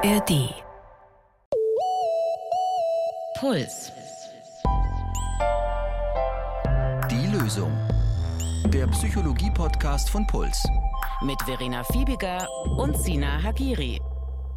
ARD. 0.00 0.54
Puls. 3.40 3.90
Die 7.10 7.26
Lösung. 7.26 7.72
Der 8.66 8.86
Psychologie-Podcast 8.86 10.08
von 10.10 10.24
Puls. 10.28 10.62
Mit 11.22 11.42
Verena 11.42 11.82
Fiebiger 11.82 12.46
und 12.76 12.96
Sina 12.96 13.42
Hagiri. 13.42 14.00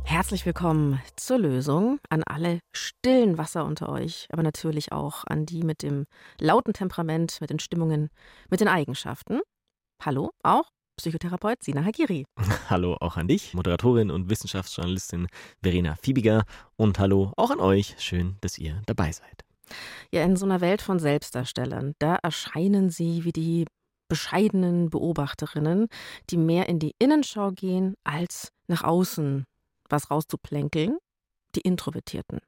Herzlich 0.03 0.45
willkommen 0.45 1.01
zur 1.15 1.39
Lösung 1.39 1.99
an 2.09 2.21
alle 2.23 2.59
stillen 2.71 3.39
Wasser 3.39 3.65
unter 3.65 3.89
euch, 3.89 4.27
aber 4.31 4.43
natürlich 4.43 4.91
auch 4.91 5.23
an 5.25 5.47
die 5.47 5.63
mit 5.63 5.81
dem 5.81 6.05
lauten 6.39 6.73
Temperament, 6.73 7.41
mit 7.41 7.49
den 7.49 7.59
Stimmungen, 7.59 8.11
mit 8.51 8.59
den 8.59 8.67
Eigenschaften. 8.67 9.41
Hallo, 10.03 10.29
auch 10.43 10.69
Psychotherapeut 10.97 11.63
Sina 11.63 11.83
Hagiri. 11.83 12.25
Hallo 12.69 12.97
auch 12.99 13.17
an 13.17 13.27
dich, 13.27 13.53
Moderatorin 13.53 14.11
und 14.11 14.29
Wissenschaftsjournalistin 14.29 15.27
Verena 15.61 15.95
Fiebiger. 15.95 16.43
Und 16.75 16.99
hallo 16.99 17.33
auch 17.37 17.51
an 17.51 17.59
euch. 17.59 17.95
Schön, 17.99 18.37
dass 18.41 18.57
ihr 18.57 18.81
dabei 18.85 19.11
seid. 19.11 19.43
Ja, 20.11 20.23
in 20.23 20.35
so 20.35 20.45
einer 20.45 20.61
Welt 20.61 20.81
von 20.81 20.99
Selbstdarstellern, 20.99 21.93
da 21.99 22.15
erscheinen 22.21 22.89
sie 22.89 23.23
wie 23.23 23.31
die 23.31 23.65
bescheidenen 24.09 24.89
Beobachterinnen, 24.89 25.87
die 26.29 26.37
mehr 26.37 26.67
in 26.67 26.79
die 26.79 26.93
Innenschau 26.99 27.51
gehen, 27.51 27.95
als 28.03 28.49
nach 28.67 28.83
außen 28.83 29.45
was 29.89 30.11
rauszuplänkeln, 30.11 30.97
die 31.55 31.61
Introvertierten. 31.61 32.39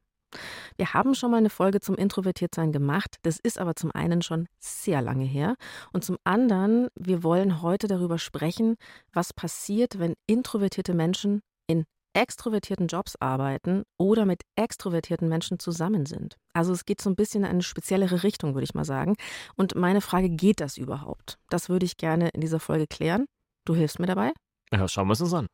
Wir 0.78 0.94
haben 0.94 1.16
schon 1.16 1.32
mal 1.32 1.38
eine 1.38 1.50
Folge 1.50 1.80
zum 1.80 1.96
Introvertiertsein 1.96 2.72
gemacht. 2.72 3.18
Das 3.24 3.40
ist 3.42 3.60
aber 3.60 3.76
zum 3.76 3.92
einen 3.92 4.22
schon 4.22 4.48
sehr 4.60 5.02
lange 5.02 5.26
her. 5.26 5.56
Und 5.92 6.04
zum 6.04 6.18
anderen, 6.24 6.88
wir 6.96 7.24
wollen 7.24 7.62
heute 7.62 7.88
darüber 7.88 8.18
sprechen, 8.18 8.76
was 9.12 9.34
passiert, 9.34 10.00
wenn 10.00 10.16
introvertierte 10.28 10.94
Menschen 10.94 11.42
in 11.68 11.86
extrovertierten 12.14 12.88
Jobs 12.88 13.16
arbeiten 13.20 13.84
oder 13.98 14.26
mit 14.26 14.42
extrovertierten 14.56 15.28
Menschen 15.28 15.60
zusammen 15.60 16.06
sind. 16.06 16.38
Also 16.54 16.72
es 16.74 16.86
geht 16.86 17.02
so 17.02 17.10
ein 17.10 17.16
bisschen 17.16 17.44
in 17.44 17.50
eine 17.50 17.64
speziellere 17.64 18.24
Richtung, 18.24 18.54
würde 18.54 18.66
ich 18.66 18.76
mal 18.76 18.86
sagen. 18.86 19.16
Und 19.56 19.76
meine 19.76 20.02
Frage, 20.02 20.30
geht 20.30 20.60
das 20.60 20.78
überhaupt? 20.78 21.40
Das 21.50 21.70
würde 21.70 21.86
ich 21.86 21.98
gerne 21.98 22.30
in 22.30 22.42
dieser 22.42 22.60
Folge 22.60 22.88
klären. 22.88 23.26
Du 23.66 23.76
hilfst 23.76 24.00
mir 24.00 24.08
dabei? 24.08 24.32
Ja, 24.72 24.88
schauen 24.88 25.08
wir 25.08 25.14
es 25.14 25.22
uns 25.22 25.34
an. 25.34 25.48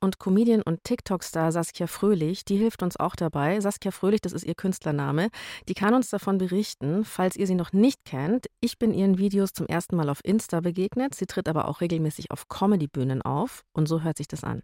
Und 0.00 0.18
Comedian 0.18 0.62
und 0.62 0.82
TikTok-Star 0.84 1.52
Saskia 1.52 1.86
Fröhlich, 1.86 2.44
die 2.44 2.56
hilft 2.56 2.82
uns 2.82 2.98
auch 2.98 3.14
dabei. 3.16 3.60
Saskia 3.60 3.90
Fröhlich, 3.90 4.22
das 4.22 4.32
ist 4.32 4.44
ihr 4.44 4.54
Künstlername, 4.54 5.28
die 5.68 5.74
kann 5.74 5.92
uns 5.92 6.08
davon 6.08 6.38
berichten, 6.38 7.04
falls 7.04 7.36
ihr 7.36 7.46
sie 7.46 7.54
noch 7.54 7.72
nicht 7.72 8.04
kennt. 8.04 8.46
Ich 8.60 8.78
bin 8.78 8.94
ihren 8.94 9.18
Videos 9.18 9.52
zum 9.52 9.66
ersten 9.66 9.96
Mal 9.96 10.08
auf 10.08 10.24
Insta 10.24 10.60
begegnet. 10.60 11.14
Sie 11.14 11.26
tritt 11.26 11.48
aber 11.48 11.68
auch 11.68 11.80
regelmäßig 11.80 12.30
auf 12.30 12.48
Comedy-Bühnen 12.48 13.22
auf. 13.22 13.64
Und 13.72 13.86
so 13.86 14.02
hört 14.02 14.16
sich 14.16 14.28
das 14.28 14.42
an. 14.42 14.62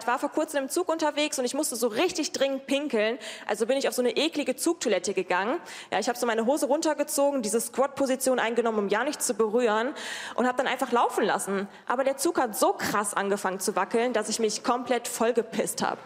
Ich 0.00 0.06
war 0.06 0.18
vor 0.18 0.28
kurzem 0.28 0.64
im 0.64 0.68
Zug 0.68 0.88
unterwegs 0.88 1.38
und 1.38 1.44
ich 1.44 1.54
musste 1.54 1.76
so 1.76 1.86
richtig 1.88 2.32
dringend 2.32 2.66
pinkeln. 2.66 3.18
Also 3.46 3.66
bin 3.66 3.78
ich 3.78 3.88
auf 3.88 3.94
so 3.94 4.02
eine 4.02 4.16
eklige 4.16 4.54
Zugtoilette 4.54 5.14
gegangen. 5.14 5.58
Ja, 5.90 5.98
ich 5.98 6.08
habe 6.08 6.18
so 6.18 6.26
meine 6.26 6.46
Hose 6.46 6.66
runtergezogen, 6.66 7.42
diese 7.42 7.60
Squat-Position 7.60 8.38
eingenommen, 8.38 8.78
um 8.78 8.88
ja 8.88 9.02
nichts 9.02 9.26
zu 9.26 9.34
berühren 9.34 9.94
und 10.34 10.46
habe 10.46 10.58
dann 10.58 10.66
einfach 10.66 10.92
laufen 10.92 11.24
lassen. 11.24 11.68
Aber 11.86 12.04
der 12.04 12.18
Zug 12.18 12.38
hat 12.38 12.56
so 12.56 12.74
krass 12.74 13.14
angefangen 13.14 13.60
zu 13.60 13.76
wackeln, 13.76 14.12
dass 14.12 14.28
ich 14.28 14.38
mich 14.44 14.62
komplett 14.62 15.08
vollgepisst 15.08 15.82
habe. 15.82 15.98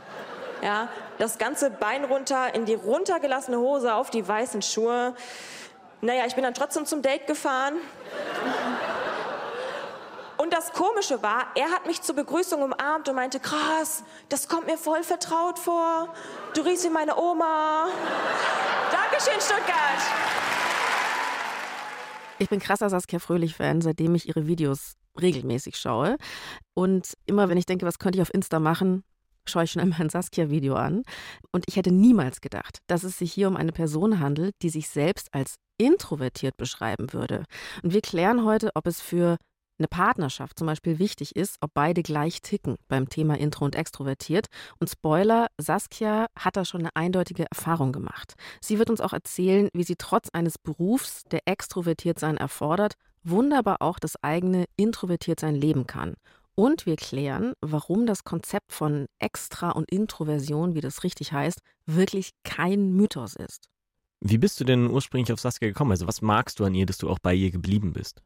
Ja, 0.62 0.88
das 1.18 1.38
ganze 1.38 1.70
Bein 1.70 2.04
runter 2.04 2.54
in 2.54 2.66
die 2.66 2.74
runtergelassene 2.74 3.58
Hose 3.58 3.94
auf 3.94 4.10
die 4.10 4.26
weißen 4.26 4.62
Schuhe. 4.62 5.14
Naja, 6.00 6.24
ich 6.26 6.36
bin 6.36 6.44
dann 6.44 6.54
trotzdem 6.54 6.86
zum 6.86 7.02
Date 7.02 7.26
gefahren. 7.26 7.74
Und 10.36 10.52
das 10.52 10.72
Komische 10.72 11.20
war, 11.20 11.48
er 11.56 11.70
hat 11.70 11.86
mich 11.86 12.00
zur 12.02 12.14
Begrüßung 12.14 12.62
umarmt 12.62 13.08
und 13.08 13.16
meinte, 13.16 13.40
krass, 13.40 14.04
das 14.28 14.46
kommt 14.46 14.66
mir 14.66 14.78
voll 14.78 15.02
vertraut 15.02 15.58
vor. 15.58 16.14
Du 16.54 16.60
riechst 16.60 16.84
wie 16.84 16.90
meine 16.90 17.16
Oma. 17.16 17.88
Dankeschön, 18.92 19.40
Stuttgart. 19.40 20.00
Ich 22.38 22.48
bin 22.48 22.60
krasser 22.60 22.88
Saskia 22.88 23.18
Fröhlich-Fan, 23.18 23.80
seitdem 23.80 24.14
ich 24.14 24.28
ihre 24.28 24.46
Videos 24.46 24.97
regelmäßig 25.20 25.76
schaue. 25.76 26.16
Und 26.74 27.14
immer, 27.26 27.48
wenn 27.48 27.58
ich 27.58 27.66
denke, 27.66 27.86
was 27.86 27.98
könnte 27.98 28.18
ich 28.18 28.22
auf 28.22 28.32
Insta 28.32 28.58
machen, 28.60 29.02
schaue 29.46 29.64
ich 29.64 29.70
schon 29.72 29.82
einmal 29.82 30.00
ein 30.00 30.10
Saskia-Video 30.10 30.74
an. 30.74 31.02
Und 31.52 31.64
ich 31.66 31.76
hätte 31.76 31.92
niemals 31.92 32.40
gedacht, 32.40 32.78
dass 32.86 33.04
es 33.04 33.18
sich 33.18 33.32
hier 33.32 33.48
um 33.48 33.56
eine 33.56 33.72
Person 33.72 34.20
handelt, 34.20 34.54
die 34.62 34.70
sich 34.70 34.88
selbst 34.88 35.28
als 35.32 35.56
introvertiert 35.78 36.56
beschreiben 36.56 37.12
würde. 37.12 37.44
Und 37.82 37.92
wir 37.92 38.00
klären 38.00 38.44
heute, 38.44 38.70
ob 38.74 38.86
es 38.86 39.00
für 39.00 39.36
eine 39.78 39.88
Partnerschaft 39.88 40.58
zum 40.58 40.66
Beispiel 40.66 40.98
wichtig 40.98 41.36
ist, 41.36 41.56
ob 41.60 41.70
beide 41.72 42.02
gleich 42.02 42.42
ticken 42.42 42.76
beim 42.88 43.08
Thema 43.08 43.38
Intro 43.38 43.64
und 43.64 43.76
Extrovertiert. 43.76 44.46
Und 44.80 44.90
Spoiler, 44.90 45.46
Saskia 45.56 46.26
hat 46.36 46.56
da 46.56 46.64
schon 46.64 46.80
eine 46.80 46.96
eindeutige 46.96 47.46
Erfahrung 47.48 47.92
gemacht. 47.92 48.34
Sie 48.60 48.78
wird 48.78 48.90
uns 48.90 49.00
auch 49.00 49.12
erzählen, 49.12 49.68
wie 49.72 49.84
sie 49.84 49.96
trotz 49.96 50.30
eines 50.32 50.58
Berufs, 50.58 51.22
der 51.30 51.42
extrovertiert 51.46 52.18
sein 52.18 52.36
erfordert, 52.36 52.94
wunderbar 53.22 53.80
auch 53.80 53.98
das 53.98 54.22
eigene 54.22 54.64
Introvertiertsein 54.76 55.54
leben 55.54 55.86
kann. 55.86 56.14
Und 56.54 56.86
wir 56.86 56.96
klären, 56.96 57.52
warum 57.60 58.04
das 58.04 58.24
Konzept 58.24 58.72
von 58.72 59.06
Extra- 59.20 59.70
und 59.70 59.90
Introversion, 59.90 60.74
wie 60.74 60.80
das 60.80 61.04
richtig 61.04 61.32
heißt, 61.32 61.60
wirklich 61.86 62.30
kein 62.42 62.92
Mythos 62.92 63.36
ist. 63.36 63.68
Wie 64.20 64.38
bist 64.38 64.58
du 64.58 64.64
denn 64.64 64.90
ursprünglich 64.90 65.32
auf 65.32 65.38
Saskia 65.38 65.68
gekommen? 65.68 65.92
Also 65.92 66.08
was 66.08 66.20
magst 66.20 66.58
du 66.58 66.64
an 66.64 66.74
ihr, 66.74 66.86
dass 66.86 66.98
du 66.98 67.08
auch 67.08 67.20
bei 67.20 67.34
ihr 67.34 67.52
geblieben 67.52 67.92
bist? 67.92 68.20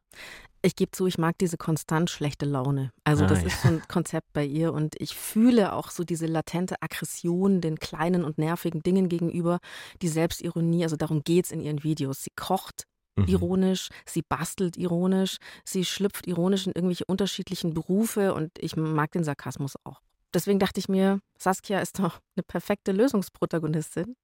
Ich 0.63 0.75
gebe 0.75 0.91
zu, 0.91 1.05
ich 1.05 1.17
mag 1.17 1.37
diese 1.37 1.57
konstant 1.57 2.09
schlechte 2.09 2.45
Laune. 2.45 2.89
Also 3.03 3.25
ah, 3.25 3.27
das 3.27 3.41
ja. 3.41 3.47
ist 3.47 3.61
so 3.61 3.67
ein 3.67 3.83
Konzept 3.87 4.33
bei 4.33 4.45
ihr 4.45 4.73
und 4.73 4.95
ich 4.99 5.13
fühle 5.13 5.73
auch 5.73 5.91
so 5.91 6.03
diese 6.03 6.25
latente 6.25 6.81
Aggression 6.81 7.61
den 7.61 7.77
kleinen 7.77 8.23
und 8.23 8.39
nervigen 8.39 8.81
Dingen 8.81 9.09
gegenüber, 9.09 9.59
die 10.01 10.07
Selbstironie, 10.07 10.83
also 10.83 10.95
darum 10.95 11.23
geht 11.23 11.45
es 11.45 11.51
in 11.51 11.61
ihren 11.61 11.83
Videos. 11.83 12.23
Sie 12.23 12.31
kocht 12.35 12.85
mhm. 13.15 13.25
ironisch, 13.27 13.89
sie 14.05 14.21
bastelt 14.21 14.77
ironisch, 14.77 15.37
sie 15.63 15.85
schlüpft 15.85 16.27
ironisch 16.27 16.67
in 16.67 16.73
irgendwelche 16.73 17.05
unterschiedlichen 17.05 17.73
Berufe 17.73 18.33
und 18.33 18.51
ich 18.59 18.75
mag 18.75 19.11
den 19.11 19.23
Sarkasmus 19.23 19.75
auch. 19.83 20.01
Deswegen 20.33 20.59
dachte 20.59 20.79
ich 20.79 20.89
mir, 20.89 21.19
Saskia 21.37 21.79
ist 21.79 21.99
doch 21.99 22.19
eine 22.35 22.43
perfekte 22.43 22.91
Lösungsprotagonistin. 22.91 24.15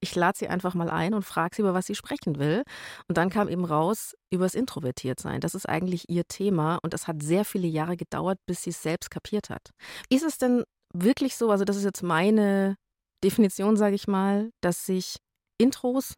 Ich 0.00 0.14
lade 0.14 0.36
sie 0.36 0.48
einfach 0.48 0.74
mal 0.74 0.90
ein 0.90 1.14
und 1.14 1.22
frage 1.22 1.56
sie, 1.56 1.62
über 1.62 1.72
was 1.72 1.86
sie 1.86 1.94
sprechen 1.94 2.38
will. 2.38 2.62
Und 3.08 3.16
dann 3.16 3.30
kam 3.30 3.48
eben 3.48 3.64
raus, 3.64 4.14
über 4.30 4.44
das 4.44 4.54
Introvertiertsein. 4.54 5.40
Das 5.40 5.54
ist 5.54 5.66
eigentlich 5.66 6.10
ihr 6.10 6.24
Thema 6.28 6.78
und 6.82 6.92
es 6.92 7.08
hat 7.08 7.22
sehr 7.22 7.46
viele 7.46 7.66
Jahre 7.66 7.96
gedauert, 7.96 8.38
bis 8.46 8.62
sie 8.62 8.70
es 8.70 8.82
selbst 8.82 9.10
kapiert 9.10 9.48
hat. 9.48 9.70
Ist 10.10 10.22
es 10.22 10.36
denn 10.36 10.64
wirklich 10.92 11.36
so, 11.36 11.50
also 11.50 11.64
das 11.64 11.76
ist 11.76 11.84
jetzt 11.84 12.02
meine 12.02 12.76
Definition, 13.24 13.78
sage 13.78 13.94
ich 13.94 14.06
mal, 14.06 14.50
dass 14.60 14.84
sich 14.84 15.16
Intros 15.58 16.14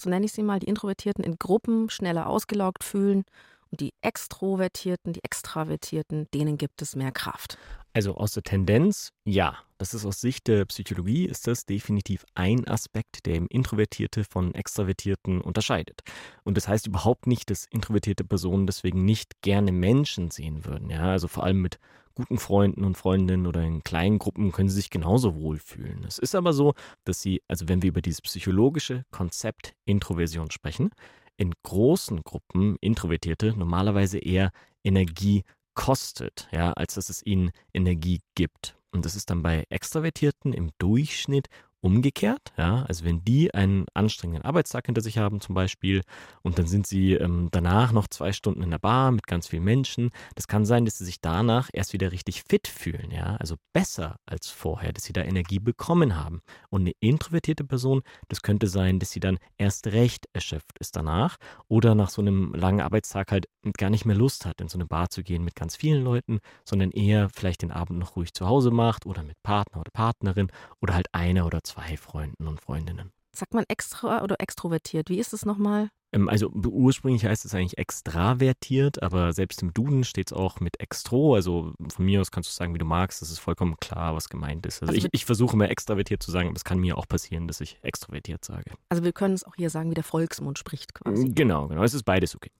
so 0.00 0.08
nenne 0.08 0.26
ich 0.26 0.32
sie 0.32 0.42
mal, 0.42 0.60
die 0.60 0.68
Introvertierten 0.68 1.24
in 1.24 1.38
Gruppen 1.38 1.90
schneller 1.90 2.28
ausgelaugt 2.28 2.84
fühlen 2.84 3.24
und 3.70 3.80
die 3.80 3.92
Extrovertierten, 4.00 5.12
die 5.12 5.24
Extravertierten, 5.24 6.26
denen 6.32 6.56
gibt 6.56 6.80
es 6.82 6.96
mehr 6.96 7.12
Kraft. 7.12 7.58
Also 7.92 8.14
aus 8.14 8.32
der 8.32 8.42
Tendenz, 8.42 9.12
ja. 9.24 9.58
Das 9.78 9.94
ist 9.94 10.04
aus 10.04 10.20
Sicht 10.20 10.48
der 10.48 10.64
Psychologie, 10.64 11.26
ist 11.26 11.46
das 11.46 11.64
definitiv 11.64 12.26
ein 12.34 12.66
Aspekt, 12.66 13.26
der 13.26 13.36
im 13.36 13.46
Introvertierte 13.48 14.24
von 14.24 14.52
Extravertierten 14.52 15.40
unterscheidet. 15.40 16.00
Und 16.42 16.56
das 16.56 16.66
heißt 16.66 16.88
überhaupt 16.88 17.28
nicht, 17.28 17.48
dass 17.50 17.66
introvertierte 17.70 18.24
Personen 18.24 18.66
deswegen 18.66 19.04
nicht 19.04 19.40
gerne 19.42 19.70
Menschen 19.70 20.32
sehen 20.32 20.64
würden. 20.64 20.90
Ja, 20.90 21.10
also 21.12 21.28
vor 21.28 21.44
allem 21.44 21.60
mit 21.62 21.78
guten 22.18 22.38
Freunden 22.38 22.84
und 22.84 22.96
Freundinnen 22.96 23.46
oder 23.46 23.62
in 23.62 23.84
kleinen 23.84 24.18
Gruppen 24.18 24.50
können 24.50 24.68
sie 24.68 24.74
sich 24.74 24.90
genauso 24.90 25.36
wohlfühlen. 25.36 26.04
Es 26.04 26.18
ist 26.18 26.34
aber 26.34 26.52
so, 26.52 26.74
dass 27.04 27.22
sie, 27.22 27.42
also 27.46 27.68
wenn 27.68 27.80
wir 27.80 27.90
über 27.90 28.02
dieses 28.02 28.20
psychologische 28.20 29.04
Konzept 29.12 29.74
Introversion 29.84 30.50
sprechen, 30.50 30.90
in 31.36 31.54
großen 31.62 32.22
Gruppen 32.24 32.76
Introvertierte 32.80 33.54
normalerweise 33.56 34.18
eher 34.18 34.50
Energie 34.82 35.44
kostet, 35.74 36.48
ja, 36.50 36.72
als 36.72 36.94
dass 36.94 37.08
es 37.08 37.24
ihnen 37.24 37.52
Energie 37.72 38.20
gibt. 38.34 38.76
Und 38.90 39.04
das 39.04 39.14
ist 39.14 39.30
dann 39.30 39.42
bei 39.42 39.64
Extravertierten 39.70 40.52
im 40.52 40.70
Durchschnitt 40.78 41.46
umgekehrt. 41.80 42.52
Ja, 42.56 42.84
also 42.88 43.04
wenn 43.04 43.24
die 43.24 43.54
einen 43.54 43.86
anstrengenden 43.94 44.44
Arbeitstag 44.44 44.86
hinter 44.86 45.00
sich 45.00 45.18
haben 45.18 45.40
zum 45.40 45.54
Beispiel 45.54 46.02
und 46.42 46.58
dann 46.58 46.66
sind 46.66 46.86
sie 46.86 47.14
ähm, 47.14 47.48
danach 47.52 47.92
noch 47.92 48.08
zwei 48.08 48.32
Stunden 48.32 48.62
in 48.62 48.70
der 48.70 48.78
Bar 48.78 49.12
mit 49.12 49.26
ganz 49.26 49.46
vielen 49.48 49.64
Menschen, 49.64 50.10
das 50.34 50.48
kann 50.48 50.64
sein, 50.64 50.84
dass 50.84 50.98
sie 50.98 51.04
sich 51.04 51.20
danach 51.20 51.70
erst 51.72 51.92
wieder 51.92 52.12
richtig 52.12 52.42
fit 52.48 52.66
fühlen, 52.66 53.10
ja, 53.10 53.36
also 53.36 53.56
besser 53.72 54.16
als 54.26 54.48
vorher, 54.48 54.92
dass 54.92 55.04
sie 55.04 55.12
da 55.12 55.22
Energie 55.22 55.60
bekommen 55.60 56.16
haben. 56.16 56.40
Und 56.70 56.82
eine 56.82 56.92
introvertierte 57.00 57.64
Person, 57.64 58.02
das 58.28 58.42
könnte 58.42 58.66
sein, 58.66 58.98
dass 58.98 59.10
sie 59.10 59.20
dann 59.20 59.38
erst 59.56 59.86
recht 59.88 60.26
erschöpft 60.32 60.78
ist 60.80 60.96
danach 60.96 61.36
oder 61.68 61.94
nach 61.94 62.10
so 62.10 62.22
einem 62.22 62.54
langen 62.54 62.80
Arbeitstag 62.80 63.30
halt 63.30 63.46
gar 63.76 63.90
nicht 63.90 64.04
mehr 64.04 64.16
Lust 64.16 64.46
hat, 64.46 64.60
in 64.60 64.68
so 64.68 64.78
eine 64.78 64.86
Bar 64.86 65.10
zu 65.10 65.22
gehen 65.22 65.44
mit 65.44 65.54
ganz 65.54 65.76
vielen 65.76 66.02
Leuten, 66.02 66.40
sondern 66.64 66.90
eher 66.90 67.28
vielleicht 67.30 67.62
den 67.62 67.70
Abend 67.70 67.98
noch 67.98 68.16
ruhig 68.16 68.32
zu 68.32 68.46
Hause 68.46 68.70
macht 68.70 69.06
oder 69.06 69.22
mit 69.22 69.42
Partner 69.42 69.80
oder 69.80 69.90
Partnerin 69.92 70.48
oder 70.80 70.94
halt 70.94 71.08
einer 71.12 71.46
oder 71.46 71.62
zwei 71.68 71.96
Freunden 71.96 72.48
und 72.48 72.60
Freundinnen. 72.60 73.12
Sagt 73.36 73.54
man 73.54 73.64
extra 73.68 74.22
oder 74.22 74.36
extrovertiert? 74.40 75.10
Wie 75.10 75.18
ist 75.18 75.32
es 75.32 75.44
nochmal? 75.44 75.90
Ähm, 76.12 76.28
also 76.28 76.50
ursprünglich 76.50 77.24
heißt 77.24 77.44
es 77.44 77.54
eigentlich 77.54 77.78
extravertiert, 77.78 79.02
aber 79.02 79.32
selbst 79.32 79.62
im 79.62 79.74
Duden 79.74 80.04
steht 80.04 80.28
es 80.28 80.32
auch 80.32 80.60
mit 80.60 80.80
extro. 80.80 81.34
Also 81.34 81.72
von 81.88 82.04
mir 82.04 82.20
aus 82.20 82.30
kannst 82.30 82.48
du 82.48 82.54
sagen, 82.54 82.74
wie 82.74 82.78
du 82.78 82.86
magst. 82.86 83.20
Das 83.20 83.30
ist 83.30 83.38
vollkommen 83.38 83.76
klar, 83.80 84.14
was 84.14 84.28
gemeint 84.28 84.64
ist. 84.66 84.82
Also, 84.82 84.94
also 84.94 85.06
ich, 85.06 85.08
ich 85.12 85.26
versuche 85.26 85.54
immer 85.54 85.70
extravertiert 85.70 86.22
zu 86.22 86.30
sagen, 86.30 86.48
aber 86.48 86.56
es 86.56 86.64
kann 86.64 86.78
mir 86.78 86.96
auch 86.96 87.06
passieren, 87.06 87.46
dass 87.46 87.60
ich 87.60 87.78
extrovertiert 87.82 88.44
sage. 88.44 88.72
Also 88.88 89.04
wir 89.04 89.12
können 89.12 89.34
es 89.34 89.44
auch 89.44 89.54
hier 89.56 89.70
sagen, 89.70 89.90
wie 89.90 89.94
der 89.94 90.04
Volksmund 90.04 90.58
spricht 90.58 90.94
quasi. 90.94 91.28
Genau, 91.28 91.68
genau. 91.68 91.82
Es 91.82 91.94
ist 91.94 92.04
beides 92.04 92.34
okay. 92.34 92.50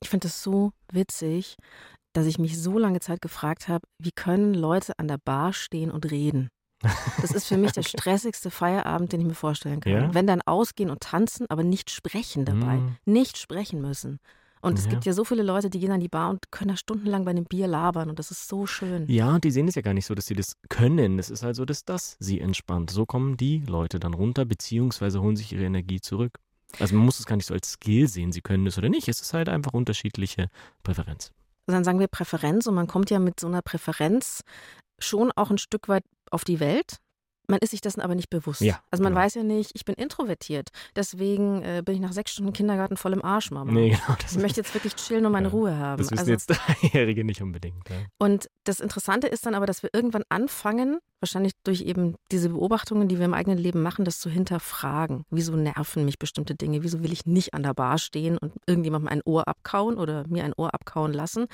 Ich 0.00 0.08
finde 0.08 0.28
es 0.28 0.42
so 0.42 0.72
witzig, 0.90 1.56
dass 2.14 2.26
ich 2.26 2.38
mich 2.38 2.58
so 2.58 2.78
lange 2.78 3.00
Zeit 3.00 3.20
gefragt 3.20 3.68
habe, 3.68 3.86
wie 3.98 4.12
können 4.12 4.54
Leute 4.54 4.98
an 4.98 5.08
der 5.08 5.18
Bar 5.18 5.52
stehen 5.52 5.90
und 5.90 6.10
reden? 6.10 6.48
Das 7.20 7.32
ist 7.32 7.46
für 7.46 7.56
mich 7.56 7.72
der 7.72 7.82
stressigste 7.84 8.50
Feierabend, 8.50 9.12
den 9.12 9.20
ich 9.20 9.26
mir 9.26 9.34
vorstellen 9.34 9.80
kann. 9.80 9.92
Ja? 9.92 10.14
Wenn 10.14 10.26
dann 10.26 10.42
ausgehen 10.42 10.90
und 10.90 11.00
tanzen, 11.00 11.46
aber 11.48 11.64
nicht 11.64 11.90
sprechen 11.90 12.44
dabei. 12.44 12.76
Mhm. 12.76 12.96
Nicht 13.04 13.38
sprechen 13.38 13.80
müssen. 13.80 14.20
Und 14.60 14.78
es 14.78 14.86
ja. 14.86 14.90
gibt 14.90 15.04
ja 15.04 15.12
so 15.12 15.24
viele 15.24 15.42
Leute, 15.42 15.70
die 15.70 15.78
gehen 15.78 15.92
an 15.92 16.00
die 16.00 16.08
Bar 16.08 16.30
und 16.30 16.50
können 16.50 16.70
da 16.70 16.76
stundenlang 16.76 17.24
bei 17.24 17.30
einem 17.30 17.44
Bier 17.44 17.68
labern 17.68 18.10
und 18.10 18.18
das 18.18 18.30
ist 18.30 18.48
so 18.48 18.66
schön. 18.66 19.06
Ja, 19.08 19.38
die 19.38 19.50
sehen 19.50 19.68
es 19.68 19.76
ja 19.76 19.82
gar 19.82 19.94
nicht 19.94 20.06
so, 20.06 20.14
dass 20.14 20.26
sie 20.26 20.34
das 20.34 20.56
können. 20.68 21.18
Es 21.18 21.30
ist 21.30 21.44
halt 21.44 21.54
so, 21.54 21.64
dass 21.64 21.84
das 21.84 22.16
sie 22.18 22.40
entspannt. 22.40 22.90
So 22.90 23.06
kommen 23.06 23.36
die 23.36 23.62
Leute 23.66 24.00
dann 24.00 24.14
runter, 24.14 24.44
beziehungsweise 24.44 25.22
holen 25.22 25.36
sich 25.36 25.52
ihre 25.52 25.64
Energie 25.64 26.00
zurück. 26.00 26.38
Also 26.80 26.96
man 26.96 27.04
muss 27.04 27.18
es 27.18 27.26
gar 27.26 27.36
nicht 27.36 27.46
so 27.46 27.54
als 27.54 27.72
Skill 27.72 28.08
sehen, 28.08 28.32
sie 28.32 28.42
können 28.42 28.66
es 28.66 28.76
oder 28.76 28.88
nicht. 28.88 29.08
Es 29.08 29.20
ist 29.20 29.32
halt 29.32 29.48
einfach 29.48 29.72
unterschiedliche 29.72 30.48
Präferenz. 30.82 31.32
Dann 31.66 31.84
sagen 31.84 32.00
wir 32.00 32.08
Präferenz 32.08 32.66
und 32.66 32.74
man 32.74 32.86
kommt 32.86 33.10
ja 33.10 33.18
mit 33.18 33.40
so 33.40 33.46
einer 33.46 33.62
Präferenz 33.62 34.42
schon 34.98 35.32
auch 35.32 35.50
ein 35.50 35.58
Stück 35.58 35.88
weit 35.88 36.04
auf 36.30 36.44
die 36.44 36.60
Welt. 36.60 36.98
Man 37.50 37.60
ist 37.60 37.70
sich 37.70 37.80
dessen 37.80 38.00
aber 38.02 38.14
nicht 38.14 38.28
bewusst. 38.28 38.60
Ja, 38.60 38.80
also 38.90 39.02
man 39.02 39.14
genau. 39.14 39.24
weiß 39.24 39.34
ja 39.34 39.42
nicht, 39.42 39.70
ich 39.74 39.84
bin 39.86 39.94
introvertiert. 39.94 40.68
Deswegen 40.94 41.62
äh, 41.62 41.82
bin 41.84 41.94
ich 41.94 42.00
nach 42.00 42.12
sechs 42.12 42.32
Stunden 42.32 42.52
Kindergarten 42.52 42.98
voll 42.98 43.14
im 43.14 43.24
Arsch, 43.24 43.50
Mama. 43.50 43.72
Nee, 43.72 43.90
genau, 43.90 44.18
ich 44.30 44.36
möchte 44.36 44.60
jetzt 44.60 44.74
wirklich 44.74 44.94
chillen 44.96 45.24
und 45.24 45.32
meine 45.32 45.48
ja, 45.48 45.52
Ruhe 45.52 45.76
haben. 45.76 45.98
Das 45.98 46.10
wissen 46.10 46.20
also, 46.20 46.30
jetzt 46.30 46.50
Dreijährige 46.82 47.24
nicht 47.24 47.40
unbedingt. 47.40 47.88
Ja. 47.88 47.96
Und 48.18 48.50
das 48.64 48.80
Interessante 48.80 49.28
ist 49.28 49.46
dann 49.46 49.54
aber, 49.54 49.64
dass 49.64 49.82
wir 49.82 49.90
irgendwann 49.92 50.24
anfangen, 50.28 50.98
wahrscheinlich 51.20 51.52
durch 51.64 51.82
eben 51.82 52.14
diese 52.30 52.50
Beobachtungen, 52.50 53.08
die 53.08 53.18
wir 53.18 53.24
im 53.24 53.34
eigenen 53.34 53.58
Leben 53.58 53.82
machen, 53.82 54.04
das 54.04 54.20
zu 54.20 54.30
hinterfragen. 54.30 55.24
Wieso 55.30 55.56
nerven 55.56 56.04
mich 56.04 56.18
bestimmte 56.18 56.54
Dinge? 56.54 56.82
Wieso 56.82 57.02
will 57.02 57.12
ich 57.12 57.26
nicht 57.26 57.54
an 57.54 57.62
der 57.62 57.74
Bar 57.74 57.98
stehen 57.98 58.38
und 58.38 58.52
irgendjemandem 58.66 59.08
ein 59.08 59.22
Ohr 59.24 59.48
abkauen 59.48 59.98
oder 59.98 60.24
mir 60.28 60.44
ein 60.44 60.52
Ohr 60.56 60.74
abkauen 60.74 61.12
lassen? 61.12 61.46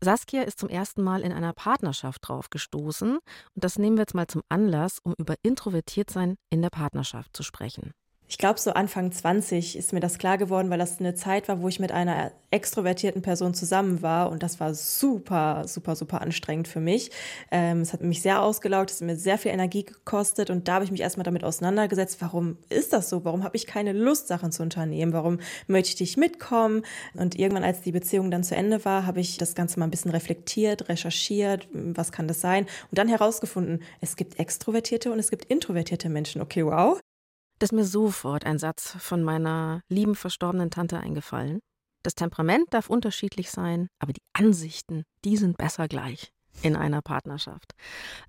Saskia 0.00 0.42
ist 0.42 0.60
zum 0.60 0.68
ersten 0.68 1.02
Mal 1.02 1.22
in 1.22 1.32
einer 1.32 1.52
Partnerschaft 1.52 2.28
drauf 2.28 2.50
gestoßen 2.50 3.16
und 3.16 3.20
das 3.54 3.78
nehmen 3.78 3.96
wir 3.96 4.02
jetzt 4.02 4.14
mal 4.14 4.26
zum 4.26 4.42
Anlass, 4.48 4.98
um 5.02 5.14
über 5.18 5.29
Introvertiertsein 5.42 6.36
in 6.50 6.62
der 6.62 6.70
Partnerschaft 6.70 7.36
zu 7.36 7.42
sprechen 7.42 7.92
ich 8.30 8.38
glaube, 8.38 8.60
so 8.60 8.70
Anfang 8.70 9.10
20 9.10 9.76
ist 9.76 9.92
mir 9.92 9.98
das 9.98 10.16
klar 10.16 10.38
geworden, 10.38 10.70
weil 10.70 10.78
das 10.78 11.00
eine 11.00 11.16
Zeit 11.16 11.48
war, 11.48 11.62
wo 11.62 11.66
ich 11.66 11.80
mit 11.80 11.90
einer 11.90 12.30
extrovertierten 12.52 13.22
Person 13.22 13.54
zusammen 13.54 14.02
war 14.02 14.30
und 14.30 14.44
das 14.44 14.60
war 14.60 14.72
super, 14.72 15.64
super, 15.66 15.96
super 15.96 16.20
anstrengend 16.20 16.68
für 16.68 16.78
mich. 16.78 17.10
Ähm, 17.50 17.80
es 17.80 17.92
hat 17.92 18.02
mich 18.02 18.22
sehr 18.22 18.40
ausgelaugt, 18.40 18.92
es 18.92 19.00
hat 19.00 19.06
mir 19.08 19.16
sehr 19.16 19.36
viel 19.36 19.50
Energie 19.50 19.84
gekostet 19.84 20.48
und 20.48 20.68
da 20.68 20.74
habe 20.74 20.84
ich 20.84 20.92
mich 20.92 21.00
erstmal 21.00 21.24
damit 21.24 21.42
auseinandergesetzt, 21.42 22.18
warum 22.20 22.56
ist 22.68 22.92
das 22.92 23.08
so? 23.08 23.24
Warum 23.24 23.42
habe 23.42 23.56
ich 23.56 23.66
keine 23.66 23.92
Lust, 23.92 24.28
Sachen 24.28 24.52
zu 24.52 24.62
unternehmen? 24.62 25.12
Warum 25.12 25.40
möchte 25.66 26.04
ich 26.04 26.16
mitkommen? 26.16 26.82
Und 27.14 27.36
irgendwann, 27.36 27.64
als 27.64 27.80
die 27.80 27.92
Beziehung 27.92 28.30
dann 28.30 28.44
zu 28.44 28.54
Ende 28.54 28.84
war, 28.84 29.06
habe 29.06 29.18
ich 29.18 29.38
das 29.38 29.56
Ganze 29.56 29.80
mal 29.80 29.86
ein 29.86 29.90
bisschen 29.90 30.12
reflektiert, 30.12 30.88
recherchiert, 30.88 31.66
was 31.72 32.12
kann 32.12 32.28
das 32.28 32.40
sein? 32.40 32.66
Und 32.92 32.98
dann 32.98 33.08
herausgefunden, 33.08 33.82
es 34.00 34.14
gibt 34.14 34.38
extrovertierte 34.38 35.10
und 35.10 35.18
es 35.18 35.30
gibt 35.30 35.46
introvertierte 35.46 36.08
Menschen. 36.08 36.40
Okay, 36.40 36.64
wow. 36.64 37.00
Ist 37.62 37.72
mir 37.72 37.84
sofort 37.84 38.46
ein 38.46 38.58
Satz 38.58 38.96
von 38.98 39.22
meiner 39.22 39.82
lieben 39.88 40.14
verstorbenen 40.14 40.70
Tante 40.70 40.98
eingefallen. 40.98 41.60
Das 42.02 42.14
Temperament 42.14 42.72
darf 42.72 42.88
unterschiedlich 42.88 43.50
sein, 43.50 43.88
aber 43.98 44.14
die 44.14 44.22
Ansichten, 44.32 45.04
die 45.24 45.36
sind 45.36 45.58
besser 45.58 45.86
gleich 45.86 46.32
in 46.62 46.74
einer 46.74 47.02
Partnerschaft. 47.02 47.72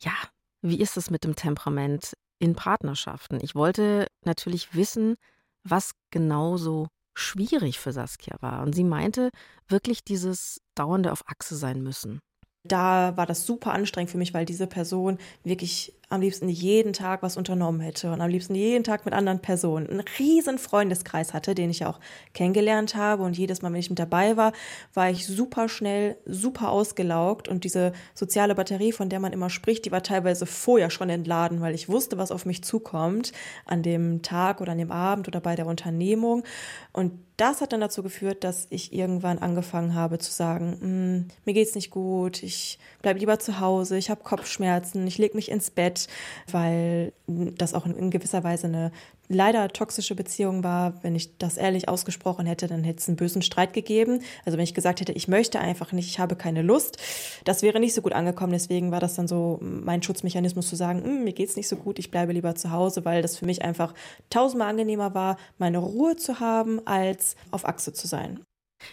Ja, 0.02 0.14
wie 0.62 0.82
ist 0.82 0.98
es 0.98 1.10
mit 1.10 1.24
dem 1.24 1.36
Temperament 1.36 2.14
in 2.40 2.56
Partnerschaften? 2.56 3.40
Ich 3.42 3.56
wollte 3.56 4.08
natürlich 4.26 4.76
wissen, 4.76 5.16
was 5.64 5.92
genauso 6.12 6.88
schwierig 7.14 7.80
für 7.80 7.94
Saskia 7.94 8.36
war. 8.42 8.62
Und 8.62 8.74
sie 8.74 8.84
meinte 8.84 9.30
wirklich 9.68 10.04
dieses 10.04 10.60
dauernde 10.76 11.12
auf 11.12 11.24
Achse 11.28 11.56
sein 11.56 11.82
müssen. 11.82 12.20
Da 12.64 13.18
war 13.18 13.26
das 13.26 13.46
super 13.48 13.74
anstrengend 13.74 14.12
für 14.12 14.20
mich, 14.20 14.36
weil 14.36 14.46
diese 14.46 14.68
Person 14.68 15.18
wirklich 15.44 15.94
am 16.10 16.22
liebsten 16.22 16.48
jeden 16.48 16.94
Tag 16.94 17.24
was 17.24 17.38
unternommen 17.38 17.80
hätte 17.80 18.12
und 18.12 18.22
am 18.22 18.30
liebsten 18.30 18.54
jeden 18.54 18.84
Tag 18.84 19.06
mit 19.06 19.16
anderen 19.16 19.40
Personen 19.40 19.88
einen 19.88 20.04
riesen 20.20 20.60
Freundeskreis 20.60 21.34
hatte, 21.34 21.56
den 21.56 21.72
ich 21.72 21.86
auch 21.86 22.00
kennengelernt 22.34 22.96
habe. 22.96 23.24
Und 23.24 23.38
jedes 23.38 23.62
Mal, 23.62 23.72
wenn 23.72 23.80
ich 23.80 23.90
mit 23.90 23.98
dabei 23.98 24.38
war, 24.38 24.52
war 24.94 25.10
ich 25.10 25.26
super 25.26 25.70
schnell, 25.70 26.18
super 26.26 26.70
ausgelaugt. 26.70 27.48
Und 27.48 27.64
diese 27.64 27.94
soziale 28.14 28.54
Batterie, 28.54 28.92
von 28.92 29.10
der 29.10 29.22
man 29.22 29.34
immer 29.34 29.50
spricht, 29.50 29.86
die 29.86 29.92
war 29.92 30.04
teilweise 30.04 30.46
vorher 30.46 30.92
schon 30.92 31.10
entladen, 31.10 31.62
weil 31.62 31.74
ich 31.74 31.90
wusste, 31.90 32.18
was 32.18 32.32
auf 32.32 32.46
mich 32.46 32.64
zukommt 32.64 33.32
an 33.66 33.82
dem 33.82 34.22
Tag 34.22 34.62
oder 34.62 34.74
an 34.74 34.78
dem 34.78 34.92
Abend 34.92 35.28
oder 35.28 35.40
bei 35.40 35.56
der 35.56 35.66
Unternehmung. 35.66 36.44
Und 36.92 37.14
das 37.42 37.60
hat 37.60 37.74
dann 37.74 37.82
dazu 37.82 38.04
geführt, 38.04 38.44
dass 38.44 38.68
ich 38.70 38.94
irgendwann 38.94 39.40
angefangen 39.40 39.96
habe 39.96 40.20
zu 40.20 40.32
sagen, 40.32 40.78
hm, 40.80 41.28
mir 41.46 41.54
geht's 41.54 41.74
nicht 41.74 41.90
gut, 41.90 42.44
ich 42.44 42.78
bleibe 43.02 43.20
lieber 43.20 43.40
zu 43.40 43.60
Hause, 43.60 43.98
ich 43.98 44.12
habe 44.12 44.24
Kopfschmerzen, 44.24 45.08
ich 45.08 45.18
lege 45.18 45.36
mich 45.36 45.50
ins 45.50 45.72
Bett 45.72 46.08
weil 46.52 47.14
das 47.28 47.74
auch 47.74 47.86
in 47.86 48.12
gewisser 48.12 48.44
Weise 48.44 48.68
eine 48.68 48.92
leider 49.32 49.68
toxische 49.70 50.16
Beziehung 50.16 50.64
war. 50.64 51.02
Wenn 51.04 51.16
ich 51.16 51.38
das 51.38 51.58
ehrlich 51.58 51.90
ausgesprochen 51.90 52.46
hätte, 52.46 52.68
dann 52.68 52.84
hätte 52.84 53.00
es 53.00 53.08
einen 53.08 53.18
bösen 53.18 53.42
Streit 53.42 53.74
gegeben. 53.74 54.22
Also 54.46 54.58
wenn 54.58 54.64
ich 54.64 54.74
gesagt 54.74 55.02
hätte, 55.02 55.14
ich 55.14 55.28
möchte 55.28 55.60
einfach 55.60 55.92
nicht, 55.92 56.08
ich 56.08 56.20
habe 56.20 56.36
keine 56.36 56.62
Lust, 56.62 56.98
das 57.44 57.62
wäre 57.62 57.80
nicht 57.80 57.94
so 57.94 58.02
gut 58.02 58.14
angekommen. 58.14 58.52
Deswegen 58.54 58.92
war 58.92 59.00
das 59.00 59.16
dann 59.16 59.28
so 59.28 59.60
mein 59.62 60.04
Schutzmechanismus 60.04 60.70
zu 60.70 60.76
sagen, 60.76 61.04
hm, 61.04 61.24
mir 61.24 61.34
es 61.40 61.56
nicht 61.56 61.68
so 61.68 61.76
gut, 61.76 61.98
ich 61.98 62.12
bleibe 62.12 62.34
lieber 62.34 62.56
zu 62.56 62.72
Hause, 62.72 63.06
weil 63.06 63.22
das 63.22 63.38
für 63.38 63.46
mich 63.46 63.64
einfach 63.64 63.94
tausendmal 64.30 64.70
angenehmer 64.70 65.14
war, 65.16 65.38
meine 65.58 65.80
Ruhe 65.80 66.16
zu 66.16 66.40
haben, 66.40 66.86
als 66.86 67.36
auf 67.50 67.66
Achse 67.66 67.94
zu 67.94 68.08
sein. 68.08 68.42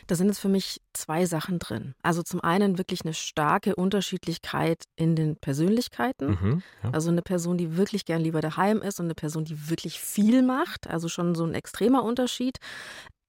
Da 0.06 0.14
sind 0.14 0.29
jetzt 0.29 0.38
für 0.38 0.49
mich 0.49 0.77
zwei 0.98 1.26
Sachen 1.26 1.58
drin. 1.58 1.94
Also 2.02 2.22
zum 2.22 2.40
einen 2.40 2.78
wirklich 2.78 3.02
eine 3.04 3.14
starke 3.14 3.76
Unterschiedlichkeit 3.76 4.84
in 4.96 5.16
den 5.16 5.36
Persönlichkeiten. 5.36 6.38
Mhm, 6.40 6.62
ja. 6.82 6.90
Also 6.90 7.10
eine 7.10 7.22
Person, 7.22 7.58
die 7.58 7.76
wirklich 7.76 8.04
gern 8.04 8.20
lieber 8.20 8.40
daheim 8.40 8.82
ist 8.82 9.00
und 9.00 9.06
eine 9.06 9.14
Person, 9.14 9.44
die 9.44 9.70
wirklich 9.70 9.98
viel 10.00 10.42
macht. 10.42 10.88
Also 10.88 11.08
schon 11.08 11.34
so 11.34 11.44
ein 11.44 11.54
extremer 11.54 12.02
Unterschied. 12.02 12.58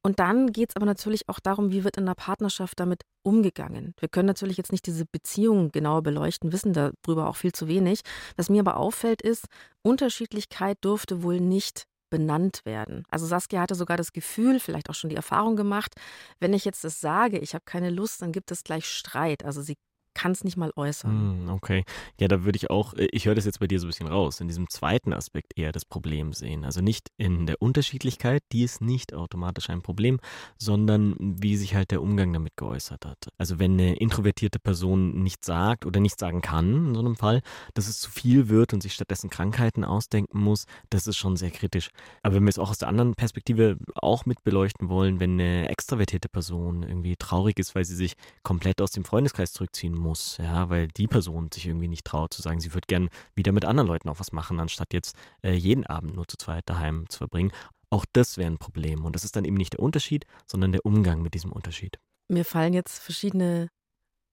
Und 0.02 0.20
dann 0.20 0.52
geht 0.52 0.70
es 0.70 0.76
aber 0.76 0.86
natürlich 0.86 1.28
auch 1.28 1.40
darum, 1.40 1.72
wie 1.72 1.84
wird 1.84 1.98
in 1.98 2.06
der 2.06 2.16
Partnerschaft 2.16 2.80
damit 2.80 3.02
umgegangen. 3.22 3.94
Wir 4.00 4.08
können 4.08 4.28
natürlich 4.28 4.56
jetzt 4.56 4.72
nicht 4.72 4.86
diese 4.86 5.06
Beziehungen 5.06 5.72
genauer 5.72 6.04
beleuchten, 6.04 6.54
wissen 6.54 6.72
darüber 6.72 7.28
auch 7.28 7.36
viel 7.36 7.52
zu 7.52 7.68
wenig. 7.68 8.02
Was 8.38 8.50
mir 8.50 8.62
aber 8.62 8.78
auffällt, 8.78 9.22
ist, 9.22 9.46
Unterschiedlichkeit 9.84 10.78
durfte 10.82 11.22
wohl 11.22 11.42
nicht 11.42 11.84
benannt 12.10 12.62
werden. 12.66 13.04
Also 13.10 13.26
Saskia 13.26 13.62
hatte 13.62 13.76
sogar 13.76 13.98
das 13.98 14.14
Gefühl, 14.14 14.60
vielleicht 14.60 14.90
auch 14.90 14.96
schon 14.96 15.10
die 15.10 15.16
Erfahrung 15.16 15.56
gemacht, 15.56 15.96
wenn 16.40 16.54
ich 16.54 16.66
jetzt 16.66 16.84
das 16.84 17.00
sage, 17.02 17.40
ich 17.40 17.54
habe 17.54 17.66
keine 17.66 17.90
Lust, 17.90 18.22
dann 18.22 18.32
gibt 18.32 18.52
es 18.52 18.64
gleich 18.64 18.86
Streit. 18.86 19.46
Also 19.46 19.62
sie 19.62 19.76
kann 20.14 20.32
es 20.32 20.44
nicht 20.44 20.58
mal 20.58 20.72
äußern. 20.76 21.12
Hm, 21.46 21.50
okay. 21.50 21.84
Ja, 22.20 22.28
da 22.28 22.44
würde 22.44 22.58
ich 22.58 22.70
auch, 22.70 22.94
äh, 22.94 23.08
ich 23.12 23.26
höre 23.26 23.36
das 23.36 23.46
jetzt 23.46 23.60
bei 23.60 23.68
dir 23.68 23.80
so 23.80 23.88
ein 23.88 23.90
bisschen 23.90 24.08
raus, 24.08 24.42
in 24.42 24.48
diesem 24.48 24.70
zweiten 24.70 25.14
Aspekt 25.14 25.58
eher 25.58 25.72
das 25.72 25.86
Problem 25.86 26.34
sehen. 26.34 26.66
Also 26.66 26.82
nicht 26.82 27.10
in 27.18 27.46
der 27.46 27.62
Unterschiedlichkeit, 27.62 28.44
die 28.52 28.64
ist 28.64 28.82
nicht 28.82 29.14
automatisch 29.14 29.70
ein 29.70 29.82
Problem, 29.82 30.20
sondern 30.58 31.16
wie 31.20 31.56
sich 31.56 31.76
halt 31.76 31.92
der 31.92 32.02
Umgang 32.02 32.34
damit 32.34 32.58
geäußert 32.58 33.06
hat. 33.06 33.30
Also 33.38 33.60
wenn 33.60 33.74
eine 33.74 33.96
introvertierte 33.96 34.60
Person 34.60 35.24
nicht 35.24 35.46
sagt 35.46 35.86
oder 35.86 36.00
nicht 36.00 36.20
sagen 36.20 36.42
kann, 36.42 36.88
in 36.88 36.96
so 36.96 37.00
einem 37.00 37.16
Fall, 37.16 37.42
dass 37.74 37.88
es 37.88 38.00
zu 38.00 38.10
viel 38.10 38.50
wird 38.50 38.74
und 38.74 38.82
sich 38.82 38.94
stattdessen 38.94 39.30
Krankheiten 39.30 39.84
ausdenken 39.84 40.40
muss, 40.40 40.66
das 40.90 41.08
ist 41.08 41.18
schon 41.18 41.36
sehr 41.38 41.52
kritisch. 41.52 41.90
Aber 42.24 42.36
wenn 42.36 42.44
wir 42.44 42.50
es 42.50 42.60
auch 42.60 42.72
aus 42.72 42.78
der 42.78 42.88
anderen 42.88 43.16
Perspektive 43.16 43.78
auch 43.96 44.26
mit 44.26 44.44
beleuchten 44.44 44.90
wollen, 44.90 45.20
wenn 45.20 45.34
eine 45.34 45.70
extravertierte 45.70 46.30
Person 46.30 46.84
irgendwie 46.84 47.16
traurig 47.16 47.60
ist, 47.60 47.76
weil 47.76 47.86
sie 47.86 47.96
sich 47.96 48.14
komplett 48.44 48.82
aus 48.82 48.92
dem 48.92 49.06
Freundeskreis 49.06 49.54
zurückziehen 49.54 49.99
muss, 50.00 50.38
ja, 50.38 50.70
weil 50.70 50.88
die 50.88 51.08
Person 51.08 51.50
sich 51.54 51.68
irgendwie 51.68 51.88
nicht 51.88 52.06
traut 52.06 52.34
zu 52.34 52.42
sagen, 52.42 52.60
sie 52.60 52.74
würde 52.74 52.88
gern 52.88 53.10
wieder 53.36 53.52
mit 53.52 53.66
anderen 53.66 53.88
Leuten 53.88 54.10
auch 54.10 54.20
was 54.20 54.32
machen, 54.32 54.60
anstatt 54.60 54.94
jetzt 54.94 55.16
äh, 55.44 55.54
jeden 55.54 55.86
Abend 55.86 56.16
nur 56.16 56.28
zu 56.28 56.38
zweit 56.38 56.64
daheim 56.68 57.08
zu 57.10 57.20
verbringen. 57.20 57.52
Auch 57.90 58.06
das 58.14 58.38
wäre 58.38 58.50
ein 58.50 58.58
Problem. 58.58 59.06
Und 59.06 59.16
das 59.16 59.24
ist 59.24 59.36
dann 59.36 59.46
eben 59.46 59.58
nicht 59.58 59.74
der 59.74 59.82
Unterschied, 59.82 60.26
sondern 60.48 60.72
der 60.72 60.86
Umgang 60.86 61.22
mit 61.22 61.34
diesem 61.34 61.52
Unterschied. 61.52 62.00
Mir 62.28 62.46
fallen 62.46 62.74
jetzt 62.74 63.00
verschiedene 63.00 63.70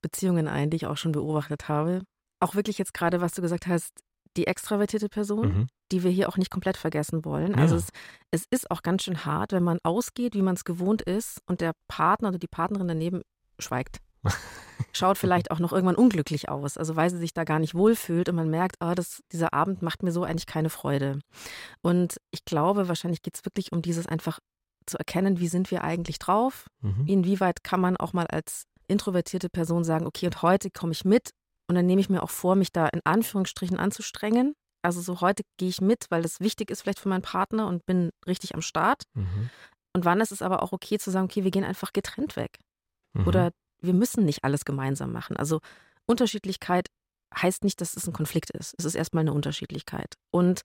Beziehungen 0.03 0.49
ein, 0.49 0.71
die 0.71 0.77
ich 0.77 0.87
auch 0.87 0.97
schon 0.97 1.13
beobachtet 1.13 1.69
habe. 1.69 2.03
Auch 2.41 2.55
wirklich 2.55 2.79
jetzt 2.79 2.93
gerade, 2.93 3.21
was 3.21 3.33
du 3.33 3.43
gesagt 3.43 3.67
hast, 3.67 3.93
die 4.37 4.47
extravertierte 4.47 5.09
Person, 5.09 5.49
mhm. 5.49 5.67
die 5.93 6.03
wir 6.03 6.11
hier 6.11 6.29
auch 6.29 6.37
nicht 6.37 6.51
komplett 6.51 6.77
vergessen 6.77 7.25
wollen. 7.25 7.53
Ja. 7.53 7.59
Also 7.59 7.77
es, 7.77 7.89
es 8.31 8.45
ist 8.51 8.71
auch 8.71 8.83
ganz 8.83 9.05
schön 9.05 9.25
hart, 9.25 9.53
wenn 9.53 9.63
man 9.63 9.79
ausgeht, 9.83 10.35
wie 10.35 10.43
man 10.43 10.55
es 10.55 10.65
gewohnt 10.65 11.03
ist 11.03 11.41
und 11.47 11.61
der 11.61 11.73
Partner 11.89 12.29
oder 12.29 12.39
die 12.39 12.49
Partnerin 12.49 12.89
daneben 12.89 13.23
schweigt. 13.59 14.01
Schaut 14.93 15.19
vielleicht 15.19 15.51
auch 15.51 15.59
noch 15.59 15.73
irgendwann 15.73 15.97
unglücklich 15.97 16.49
aus, 16.49 16.77
also 16.77 16.97
weil 16.97 17.11
sie 17.11 17.19
sich 17.19 17.33
da 17.33 17.45
gar 17.45 17.59
nicht 17.59 17.75
wohlfühlt 17.75 18.29
und 18.29 18.37
man 18.37 18.51
merkt, 18.51 18.77
oh, 18.81 18.93
das, 18.95 19.23
dieser 19.33 19.55
Abend 19.55 19.83
macht 19.83 20.03
mir 20.03 20.13
so 20.13 20.25
eigentlich 20.25 20.47
keine 20.47 20.71
Freude. 20.71 21.19
Und 21.83 22.17
ich 22.31 22.45
glaube, 22.45 22.89
wahrscheinlich 22.89 23.23
geht 23.23 23.37
es 23.37 23.45
wirklich 23.45 23.73
um 23.73 23.81
dieses 23.81 24.07
einfach 24.07 24.39
zu 24.87 24.99
erkennen, 24.99 25.41
wie 25.41 25.49
sind 25.49 25.71
wir 25.71 25.83
eigentlich 25.83 26.19
drauf, 26.19 26.67
mhm. 26.81 27.07
inwieweit 27.07 27.65
kann 27.65 27.81
man 27.81 27.97
auch 27.97 28.13
mal 28.13 28.27
als 28.27 28.65
introvertierte 28.89 29.49
Person 29.49 29.85
sagen, 29.85 30.07
okay, 30.07 30.27
und 30.27 30.43
heute 30.43 30.71
komme 30.71 30.93
ich 30.93 31.05
mit 31.05 31.31
und 31.69 31.75
dann 31.75 31.87
nehme 31.87 32.01
ich 32.01 32.09
mir 32.09 32.23
auch 32.23 32.31
vor, 32.31 32.55
mich 32.55 32.73
da 32.73 32.87
in 32.89 33.01
Anführungsstrichen 33.05 33.79
anzustrengen. 33.79 34.55
Also 34.83 35.01
so 35.01 35.21
heute 35.21 35.43
gehe 35.59 35.69
ich 35.69 35.81
mit, 35.81 36.07
weil 36.11 36.23
das 36.23 36.39
wichtig 36.41 36.71
ist 36.71 36.83
vielleicht 36.83 37.01
für 37.01 37.09
meinen 37.09 37.23
Partner 37.23 37.67
und 37.67 37.85
bin 37.87 38.11
richtig 38.27 38.55
am 38.55 38.63
Start. 38.63 39.03
Mhm. 39.15 39.51
Und 39.95 40.05
wann 40.05 40.21
ist 40.21 40.31
es 40.31 40.43
aber 40.43 40.63
auch 40.63 40.73
okay 40.73 40.99
zu 40.99 41.11
sagen, 41.11 41.25
okay, 41.25 41.43
wir 41.43 41.51
gehen 41.51 41.65
einfach 41.65 41.93
getrennt 41.93 42.37
weg. 42.37 42.59
Mhm. 43.15 43.27
Oder 43.27 43.51
wir 43.81 43.95
müssen 43.95 44.25
nicht 44.25 44.45
alles 44.45 44.65
gemeinsam 44.65 45.13
machen. 45.13 45.37
Also 45.37 45.61
Unterschiedlichkeit 46.07 46.89
heißt 47.35 47.65
nicht, 47.65 47.81
dass 47.81 47.97
es 47.97 48.07
ein 48.07 48.13
Konflikt 48.13 48.51
ist. 48.51 48.75
Es 48.79 48.85
ist 48.85 48.95
erstmal 48.95 49.23
eine 49.23 49.33
Unterschiedlichkeit. 49.33 50.15
Und 50.31 50.63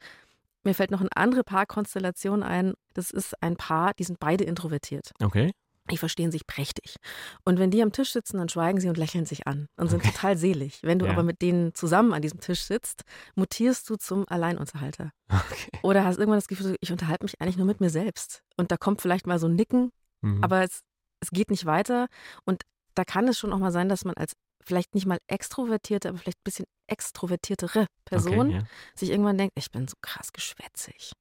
mir 0.63 0.75
fällt 0.75 0.91
noch 0.91 1.01
eine 1.01 1.09
andere 1.15 1.43
Paarkonstellation 1.43 2.43
ein. 2.43 2.73
Das 2.93 3.11
ist 3.11 3.41
ein 3.41 3.55
Paar, 3.55 3.93
die 3.95 4.03
sind 4.03 4.19
beide 4.19 4.43
introvertiert. 4.43 5.11
Okay. 5.21 5.51
Die 5.89 5.97
verstehen 5.97 6.31
sich 6.31 6.45
prächtig. 6.45 6.97
Und 7.43 7.57
wenn 7.57 7.71
die 7.71 7.81
am 7.81 7.91
Tisch 7.91 8.13
sitzen, 8.13 8.37
dann 8.37 8.49
schweigen 8.49 8.79
sie 8.79 8.87
und 8.87 8.97
lächeln 8.97 9.25
sich 9.25 9.47
an 9.47 9.67
und 9.77 9.89
sind 9.89 10.03
okay. 10.03 10.11
total 10.13 10.37
selig. 10.37 10.79
Wenn 10.83 10.99
du 10.99 11.07
ja. 11.07 11.11
aber 11.11 11.23
mit 11.23 11.41
denen 11.41 11.73
zusammen 11.73 12.13
an 12.13 12.21
diesem 12.21 12.39
Tisch 12.39 12.61
sitzt, 12.61 13.01
mutierst 13.35 13.89
du 13.89 13.95
zum 13.95 14.25
Alleinunterhalter. 14.27 15.11
Okay. 15.27 15.71
Oder 15.81 16.05
hast 16.05 16.19
irgendwann 16.19 16.37
das 16.37 16.47
Gefühl, 16.47 16.75
ich 16.79 16.91
unterhalte 16.91 17.25
mich 17.25 17.41
eigentlich 17.41 17.57
nur 17.57 17.65
mit 17.65 17.81
mir 17.81 17.89
selbst. 17.89 18.43
Und 18.57 18.71
da 18.71 18.77
kommt 18.77 19.01
vielleicht 19.01 19.25
mal 19.25 19.39
so 19.39 19.47
ein 19.47 19.55
Nicken, 19.55 19.91
mhm. 20.21 20.43
aber 20.43 20.63
es, 20.63 20.81
es 21.19 21.31
geht 21.31 21.49
nicht 21.49 21.65
weiter. 21.65 22.07
Und 22.45 22.61
da 22.95 23.03
kann 23.03 23.27
es 23.27 23.37
schon 23.37 23.53
auch 23.53 23.59
mal 23.59 23.71
sein, 23.71 23.89
dass 23.89 24.05
man 24.05 24.15
als 24.15 24.33
vielleicht 24.63 24.93
nicht 24.93 25.05
mal 25.05 25.17
extrovertierte, 25.27 26.09
aber 26.09 26.17
vielleicht 26.19 26.39
ein 26.39 26.45
bisschen 26.45 26.65
extrovertiertere 26.87 27.87
Person 28.05 28.47
okay, 28.47 28.55
ja. 28.55 28.63
sich 28.95 29.09
irgendwann 29.09 29.37
denkt, 29.37 29.53
ich 29.57 29.71
bin 29.71 29.87
so 29.87 29.95
krass 30.01 30.33
geschwätzig. 30.33 31.13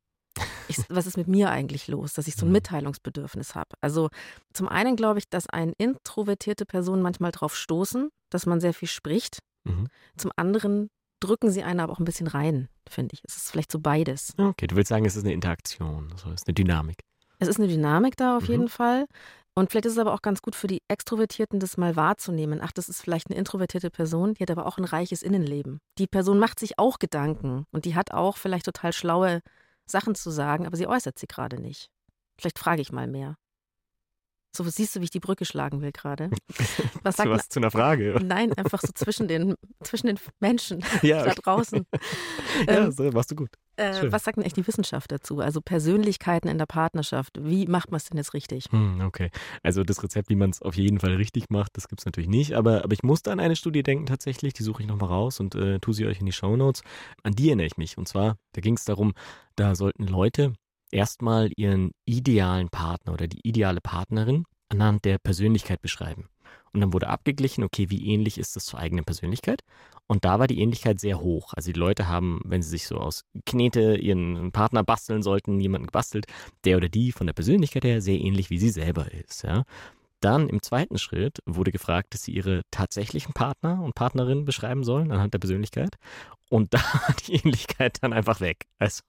Ich, 0.69 0.79
was 0.89 1.07
ist 1.07 1.17
mit 1.17 1.29
mir 1.29 1.51
eigentlich 1.51 1.89
los, 1.89 2.13
dass 2.15 2.29
ich 2.29 2.37
so 2.37 2.45
ein 2.45 2.49
mhm. 2.49 2.55
Mitteilungsbedürfnis 2.55 3.55
habe? 3.55 3.71
Also 3.81 4.09
zum 4.53 4.69
einen 4.69 4.97
glaube 4.97 5.19
ich, 5.19 5.29
dass 5.29 5.49
ein 5.49 5.73
introvertierte 5.79 6.67
Personen 6.67 7.03
manchmal 7.03 7.33
darauf 7.33 7.57
stoßen, 7.57 8.11
dass 8.31 8.47
man 8.47 8.61
sehr 8.61 8.75
viel 8.75 8.89
spricht. 8.89 9.39
Mhm. 9.65 9.89
Zum 10.17 10.31
anderen 10.37 10.89
drücken 11.21 11.51
sie 11.51 11.63
einen 11.63 11.81
aber 11.81 11.93
auch 11.93 11.99
ein 11.99 12.05
bisschen 12.05 12.27
rein, 12.27 12.69
finde 12.89 13.15
ich. 13.15 13.21
Es 13.27 13.37
ist 13.37 13.51
vielleicht 13.51 13.71
so 13.71 13.79
beides. 13.79 14.33
Okay, 14.39 14.67
du 14.67 14.77
willst 14.77 14.89
sagen, 14.89 15.05
es 15.05 15.17
ist 15.17 15.25
eine 15.25 15.35
Interaktion, 15.35 16.09
also 16.13 16.31
es 16.31 16.43
ist 16.43 16.49
eine 16.49 16.55
Dynamik. 16.55 16.99
Es 17.39 17.49
ist 17.49 17.59
eine 17.59 17.69
Dynamik 17.69 18.17
da 18.17 18.37
auf 18.37 18.45
mhm. 18.45 18.51
jeden 18.51 18.69
Fall. 18.69 19.07
Und 19.55 19.71
vielleicht 19.71 19.87
ist 19.87 19.93
es 19.95 19.99
aber 19.99 20.15
auch 20.15 20.23
ganz 20.23 20.43
gut 20.43 20.55
für 20.55 20.69
die 20.69 20.83
Extrovertierten, 20.89 21.61
das 21.61 21.77
mal 21.77 21.97
wahrzunehmen. 21.97 22.61
Ach, 22.63 22.73
das 22.73 22.89
ist 22.89 23.03
vielleicht 23.03 23.29
eine 23.29 23.39
introvertierte 23.39 23.91
Person, 23.91 24.35
die 24.35 24.43
hat 24.43 24.51
aber 24.51 24.67
auch 24.67 24.79
ein 24.79 24.85
reiches 24.85 25.23
Innenleben. 25.23 25.81
Die 25.99 26.07
Person 26.07 26.39
macht 26.39 26.61
sich 26.61 26.79
auch 26.79 26.99
Gedanken 26.99 27.67
und 27.73 27.85
die 27.85 27.95
hat 27.95 28.13
auch 28.13 28.37
vielleicht 28.37 28.67
total 28.67 28.93
schlaue 28.93 29.41
Sachen 29.87 30.15
zu 30.15 30.31
sagen, 30.31 30.67
aber 30.67 30.77
sie 30.77 30.87
äußert 30.87 31.19
sie 31.19 31.27
gerade 31.27 31.61
nicht. 31.61 31.91
Vielleicht 32.39 32.59
frage 32.59 32.81
ich 32.81 32.93
mal 32.93 33.09
mehr. 33.09 33.37
So 34.53 34.65
siehst 34.65 34.97
du, 34.97 35.01
wie 35.01 35.05
ich 35.05 35.11
die 35.11 35.21
Brücke 35.21 35.45
schlagen 35.45 35.81
will 35.81 35.93
gerade. 35.93 36.31
Was 37.03 37.17
sagt 37.17 37.31
was 37.31 37.49
zu 37.49 37.61
einer 37.61 37.71
Frage? 37.71 38.19
Nein, 38.23 38.53
einfach 38.55 38.81
so 38.81 38.93
zwischen 38.93 39.29
den, 39.29 39.55
zwischen 39.83 40.09
den 40.09 40.19
Menschen 40.41 40.85
ja, 41.03 41.25
da 41.25 41.35
draußen. 41.35 41.87
ja, 42.69 42.85
ähm, 42.85 42.93
so, 42.93 43.05
machst 43.11 43.31
du 43.31 43.37
gut. 43.37 43.51
Äh, 43.77 44.11
was 44.13 44.25
sagt 44.25 44.37
denn 44.37 44.45
echt 44.45 44.57
die 44.57 44.67
Wissenschaft 44.67 45.11
dazu? 45.13 45.39
Also 45.39 45.61
Persönlichkeiten 45.61 46.49
in 46.49 46.59
der 46.59 46.67
Partnerschaft. 46.67 47.39
Wie 47.41 47.67
macht 47.67 47.91
man 47.91 47.99
es 47.99 48.05
denn 48.05 48.19
jetzt 48.19 48.35
richtig? 48.35 48.67
Hm, 48.71 49.01
okay. 49.03 49.31
Also 49.63 49.85
das 49.85 50.03
Rezept, 50.03 50.29
wie 50.29 50.37
man 50.37 50.51
es 50.51 50.61
auf 50.61 50.75
jeden 50.75 50.99
Fall 50.99 51.15
richtig 51.15 51.49
macht, 51.49 51.77
das 51.77 51.89
gibt 51.89 52.01
es 52.01 52.07
natürlich 52.07 52.29
nicht. 52.29 52.55
Aber, 52.55 52.85
aber 52.85 52.93
ich 52.93 53.03
musste 53.03 53.33
an 53.33 53.41
eine 53.41 53.57
Studie 53.57 53.83
denken 53.83 54.07
tatsächlich. 54.07 54.53
Die 54.53 54.65
suche 54.65 54.83
ich 54.83 54.89
nochmal 54.89 55.09
raus 55.09 55.41
und 55.41 55.55
äh, 55.55 55.79
tue 55.79 55.95
sie 55.95 56.07
euch 56.07 56.21
in 56.21 56.27
die 56.27 56.33
Shownotes. 56.33 56.83
An 57.23 57.33
die 57.33 57.49
erinnere 57.49 57.67
ich 57.67 57.77
mich. 57.77 57.97
Und 57.97 58.09
zwar, 58.09 58.37
da 58.53 58.61
ging 58.61 58.75
es 58.75 58.85
darum, 58.85 59.15
da 59.55 59.75
sollten 59.75 60.07
Leute 60.07 60.55
erstmal 60.93 61.51
ihren 61.57 61.93
idealen 62.05 62.69
Partner 62.69 63.13
oder 63.13 63.27
die 63.27 63.47
ideale 63.47 63.81
Partnerin 63.81 64.45
anhand 64.69 65.05
der 65.05 65.19
Persönlichkeit 65.19 65.83
beschreiben. 65.83 66.29
Und 66.73 66.81
dann 66.81 66.93
wurde 66.93 67.09
abgeglichen, 67.09 67.65
okay, 67.65 67.91
wie 67.91 68.07
ähnlich 68.07 68.39
ist 68.39 68.55
das 68.55 68.65
zur 68.65 68.79
eigenen 68.79 69.05
Persönlichkeit? 69.05 69.63
Und 70.07 70.25
da 70.25 70.39
war 70.39 70.47
die 70.47 70.61
Ähnlichkeit 70.61 71.01
sehr 71.01 71.21
hoch. 71.21 71.53
Also 71.55 71.73
die 71.73 71.79
Leute 71.79 72.09
haben, 72.09 72.41
wenn 72.45 72.63
sie 72.63 72.71
sich 72.71 72.87
so 72.87 72.97
aus 72.97 73.25
Knete 73.47 73.97
ihren 73.97 74.53
Partner 74.53 74.85
basteln 74.85 75.23
sollten, 75.23 75.61
jemanden 75.61 75.87
gebastelt, 75.87 76.27
der 76.65 76.77
oder 76.77 76.89
die 76.89 77.13
von 77.13 77.27
der 77.27 77.35
Persönlichkeit 77.35 77.85
her 77.85 78.01
sehr 78.01 78.19
ähnlich 78.19 78.51
wie 78.51 78.59
sie 78.59 78.71
selber 78.71 79.11
ist. 79.13 79.43
Ja? 79.43 79.65
Dann 80.21 80.49
im 80.49 80.63
zweiten 80.63 80.99
Schritt 80.99 81.39
wurde 81.47 81.73
gefragt, 81.73 82.15
dass 82.15 82.25
sie 82.25 82.33
ihre 82.33 82.63
tatsächlichen 82.71 83.33
Partner 83.33 83.83
und 83.83 83.95
Partnerinnen 83.95 84.45
beschreiben 84.45 84.85
sollen 84.85 85.11
anhand 85.13 85.35
der 85.35 85.39
Persönlichkeit. 85.39 85.97
Und 86.49 86.75
da 86.75 86.79
war 86.79 87.15
die 87.27 87.35
Ähnlichkeit 87.35 87.99
dann 88.03 88.13
einfach 88.13 88.41
weg. 88.41 88.67
Also 88.79 89.03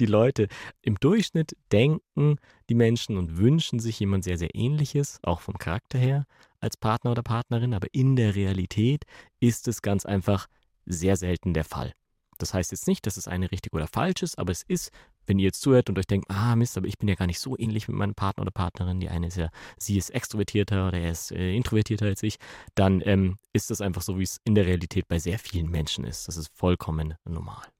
die 0.00 0.06
Leute 0.06 0.48
im 0.82 0.96
Durchschnitt 0.96 1.56
denken 1.70 2.36
die 2.68 2.74
Menschen 2.74 3.16
und 3.16 3.38
wünschen 3.38 3.78
sich 3.78 4.00
jemand 4.00 4.24
sehr, 4.24 4.38
sehr 4.38 4.54
ähnliches, 4.54 5.18
auch 5.22 5.40
vom 5.40 5.58
Charakter 5.58 5.98
her, 5.98 6.24
als 6.60 6.76
Partner 6.76 7.10
oder 7.10 7.22
Partnerin, 7.22 7.74
aber 7.74 7.88
in 7.92 8.16
der 8.16 8.34
Realität 8.34 9.04
ist 9.40 9.68
es 9.68 9.82
ganz 9.82 10.06
einfach 10.06 10.46
sehr 10.86 11.16
selten 11.16 11.54
der 11.54 11.64
Fall. 11.64 11.92
Das 12.38 12.54
heißt 12.54 12.72
jetzt 12.72 12.88
nicht, 12.88 13.06
dass 13.06 13.16
es 13.16 13.28
eine 13.28 13.52
richtig 13.52 13.72
oder 13.72 13.86
falsch 13.86 14.22
ist, 14.22 14.38
aber 14.38 14.50
es 14.50 14.62
ist, 14.62 14.90
wenn 15.26 15.38
ihr 15.38 15.44
jetzt 15.44 15.60
zuhört 15.60 15.88
und 15.88 15.98
euch 15.98 16.06
denkt, 16.06 16.28
ah 16.28 16.56
Mist, 16.56 16.76
aber 16.76 16.88
ich 16.88 16.98
bin 16.98 17.08
ja 17.08 17.14
gar 17.14 17.26
nicht 17.26 17.38
so 17.38 17.56
ähnlich 17.56 17.86
mit 17.86 17.96
meinem 17.96 18.14
Partner 18.14 18.42
oder 18.42 18.50
Partnerin, 18.50 19.00
die 19.00 19.08
eine 19.08 19.28
ist 19.28 19.36
ja, 19.36 19.48
sie 19.78 19.96
ist 19.96 20.10
extrovertierter 20.10 20.88
oder 20.88 20.98
er 20.98 21.12
ist 21.12 21.30
äh, 21.30 21.54
introvertierter 21.54 22.06
als 22.06 22.22
ich, 22.22 22.38
dann 22.74 23.00
ähm, 23.04 23.38
ist 23.52 23.70
das 23.70 23.80
einfach 23.80 24.02
so, 24.02 24.18
wie 24.18 24.24
es 24.24 24.40
in 24.44 24.54
der 24.54 24.66
Realität 24.66 25.06
bei 25.06 25.18
sehr 25.18 25.38
vielen 25.38 25.70
Menschen 25.70 26.04
ist. 26.04 26.26
Das 26.26 26.36
ist 26.36 26.50
vollkommen 26.52 27.14
normal. 27.24 27.71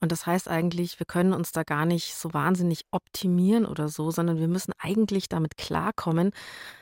Und 0.00 0.12
das 0.12 0.26
heißt 0.26 0.48
eigentlich, 0.48 0.98
wir 1.00 1.06
können 1.06 1.32
uns 1.32 1.50
da 1.52 1.64
gar 1.64 1.84
nicht 1.84 2.14
so 2.14 2.32
wahnsinnig 2.32 2.82
optimieren 2.92 3.66
oder 3.66 3.88
so, 3.88 4.10
sondern 4.10 4.38
wir 4.38 4.48
müssen 4.48 4.72
eigentlich 4.78 5.28
damit 5.28 5.56
klarkommen, 5.56 6.30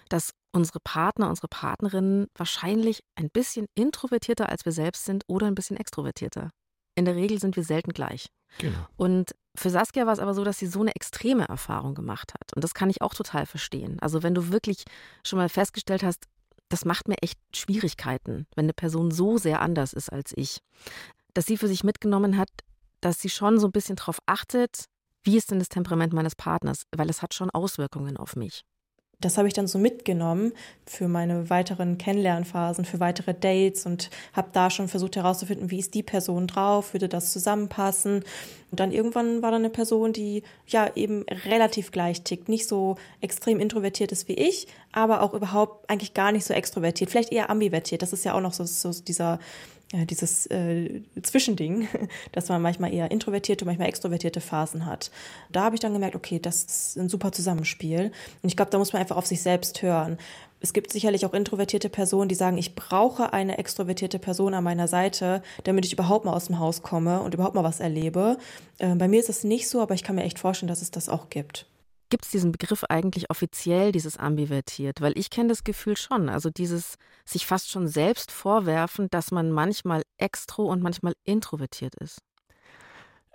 dass 0.08 0.32
unsere 0.52 0.80
Partner, 0.80 1.28
unsere 1.28 1.48
Partnerinnen 1.48 2.26
wahrscheinlich 2.34 3.00
ein 3.14 3.30
bisschen 3.30 3.66
introvertierter 3.74 4.48
als 4.48 4.64
wir 4.64 4.72
selbst 4.72 5.04
sind 5.04 5.24
oder 5.28 5.46
ein 5.46 5.54
bisschen 5.54 5.76
extrovertierter. 5.76 6.50
In 6.94 7.04
der 7.04 7.14
Regel 7.14 7.38
sind 7.38 7.56
wir 7.56 7.64
selten 7.64 7.92
gleich. 7.92 8.26
Genau. 8.58 8.86
Und 8.96 9.32
für 9.56 9.70
Saskia 9.70 10.06
war 10.06 10.12
es 10.12 10.18
aber 10.18 10.34
so, 10.34 10.44
dass 10.44 10.58
sie 10.58 10.66
so 10.66 10.80
eine 10.80 10.94
extreme 10.94 11.48
Erfahrung 11.48 11.94
gemacht 11.94 12.32
hat. 12.34 12.54
Und 12.54 12.64
das 12.64 12.74
kann 12.74 12.90
ich 12.90 13.02
auch 13.02 13.14
total 13.14 13.46
verstehen. 13.46 13.98
Also 14.00 14.22
wenn 14.22 14.34
du 14.34 14.50
wirklich 14.50 14.84
schon 15.24 15.38
mal 15.38 15.48
festgestellt 15.48 16.02
hast, 16.02 16.24
das 16.68 16.84
macht 16.84 17.08
mir 17.08 17.16
echt 17.22 17.38
Schwierigkeiten, 17.54 18.46
wenn 18.54 18.64
eine 18.64 18.72
Person 18.72 19.10
so 19.10 19.38
sehr 19.38 19.60
anders 19.60 19.92
ist 19.92 20.10
als 20.10 20.32
ich. 20.36 20.58
Dass 21.34 21.46
sie 21.46 21.56
für 21.56 21.68
sich 21.68 21.84
mitgenommen 21.84 22.36
hat, 22.38 22.48
dass 23.06 23.20
sie 23.20 23.30
schon 23.30 23.60
so 23.60 23.68
ein 23.68 23.72
bisschen 23.72 23.96
darauf 23.96 24.18
achtet, 24.26 24.86
wie 25.24 25.36
ist 25.36 25.50
denn 25.50 25.60
das 25.60 25.68
Temperament 25.68 26.12
meines 26.12 26.34
Partners, 26.34 26.82
weil 26.96 27.08
es 27.08 27.22
hat 27.22 27.34
schon 27.34 27.50
Auswirkungen 27.50 28.16
auf 28.16 28.34
mich. 28.34 28.64
Das 29.18 29.38
habe 29.38 29.48
ich 29.48 29.54
dann 29.54 29.66
so 29.66 29.78
mitgenommen 29.78 30.52
für 30.84 31.08
meine 31.08 31.48
weiteren 31.48 31.96
Kennenlernphasen, 31.96 32.84
für 32.84 33.00
weitere 33.00 33.32
Dates 33.32 33.86
und 33.86 34.10
habe 34.34 34.48
da 34.52 34.68
schon 34.68 34.88
versucht 34.88 35.16
herauszufinden, 35.16 35.70
wie 35.70 35.78
ist 35.78 35.94
die 35.94 36.02
Person 36.02 36.46
drauf, 36.46 36.92
würde 36.92 37.08
das 37.08 37.32
zusammenpassen. 37.32 38.24
Und 38.70 38.80
dann 38.80 38.92
irgendwann 38.92 39.40
war 39.40 39.52
da 39.52 39.56
eine 39.56 39.70
Person, 39.70 40.12
die 40.12 40.42
ja 40.66 40.90
eben 40.96 41.24
relativ 41.46 41.92
gleich 41.92 42.24
tickt, 42.24 42.50
nicht 42.50 42.68
so 42.68 42.96
extrem 43.22 43.58
introvertiert 43.58 44.12
ist 44.12 44.28
wie 44.28 44.34
ich, 44.34 44.66
aber 44.92 45.22
auch 45.22 45.32
überhaupt 45.32 45.88
eigentlich 45.88 46.12
gar 46.12 46.30
nicht 46.30 46.44
so 46.44 46.52
extrovertiert, 46.52 47.08
vielleicht 47.08 47.32
eher 47.32 47.48
ambivertiert. 47.48 48.02
Das 48.02 48.12
ist 48.12 48.24
ja 48.24 48.34
auch 48.34 48.42
noch 48.42 48.52
so, 48.52 48.64
so 48.64 48.90
dieser 49.02 49.38
dieses 49.92 50.46
äh, 50.46 51.02
Zwischending, 51.22 51.88
dass 52.32 52.48
man 52.48 52.60
manchmal 52.60 52.92
eher 52.92 53.10
introvertierte, 53.10 53.64
manchmal 53.64 53.88
extrovertierte 53.88 54.40
Phasen 54.40 54.84
hat. 54.86 55.10
Da 55.50 55.62
habe 55.62 55.76
ich 55.76 55.80
dann 55.80 55.92
gemerkt, 55.92 56.16
okay, 56.16 56.40
das 56.40 56.64
ist 56.64 56.98
ein 56.98 57.08
super 57.08 57.32
Zusammenspiel. 57.32 58.10
Und 58.42 58.48
ich 58.48 58.56
glaube, 58.56 58.70
da 58.70 58.78
muss 58.78 58.92
man 58.92 59.00
einfach 59.00 59.16
auf 59.16 59.26
sich 59.26 59.42
selbst 59.42 59.82
hören. 59.82 60.18
Es 60.60 60.72
gibt 60.72 60.92
sicherlich 60.92 61.24
auch 61.26 61.34
introvertierte 61.34 61.88
Personen, 61.88 62.28
die 62.28 62.34
sagen, 62.34 62.58
ich 62.58 62.74
brauche 62.74 63.32
eine 63.32 63.58
extrovertierte 63.58 64.18
Person 64.18 64.54
an 64.54 64.64
meiner 64.64 64.88
Seite, 64.88 65.42
damit 65.64 65.84
ich 65.84 65.92
überhaupt 65.92 66.24
mal 66.24 66.32
aus 66.32 66.46
dem 66.46 66.58
Haus 66.58 66.82
komme 66.82 67.20
und 67.20 67.34
überhaupt 67.34 67.54
mal 67.54 67.64
was 67.64 67.80
erlebe. 67.80 68.38
Äh, 68.78 68.94
bei 68.94 69.06
mir 69.06 69.20
ist 69.20 69.28
es 69.28 69.44
nicht 69.44 69.68
so, 69.68 69.80
aber 69.80 69.94
ich 69.94 70.02
kann 70.02 70.16
mir 70.16 70.24
echt 70.24 70.38
vorstellen, 70.38 70.68
dass 70.68 70.82
es 70.82 70.90
das 70.90 71.08
auch 71.08 71.28
gibt. 71.28 71.66
Gibt 72.08 72.24
es 72.24 72.30
diesen 72.30 72.52
Begriff 72.52 72.84
eigentlich 72.84 73.30
offiziell, 73.30 73.92
dieses 73.92 74.16
ambivertiert? 74.16 75.00
Weil 75.00 75.18
ich 75.18 75.30
kenne 75.30 75.48
das 75.48 75.64
Gefühl 75.64 75.96
schon. 75.96 76.28
Also 76.28 76.50
dieses 76.50 76.96
sich 77.24 77.46
fast 77.46 77.70
schon 77.70 77.88
selbst 77.88 78.30
vorwerfen, 78.30 79.08
dass 79.10 79.32
man 79.32 79.50
manchmal 79.50 80.02
extro 80.16 80.70
und 80.70 80.82
manchmal 80.82 81.14
introvertiert 81.24 81.94
ist. 81.96 82.20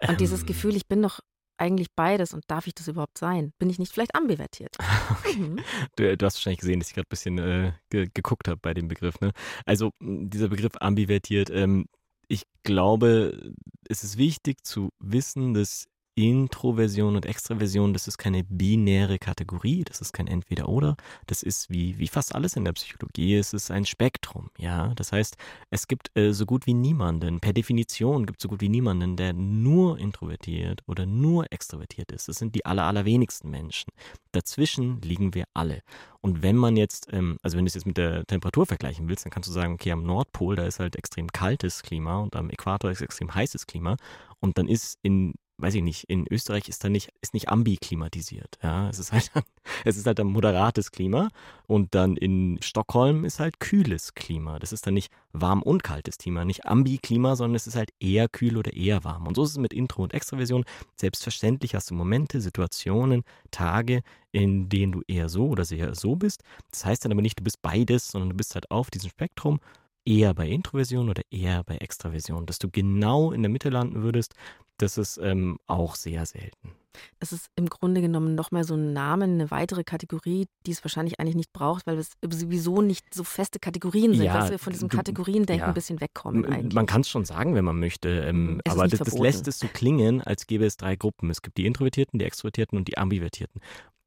Und 0.02 0.12
ähm. 0.12 0.18
dieses 0.18 0.46
Gefühl, 0.46 0.76
ich 0.76 0.88
bin 0.88 1.02
doch 1.02 1.20
eigentlich 1.62 1.90
beides 1.96 2.34
und 2.34 2.44
darf 2.48 2.66
ich 2.66 2.74
das 2.74 2.88
überhaupt 2.88 3.20
sein? 3.20 3.54
Bin 3.60 3.70
ich 3.70 3.78
nicht 3.78 3.94
vielleicht 3.94 4.16
ambivertiert? 4.16 4.76
Okay. 5.12 5.38
Mhm. 5.38 5.60
Du, 5.96 6.18
du, 6.18 6.26
hast 6.26 6.36
wahrscheinlich 6.38 6.62
gesehen, 6.62 6.80
dass 6.80 6.90
ich 6.90 6.96
gerade 6.96 7.06
ein 7.06 7.10
bisschen 7.10 7.38
äh, 7.38 7.74
ge 7.90 8.08
geguckt 8.12 8.48
habe 8.48 8.60
bei 8.60 8.74
dem 8.74 8.88
Begriff. 8.88 9.20
Ne? 9.20 9.32
Also 9.66 9.92
dieser 10.00 10.48
Begriff 10.48 10.74
ambivertiert, 10.80 11.50
ähm, 11.52 11.86
ich 12.28 12.44
glaube, 12.64 13.54
es 13.88 14.04
ist 14.04 14.18
wichtig 14.18 14.64
zu 14.64 14.90
wissen, 15.00 15.54
dass 15.54 15.86
Introversion 16.16 17.16
und 17.16 17.26
Extraversion, 17.26 17.94
das 17.94 18.08
ist 18.08 18.18
keine 18.18 18.44
binäre 18.44 19.18
Kategorie, 19.18 19.84
das 19.84 20.02
ist 20.02 20.14
kein 20.14 20.28
Entweder-Oder, 20.28 20.98
das 21.28 21.42
ist 21.44 21.70
wie, 21.70 21.98
wie 22.00 22.08
fast 22.08 22.36
alles 22.36 22.56
in 22.56 22.66
der 22.66 22.74
Psychologie, 22.74 23.36
es 23.36 23.54
ist 23.54 23.72
ein 23.72 23.86
Spektrum, 23.86 24.50
ja. 24.58 24.94
Das 24.96 25.12
heißt, 25.12 25.38
es 25.70 25.88
gibt 25.88 26.16
äh, 26.18 26.34
so 26.34 26.46
gut 26.46 26.68
wie 26.68 26.74
niemanden, 26.74 27.40
per 27.40 27.54
Definition 27.54 28.26
gibt 28.26 28.40
es 28.40 28.44
so 28.44 28.50
gut 28.50 28.62
wie 28.62 28.70
niemanden, 28.70 29.16
der 29.16 29.34
nur 29.34 30.00
introvertiert 30.00 30.82
oder 30.88 31.06
nur 31.06 31.52
extrovertiert 31.52 32.12
ist. 32.12 32.28
Das 32.28 32.38
sind 32.38 32.56
die 32.56 32.66
aller, 32.66 32.84
allerwenigsten 32.84 33.50
Menschen. 33.50 33.92
Dazwischen 34.32 35.02
liegen 35.02 35.34
wir 35.34 35.46
alle. 35.54 35.82
Und 36.22 36.44
wenn 36.44 36.56
man 36.56 36.78
jetzt, 36.78 37.08
ähm, 37.12 37.38
also 37.42 37.58
wenn 37.58 37.66
du 37.66 37.70
es 37.70 37.74
jetzt 37.74 37.88
mit 37.88 37.98
der 37.98 38.26
Temperatur 38.26 38.66
vergleichen 38.66 39.10
willst, 39.10 39.26
dann 39.26 39.32
kannst 39.32 39.50
du 39.50 39.54
sagen, 39.54 39.74
okay, 39.74 39.92
am 39.92 40.04
Nordpol, 40.04 40.56
da 40.56 40.66
ist 40.66 40.80
halt 40.80 40.96
extrem 40.96 41.28
kaltes 41.28 41.84
Klima 41.84 42.20
und 42.20 42.36
am 42.36 42.50
Äquator 42.50 42.92
ist 42.92 43.02
extrem 43.02 43.34
heißes 43.34 43.66
Klima. 43.66 43.98
Und 44.40 44.58
dann 44.58 44.68
ist 44.68 44.98
in 45.04 45.34
weiß 45.62 45.76
ich 45.76 45.84
nicht, 45.84 46.06
in 46.06 46.26
Österreich 46.30 46.68
ist 46.70 46.84
da 46.84 46.90
nicht, 46.90 47.12
ist 47.22 47.34
nicht 47.34 47.50
ambiklimatisiert. 47.50 48.58
Ja, 48.64 48.90
es 48.90 49.00
ist 49.00 49.12
halt, 49.12 49.32
es 49.86 49.98
ist 49.98 50.08
halt 50.08 50.20
ein 50.20 50.28
moderates 50.28 50.92
Klima 50.92 51.30
und 51.68 51.94
dann 51.96 52.18
in 52.18 52.60
Stockholm 52.62 53.26
ist 53.26 53.40
halt 53.40 53.60
kühles 53.60 54.14
Klima. 54.14 54.60
Das 54.60 54.72
ist 54.72 54.88
dann 54.88 54.94
nicht 54.94 55.12
warm 55.34 55.62
und 55.62 55.84
kaltes 55.84 56.18
Klima, 56.18 56.46
nicht 56.46 56.66
Ambiklima, 56.66 57.36
sondern 57.36 57.56
es 57.56 57.68
ist 57.68 57.76
halt 57.76 57.92
eher 58.00 58.28
kühl 58.28 58.58
oder 58.58 58.74
eher 58.74 59.04
warm. 59.04 59.28
Und 59.28 59.36
so 59.36 59.44
ist 59.44 59.52
es 59.52 59.58
mit 59.58 59.74
Intro- 59.74 60.04
und 60.04 60.14
Extraversion. 60.14 60.66
Selbstverständlich 60.96 61.76
hast 61.76 61.92
du 61.92 61.96
Momente, 61.96 62.42
Situationen, 62.42 63.24
Tage, 63.52 64.02
in 64.32 64.70
denen 64.70 64.92
du 64.92 65.02
eher 65.08 65.30
so 65.30 65.48
oder 65.48 65.66
sehr 65.66 65.96
so 65.96 66.16
bist. 66.16 66.44
Das 66.72 66.86
heißt 66.86 67.06
dann 67.06 67.12
aber 67.12 67.22
nicht, 67.22 67.40
du 67.40 67.44
bist 67.44 67.62
beides, 67.62 68.10
sondern 68.10 68.30
du 68.30 68.36
bist 68.36 68.56
halt 68.56 68.72
auf 68.72 68.90
diesem 68.90 69.10
Spektrum 69.10 69.60
eher 70.06 70.34
bei 70.34 70.48
Introversion 70.48 71.10
oder 71.10 71.22
eher 71.30 71.64
bei 71.64 71.78
Extraversion. 71.78 72.46
Dass 72.46 72.60
du 72.60 72.70
genau 72.70 73.32
in 73.32 73.42
der 73.42 73.50
Mitte 73.50 73.70
landen 73.70 74.02
würdest, 74.02 74.34
das 74.82 74.98
ist 74.98 75.18
ähm, 75.18 75.58
auch 75.68 75.96
sehr 75.96 76.26
selten. 76.26 76.76
Es 77.20 77.32
ist 77.32 77.50
im 77.56 77.68
Grunde 77.68 78.02
genommen 78.02 78.36
nochmal 78.36 78.64
so 78.64 78.76
ein 78.76 78.94
Name, 78.94 79.26
eine 79.26 79.52
weitere 79.52 79.84
Kategorie, 79.84 80.48
die 80.66 80.72
es 80.72 80.84
wahrscheinlich 80.84 81.20
eigentlich 81.20 81.36
nicht 81.36 81.54
braucht, 81.54 81.88
weil 81.88 81.98
es 81.98 82.12
sowieso 82.22 82.82
nicht 82.82 83.14
so 83.14 83.24
feste 83.24 83.60
Kategorien 83.60 84.14
sind, 84.14 84.26
ja, 84.26 84.38
dass 84.38 84.52
wir 84.52 84.60
von 84.60 84.74
diesem 84.74 84.90
Kategoriendenken 84.90 85.62
ja. 85.62 85.68
ein 85.68 85.74
bisschen 85.74 86.02
wegkommen 86.02 86.46
eigentlich. 86.46 86.74
Man 86.74 86.86
kann 86.86 87.02
es 87.02 87.10
schon 87.10 87.26
sagen, 87.26 87.56
wenn 87.56 87.64
man 87.66 87.80
möchte, 87.80 88.10
ähm, 88.10 88.60
aber 88.68 88.88
das, 88.88 89.00
das, 89.00 89.18
lässt 89.18 89.48
es 89.48 89.60
so 89.60 89.68
klingen, 89.68 90.22
als 90.22 90.48
gäbe 90.48 90.66
es 90.66 90.78
drei 90.78 90.96
Gruppen. 90.96 91.30
Es 91.30 91.42
gibt 91.42 91.58
die 91.58 91.66
Introvertierten, 91.66 92.20
die 92.20 92.26
Extrovertierten 92.26 92.78
und 92.78 92.88
die 92.88 92.98
Ambivertierten. 92.98 93.62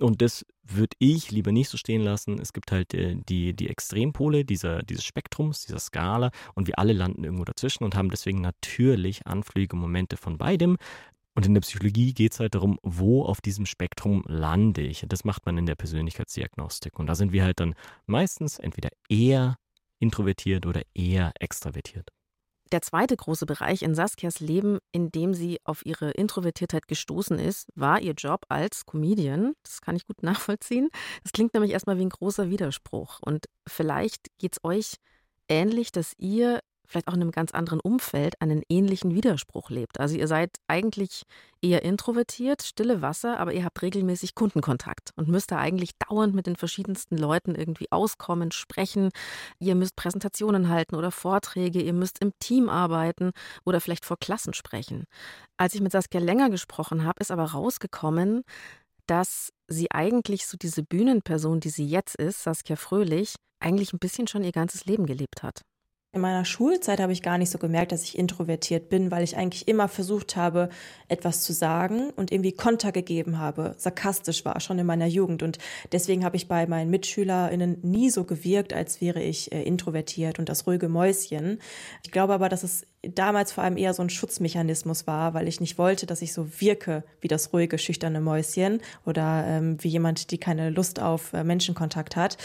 Und 0.04 0.20
das 0.20 0.44
würde 0.62 0.96
ich 0.99 1.30
lieber 1.30 1.50
nicht 1.50 1.70
so 1.70 1.78
stehen 1.78 2.02
lassen. 2.02 2.38
Es 2.38 2.52
gibt 2.52 2.73
halt 2.73 2.92
äh, 2.92 3.16
die, 3.28 3.54
die 3.54 3.70
Extrempole 3.70 4.44
dieser, 4.44 4.82
dieses 4.82 5.04
Spektrums, 5.04 5.64
dieser 5.64 5.78
Skala 5.78 6.30
und 6.54 6.66
wir 6.66 6.78
alle 6.78 6.92
landen 6.92 7.25
irgendwo 7.25 7.44
dazwischen 7.44 7.84
und 7.84 7.94
haben 7.94 8.11
deswegen 8.11 8.42
natürlich 8.42 9.26
Anflüge, 9.26 9.76
Momente 9.76 10.18
von 10.18 10.37
beidem. 10.37 10.76
Und 11.34 11.46
in 11.46 11.54
der 11.54 11.62
Psychologie 11.62 12.12
geht 12.12 12.32
es 12.32 12.40
halt 12.40 12.54
darum, 12.54 12.78
wo 12.82 13.25
auf 13.25 13.40
diesem 13.40 13.64
Spektrum 13.64 14.23
lande 14.28 14.82
ich. 14.82 15.04
Das 15.08 15.25
macht 15.25 15.46
man 15.46 15.56
in 15.56 15.66
der 15.66 15.75
Persönlichkeitsdiagnostik. 15.75 16.99
Und 16.99 17.06
da 17.06 17.14
sind 17.14 17.32
wir 17.32 17.42
halt 17.42 17.58
dann 17.58 17.75
meistens 18.06 18.58
entweder 18.58 18.90
eher 19.08 19.56
introvertiert 20.00 20.66
oder 20.66 20.82
eher 20.94 21.32
extravertiert. 21.40 22.11
Der 22.73 22.83
zweite 22.83 23.16
große 23.16 23.47
Bereich 23.47 23.83
in 23.83 23.94
Saskias 23.94 24.40
Leben, 24.40 24.78
in 24.90 25.11
dem 25.11 25.35
sie 25.35 25.61
auf 25.64 25.85
ihre 25.85 26.11
Introvertiertheit 26.12 26.88
gestoßen 26.88 27.38
ist, 27.38 27.68
war 27.75 28.00
ihr 28.00 28.14
Job 28.14 28.47
als 28.49 28.87
Comedian. 28.87 29.54
Das 29.62 29.80
kann 29.80 29.97
ich 29.97 30.06
gut 30.06 30.23
nachvollziehen. 30.23 30.88
Das 31.23 31.33
klingt 31.33 31.54
nämlich 31.54 31.73
erstmal 31.73 31.99
wie 31.99 32.04
ein 32.04 32.11
großer 32.11 32.50
Widerspruch. 32.50 33.21
Und 33.21 33.47
vielleicht 33.66 34.26
geht 34.38 34.54
es 34.54 34.64
euch 34.64 34.94
ähnlich, 35.49 35.92
dass 35.92 36.14
ihr 36.16 36.61
vielleicht 36.95 37.09
auch 37.09 37.15
in 37.15 37.23
einem 37.23 37.33
ganz 37.33 37.51
anderen 37.51 37.81
Umfeld 37.81 38.41
einen 38.41 38.63
ähnlichen 38.69 39.17
Widerspruch 39.17 39.69
lebt. 39.69 39.99
Also 39.99 40.17
ihr 40.17 40.29
seid 40.29 40.51
eigentlich 40.69 41.25
eher 41.61 41.83
introvertiert, 41.83 42.63
stille 42.63 43.03
Wasser, 43.03 43.41
aber 43.41 43.53
ihr 43.53 43.65
habt 43.65 43.83
regelmäßig 43.83 44.37
Kundenkontakt 44.37 45.11
und 45.17 45.29
müsst 45.29 45.51
da 45.51 45.59
eigentlich 45.59 45.91
dauernd 45.99 46.37
mit 46.37 46.47
den 46.47 46.55
verschiedensten 46.55 47.19
Leuten 47.19 47.57
irgendwie 47.57 47.91
auskommen, 47.91 48.53
sprechen. 48.53 49.11
Ihr 49.59 49.75
müsst 49.75 49.97
Präsentationen 49.97 50.69
halten 50.69 50.95
oder 50.95 51.11
Vorträge, 51.11 51.83
ihr 51.83 51.95
müsst 51.95 52.21
im 52.21 52.33
Team 52.39 52.69
arbeiten 52.69 53.33
oder 53.65 53.81
vielleicht 53.81 54.05
vor 54.05 54.17
Klassen 54.17 54.55
sprechen. 54.55 55.05
Als 55.57 55.75
ich 55.75 55.81
mit 55.81 55.91
Saskia 55.91 56.21
länger 56.21 56.49
gesprochen 56.49 57.05
habe, 57.05 57.19
ist 57.21 57.33
aber 57.33 57.45
rausgekommen, 57.45 58.45
dass 59.07 59.53
sie 59.67 59.91
eigentlich 59.91 60.47
so 60.47 60.57
diese 60.57 60.85
Bühnenperson, 60.85 61.59
die 61.59 61.71
sie 61.71 61.87
jetzt 61.87 62.15
ist, 62.15 62.45
Saskia 62.45 62.77
Fröhlich, 62.77 63.35
eigentlich 63.59 63.93
ein 63.93 63.99
bisschen 63.99 64.29
schon 64.29 64.45
ihr 64.45 64.53
ganzes 64.53 64.85
Leben 64.85 65.07
gelebt 65.07 65.43
hat. 65.43 65.63
In 66.14 66.21
meiner 66.21 66.44
Schulzeit 66.44 67.00
habe 67.00 67.12
ich 67.12 67.23
gar 67.23 67.38
nicht 67.38 67.50
so 67.50 67.59
gemerkt, 67.59 67.90
dass 67.90 68.04
ich 68.04 68.16
introvertiert 68.16 68.88
bin, 68.88 69.11
weil 69.11 69.25
ich 69.25 69.37
eigentlich 69.37 69.66
immer 69.66 69.88
versucht 69.88 70.37
habe, 70.37 70.68
etwas 71.09 71.42
zu 71.42 71.52
sagen 71.52 72.10
und 72.10 72.30
irgendwie 72.30 72.52
Konter 72.52 72.93
gegeben 72.93 73.41
habe, 73.41 73.75
sarkastisch 73.78 74.45
war, 74.45 74.60
schon 74.60 74.78
in 74.78 74.86
meiner 74.86 75.06
Jugend. 75.06 75.43
Und 75.43 75.58
deswegen 75.91 76.25
habe 76.25 76.36
ich 76.36 76.47
bei 76.47 76.69
meinen 76.69 76.89
MitschülerInnen 76.91 77.78
nie 77.82 78.10
so 78.10 78.23
gewirkt, 78.23 78.73
als 78.73 79.00
wäre 79.00 79.21
ich 79.21 79.50
äh, 79.50 79.65
introvertiert 79.65 80.39
und 80.39 80.49
das 80.49 80.69
ruhige 80.69 80.89
Mäuschen. 80.89 81.58
Ich 82.04 82.12
glaube 82.12 82.32
aber, 82.32 82.49
dass 82.49 82.62
es 82.62 82.86
damals 83.02 83.52
vor 83.52 83.65
allem 83.65 83.76
eher 83.76 83.95
so 83.95 84.02
ein 84.02 84.10
Schutzmechanismus 84.10 85.06
war, 85.06 85.34
weil 85.34 85.49
ich 85.49 85.60
nicht 85.60 85.78
wollte, 85.78 86.06
dass 86.06 86.23
ich 86.23 86.32
so 86.32 86.60
wirke 86.60 87.04
wie 87.21 87.28
das 87.28 87.52
ruhige, 87.52 87.78
schüchterne 87.78 88.21
Mäuschen 88.21 88.80
oder 89.04 89.45
ähm, 89.47 89.76
wie 89.80 89.89
jemand, 89.89 90.30
die 90.30 90.39
keine 90.39 90.71
Lust 90.71 91.00
auf 91.00 91.32
äh, 91.32 91.45
Menschenkontakt 91.45 92.17
hat. 92.17 92.39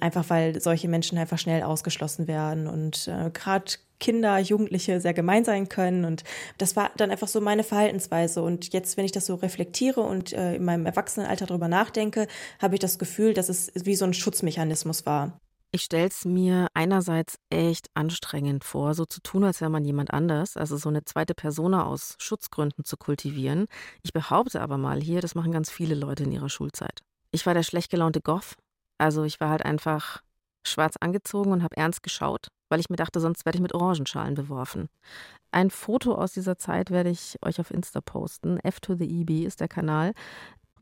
Einfach 0.00 0.28
weil 0.28 0.60
solche 0.60 0.88
Menschen 0.88 1.18
einfach 1.18 1.38
schnell 1.38 1.62
ausgeschlossen 1.62 2.28
werden 2.28 2.66
und 2.66 3.08
äh, 3.14 3.30
gerade 3.30 3.72
Kinder, 4.00 4.38
Jugendliche 4.38 5.00
sehr 5.00 5.14
gemein 5.14 5.44
sein 5.44 5.68
können. 5.68 6.04
Und 6.04 6.24
das 6.58 6.76
war 6.76 6.90
dann 6.96 7.10
einfach 7.10 7.28
so 7.28 7.40
meine 7.40 7.64
Verhaltensweise. 7.64 8.42
Und 8.42 8.72
jetzt, 8.72 8.96
wenn 8.96 9.04
ich 9.04 9.12
das 9.12 9.26
so 9.26 9.36
reflektiere 9.36 10.00
und 10.00 10.32
äh, 10.32 10.56
in 10.56 10.64
meinem 10.64 10.86
Erwachsenenalter 10.86 11.46
darüber 11.46 11.68
nachdenke, 11.68 12.26
habe 12.60 12.74
ich 12.74 12.80
das 12.80 12.98
Gefühl, 12.98 13.34
dass 13.34 13.48
es 13.48 13.72
wie 13.74 13.94
so 13.94 14.04
ein 14.04 14.14
Schutzmechanismus 14.14 15.06
war. 15.06 15.38
Ich 15.72 15.82
stelle 15.82 16.06
es 16.06 16.24
mir 16.24 16.68
einerseits 16.74 17.36
echt 17.50 17.88
anstrengend 17.94 18.62
vor, 18.62 18.94
so 18.94 19.06
zu 19.06 19.20
tun, 19.20 19.42
als 19.42 19.60
wäre 19.60 19.72
man 19.72 19.84
jemand 19.84 20.12
anders, 20.12 20.56
also 20.56 20.76
so 20.76 20.88
eine 20.88 21.04
zweite 21.04 21.34
Persona 21.34 21.84
aus 21.84 22.14
Schutzgründen 22.18 22.84
zu 22.84 22.96
kultivieren. 22.96 23.66
Ich 24.02 24.12
behaupte 24.12 24.60
aber 24.60 24.78
mal 24.78 25.00
hier, 25.00 25.20
das 25.20 25.34
machen 25.34 25.50
ganz 25.50 25.72
viele 25.72 25.96
Leute 25.96 26.22
in 26.22 26.30
ihrer 26.30 26.48
Schulzeit. 26.48 27.00
Ich 27.32 27.44
war 27.44 27.54
der 27.54 27.64
schlecht 27.64 27.90
gelaunte 27.90 28.20
Goth, 28.20 28.54
also 28.98 29.24
ich 29.24 29.40
war 29.40 29.48
halt 29.48 29.64
einfach 29.64 30.22
schwarz 30.64 30.94
angezogen 31.00 31.50
und 31.50 31.64
habe 31.64 31.76
ernst 31.76 32.04
geschaut, 32.04 32.48
weil 32.74 32.80
ich 32.80 32.90
mir 32.90 32.96
dachte, 32.96 33.20
sonst 33.20 33.44
werde 33.44 33.58
ich 33.58 33.62
mit 33.62 33.72
Orangenschalen 33.72 34.34
beworfen. 34.34 34.88
Ein 35.52 35.70
Foto 35.70 36.16
aus 36.16 36.32
dieser 36.32 36.58
Zeit 36.58 36.90
werde 36.90 37.08
ich 37.08 37.38
euch 37.40 37.60
auf 37.60 37.70
Insta 37.70 38.00
posten. 38.00 38.58
F 38.64 38.80
to 38.80 38.96
the 38.96 39.04
EB 39.04 39.46
ist 39.46 39.60
der 39.60 39.68
Kanal. 39.68 40.12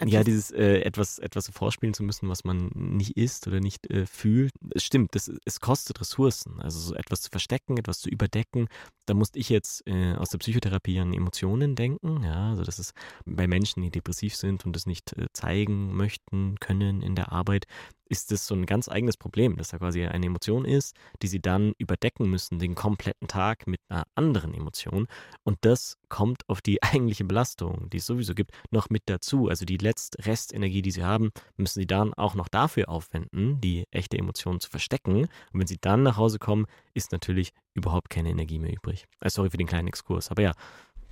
Ja, 0.03 0.25
dieses 0.25 0.51
äh, 0.51 0.81
etwas, 0.81 1.19
etwas 1.19 1.51
vorspielen 1.51 1.93
zu 1.93 2.03
müssen, 2.03 2.31
was 2.31 2.45
man 2.45 2.71
nicht 2.75 3.19
ist 3.19 3.47
oder 3.47 3.61
nicht 3.61 3.91
äh, 3.91 4.07
fühlt. 4.07 4.53
Es 4.75 4.85
stimmt, 4.85 5.15
das, 5.15 5.31
es 5.45 5.61
kostet 5.61 6.01
Ressourcen. 6.01 6.63
Also 6.63 6.81
so 6.81 6.95
etwas 6.95 7.21
zu 7.21 7.29
verstecken, 7.29 7.77
etwas 7.77 7.99
zu 7.99 8.09
überdecken. 8.09 8.69
Da 9.05 9.13
musste 9.13 9.39
ich 9.39 9.51
jetzt 9.51 9.87
äh, 9.87 10.15
aus 10.15 10.31
der 10.31 10.39
Psychotherapie 10.39 10.99
an 10.99 11.13
Emotionen 11.13 11.77
denken. 11.77 12.25
Ja, 12.25 12.53
also 12.53 12.65
das 12.65 12.79
ist 12.79 12.95
bei 13.27 13.47
Menschen, 13.47 13.83
die 13.83 13.91
depressiv 13.91 14.35
sind 14.35 14.65
und 14.65 14.75
das 14.75 14.87
nicht 14.87 15.13
äh, 15.13 15.27
zeigen 15.35 15.95
möchten, 15.95 16.59
können 16.59 17.03
in 17.03 17.15
der 17.15 17.33
Arbeit, 17.33 17.67
ist 18.13 18.31
das 18.31 18.47
so 18.47 18.55
ein 18.55 18.67
ganz 18.67 18.91
eigenes 18.91 19.17
Problem, 19.17 19.57
dass 19.57 19.71
da 19.71 19.79
quasi 19.79 20.05
eine 20.05 20.27
Emotion 20.27 20.67
ist, 20.67 20.95
die 21.23 21.29
sie 21.29 21.41
dann 21.41 21.73
überdecken 21.79 22.29
müssen 22.29 22.59
den 22.59 22.75
kompletten 22.75 23.27
Tag 23.27 23.67
mit 23.67 23.81
einer 23.89 24.05
anderen 24.15 24.53
Emotion. 24.53 25.07
Und 25.45 25.57
das 25.63 25.97
kommt 26.11 26.47
auf 26.47 26.61
die 26.61 26.83
eigentliche 26.83 27.25
Belastung, 27.25 27.89
die 27.89 27.97
es 27.97 28.07
sowieso 28.07 28.35
gibt, 28.35 28.53
noch 28.71 28.91
mit 28.91 29.05
dazu. 29.07 29.49
Also 29.49 29.65
die 29.65 29.79
letzte 29.79 30.27
Restenergie, 30.27 30.83
die 30.83 30.91
sie 30.91 31.03
haben, 31.03 31.31
müssen 31.57 31.81
sie 31.81 31.87
dann 31.87 32.13
auch 32.13 32.35
noch 32.35 32.49
dafür 32.49 32.91
aufwenden, 32.91 33.63
die 33.63 33.85
echte 33.91 34.19
Emotion 34.19 34.61
zu 34.61 34.69
verstecken. 34.69 35.23
Und 35.23 35.61
wenn 35.61 35.67
sie 35.67 35.79
dann 35.81 36.03
nach 36.03 36.19
Hause 36.19 36.39
kommen, 36.39 36.67
ist 36.93 37.13
natürlich 37.13 37.55
überhaupt 37.73 38.11
keine 38.11 38.29
Energie 38.29 38.59
mehr 38.59 38.75
übrig. 38.75 39.07
Also 39.21 39.37
sorry 39.37 39.49
für 39.49 39.57
den 39.57 39.67
kleinen 39.67 39.89
Exkurs, 39.89 40.31
aber 40.31 40.43
ja. 40.43 40.53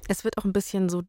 Es 0.06 0.22
wird 0.22 0.36
auch 0.36 0.44
ein 0.44 0.52
bisschen 0.52 0.90
so 0.90 1.04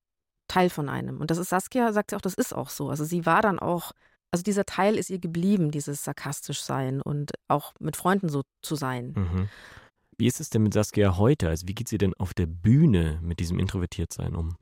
Teil 0.48 0.70
von 0.70 0.88
einem. 0.88 1.20
Und 1.20 1.32
das 1.32 1.38
ist 1.38 1.50
Saskia, 1.50 1.92
sagt 1.92 2.12
sie 2.12 2.16
auch, 2.16 2.22
das 2.22 2.34
ist 2.34 2.56
auch 2.56 2.70
so. 2.70 2.90
Also 2.90 3.04
sie 3.04 3.26
war 3.26 3.42
dann 3.42 3.60
auch 3.60 3.92
also 4.32 4.44
dieser 4.44 4.66
Teil 4.66 4.98
ist 4.98 5.10
ihr 5.10 5.20
geblieben, 5.20 5.72
dieses 5.72 6.04
sarkastisch 6.04 6.62
sein 6.62 7.02
und 7.02 7.34
auch 7.48 7.74
mit 7.80 7.98
Freunden 7.98 8.30
so 8.30 8.44
zu 8.62 8.76
sein. 8.76 9.14
Mhm. 9.16 9.50
Wie 10.18 10.28
ist 10.28 10.40
es 10.40 10.50
denn 10.50 10.64
mit 10.64 10.74
Saskia 10.74 11.18
heute? 11.18 11.50
Also 11.50 11.68
wie 11.68 11.76
geht 11.76 11.90
sie 11.90 11.98
denn 11.98 12.14
auf 12.14 12.34
der 12.34 12.46
Bühne 12.46 13.20
mit 13.22 13.40
diesem 13.40 13.60
Introvertiertsein 13.60 14.36
um? 14.36 14.56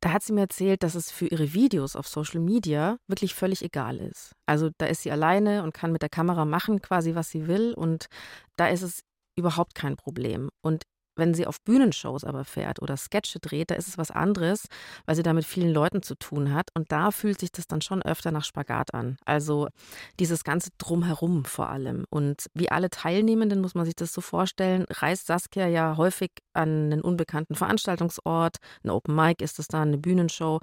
Da 0.00 0.12
hat 0.12 0.22
sie 0.22 0.32
mir 0.32 0.42
erzählt, 0.42 0.82
dass 0.82 0.94
es 0.94 1.10
für 1.10 1.26
ihre 1.26 1.54
Videos 1.54 1.96
auf 1.96 2.06
Social 2.06 2.40
Media 2.40 2.98
wirklich 3.08 3.34
völlig 3.34 3.62
egal 3.62 3.96
ist. 3.96 4.32
Also 4.44 4.70
da 4.78 4.86
ist 4.86 5.02
sie 5.02 5.10
alleine 5.10 5.62
und 5.64 5.72
kann 5.72 5.92
mit 5.92 6.02
der 6.02 6.08
Kamera 6.08 6.44
machen 6.44 6.80
quasi, 6.82 7.14
was 7.14 7.30
sie 7.30 7.48
will 7.48 7.72
und 7.74 8.06
da 8.56 8.68
ist 8.68 8.82
es 8.82 9.00
überhaupt 9.36 9.74
kein 9.74 9.96
Problem. 9.96 10.50
Und 10.62 10.82
Wenn 11.16 11.34
sie 11.34 11.46
auf 11.46 11.60
Bühnenshows 11.62 12.24
aber 12.24 12.44
fährt 12.44 12.80
oder 12.80 12.96
Sketche 12.96 13.40
dreht, 13.40 13.70
da 13.70 13.74
ist 13.74 13.88
es 13.88 13.98
was 13.98 14.10
anderes, 14.10 14.66
weil 15.06 15.16
sie 15.16 15.22
da 15.22 15.32
mit 15.32 15.44
vielen 15.44 15.72
Leuten 15.72 16.02
zu 16.02 16.14
tun 16.14 16.52
hat. 16.52 16.68
Und 16.74 16.92
da 16.92 17.10
fühlt 17.10 17.40
sich 17.40 17.52
das 17.52 17.66
dann 17.66 17.80
schon 17.80 18.02
öfter 18.02 18.30
nach 18.30 18.44
Spagat 18.44 18.94
an. 18.94 19.16
Also 19.24 19.68
dieses 20.20 20.44
ganze 20.44 20.70
Drumherum 20.78 21.44
vor 21.44 21.68
allem. 21.68 22.04
Und 22.10 22.46
wie 22.54 22.70
alle 22.70 22.90
Teilnehmenden 22.90 23.60
muss 23.60 23.74
man 23.74 23.84
sich 23.84 23.96
das 23.96 24.12
so 24.12 24.20
vorstellen, 24.20 24.86
reist 24.90 25.26
Saskia 25.26 25.66
ja 25.66 25.96
häufig 25.96 26.30
an 26.52 26.92
einen 26.92 27.00
unbekannten 27.00 27.54
Veranstaltungsort. 27.54 28.56
Ein 28.84 28.90
Open 28.90 29.14
Mic 29.14 29.42
ist 29.42 29.58
es 29.58 29.68
dann, 29.68 29.88
eine 29.88 29.98
Bühnenshow. 29.98 30.60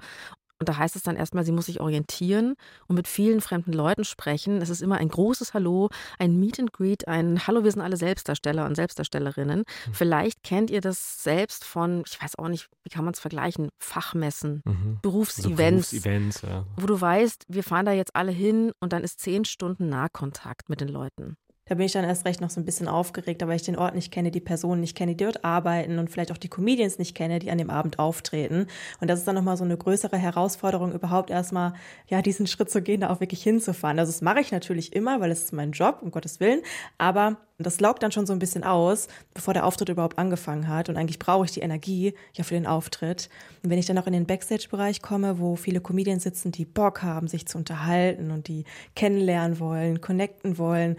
Und 0.60 0.68
da 0.68 0.76
heißt 0.76 0.94
es 0.94 1.02
dann 1.02 1.16
erstmal, 1.16 1.44
sie 1.44 1.52
muss 1.52 1.66
sich 1.66 1.80
orientieren 1.80 2.54
und 2.86 2.96
mit 2.96 3.08
vielen 3.08 3.40
fremden 3.40 3.72
Leuten 3.72 4.04
sprechen. 4.04 4.62
Es 4.62 4.70
ist 4.70 4.82
immer 4.82 4.96
ein 4.98 5.08
großes 5.08 5.52
Hallo, 5.52 5.90
ein 6.18 6.38
Meet 6.38 6.60
and 6.60 6.72
Greet, 6.72 7.08
ein 7.08 7.46
Hallo, 7.46 7.64
wir 7.64 7.72
sind 7.72 7.82
alle 7.82 7.96
Selbstdarsteller 7.96 8.64
und 8.66 8.76
Selbstdarstellerinnen. 8.76 9.60
Mhm. 9.60 9.94
Vielleicht 9.94 10.42
kennt 10.44 10.70
ihr 10.70 10.80
das 10.80 11.22
selbst 11.22 11.64
von, 11.64 12.04
ich 12.06 12.22
weiß 12.22 12.38
auch 12.38 12.48
nicht, 12.48 12.68
wie 12.84 12.90
kann 12.90 13.04
man 13.04 13.14
es 13.14 13.20
vergleichen, 13.20 13.68
Fachmessen, 13.78 14.62
mhm. 14.64 14.98
Berufsevents, 15.02 15.92
also 15.92 16.02
Berufsevents 16.02 16.42
ja. 16.42 16.64
wo 16.76 16.86
du 16.86 17.00
weißt, 17.00 17.46
wir 17.48 17.64
fahren 17.64 17.86
da 17.86 17.92
jetzt 17.92 18.14
alle 18.14 18.32
hin 18.32 18.72
und 18.80 18.92
dann 18.92 19.02
ist 19.02 19.20
zehn 19.20 19.44
Stunden 19.44 19.88
Nahkontakt 19.88 20.68
mit 20.68 20.80
den 20.80 20.88
Leuten. 20.88 21.36
Da 21.66 21.76
bin 21.76 21.86
ich 21.86 21.92
dann 21.92 22.04
erst 22.04 22.26
recht 22.26 22.42
noch 22.42 22.50
so 22.50 22.60
ein 22.60 22.66
bisschen 22.66 22.88
aufgeregt, 22.88 23.40
weil 23.46 23.56
ich 23.56 23.62
den 23.62 23.78
Ort 23.78 23.94
nicht 23.94 24.12
kenne, 24.12 24.30
die 24.30 24.40
Personen 24.40 24.82
nicht 24.82 24.94
kenne, 24.94 25.14
die 25.14 25.24
dort 25.24 25.44
arbeiten 25.44 25.98
und 25.98 26.10
vielleicht 26.10 26.30
auch 26.30 26.36
die 26.36 26.50
Comedians 26.50 26.98
nicht 26.98 27.14
kenne, 27.14 27.38
die 27.38 27.50
an 27.50 27.56
dem 27.56 27.70
Abend 27.70 27.98
auftreten. 27.98 28.66
Und 29.00 29.08
das 29.08 29.20
ist 29.20 29.26
dann 29.26 29.34
nochmal 29.34 29.56
so 29.56 29.64
eine 29.64 29.78
größere 29.78 30.18
Herausforderung, 30.18 30.92
überhaupt 30.92 31.30
erstmal, 31.30 31.72
ja, 32.08 32.20
diesen 32.20 32.46
Schritt 32.46 32.70
zu 32.70 32.82
gehen, 32.82 33.00
da 33.00 33.08
auch 33.08 33.20
wirklich 33.20 33.42
hinzufahren. 33.42 33.98
Also 33.98 34.12
das 34.12 34.20
mache 34.20 34.40
ich 34.40 34.52
natürlich 34.52 34.92
immer, 34.92 35.20
weil 35.20 35.30
es 35.30 35.44
ist 35.44 35.52
mein 35.54 35.72
Job, 35.72 36.00
um 36.02 36.10
Gottes 36.10 36.38
Willen. 36.38 36.60
Aber 36.98 37.38
das 37.58 37.78
laugt 37.78 38.02
dann 38.02 38.10
schon 38.10 38.26
so 38.26 38.32
ein 38.32 38.40
bisschen 38.40 38.64
aus, 38.64 39.06
bevor 39.32 39.54
der 39.54 39.64
Auftritt 39.64 39.88
überhaupt 39.88 40.18
angefangen 40.18 40.66
hat. 40.66 40.88
Und 40.88 40.96
eigentlich 40.96 41.20
brauche 41.20 41.44
ich 41.44 41.52
die 41.52 41.60
Energie 41.60 42.14
ja 42.32 42.42
für 42.42 42.54
den 42.54 42.66
Auftritt. 42.66 43.28
Und 43.62 43.70
wenn 43.70 43.78
ich 43.78 43.86
dann 43.86 43.96
auch 43.96 44.08
in 44.08 44.12
den 44.12 44.26
Backstage-Bereich 44.26 45.02
komme, 45.02 45.38
wo 45.38 45.54
viele 45.54 45.80
Comedians 45.80 46.24
sitzen, 46.24 46.50
die 46.50 46.64
Bock 46.64 47.02
haben, 47.02 47.28
sich 47.28 47.46
zu 47.46 47.56
unterhalten 47.56 48.32
und 48.32 48.48
die 48.48 48.64
kennenlernen 48.96 49.60
wollen, 49.60 50.00
connecten 50.00 50.58
wollen, 50.58 50.96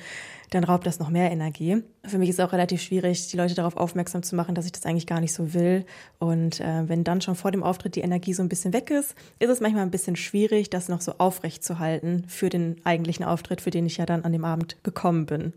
dann 0.51 0.63
raubt 0.63 0.87
das 0.87 0.99
noch 0.99 1.09
mehr 1.09 1.29
Energie. 1.29 1.83
Für 2.05 2.19
mich 2.19 2.29
ist 2.29 2.39
es 2.39 2.45
auch 2.45 2.53
relativ 2.53 2.81
schwierig, 2.81 3.27
die 3.27 3.35
Leute 3.35 3.55
darauf 3.55 3.75
aufmerksam 3.75 4.23
zu 4.23 4.37
machen, 4.37 4.55
dass 4.55 4.65
ich 4.65 4.71
das 4.71 4.85
eigentlich 4.85 5.07
gar 5.07 5.19
nicht 5.19 5.33
so 5.33 5.53
will. 5.53 5.85
Und 6.19 6.61
äh, 6.61 6.87
wenn 6.87 7.03
dann 7.03 7.19
schon 7.19 7.35
vor 7.35 7.51
dem 7.51 7.63
Auftritt 7.63 7.97
die 7.97 8.01
Energie 8.01 8.33
so 8.33 8.43
ein 8.43 8.49
bisschen 8.49 8.71
weg 8.71 8.91
ist, 8.91 9.15
ist 9.39 9.49
es 9.49 9.59
manchmal 9.59 9.83
ein 9.83 9.91
bisschen 9.91 10.15
schwierig, 10.15 10.69
das 10.69 10.87
noch 10.87 11.01
so 11.01 11.15
aufrecht 11.17 11.65
zu 11.65 11.79
halten 11.79 12.23
für 12.29 12.47
den 12.47 12.77
eigentlichen 12.85 13.25
Auftritt, 13.25 13.59
für 13.59 13.71
den 13.71 13.85
ich 13.85 13.97
ja 13.97 14.05
dann 14.05 14.23
an 14.23 14.31
dem 14.31 14.45
Abend 14.45 14.77
gekommen 14.83 15.25
bin. 15.25 15.53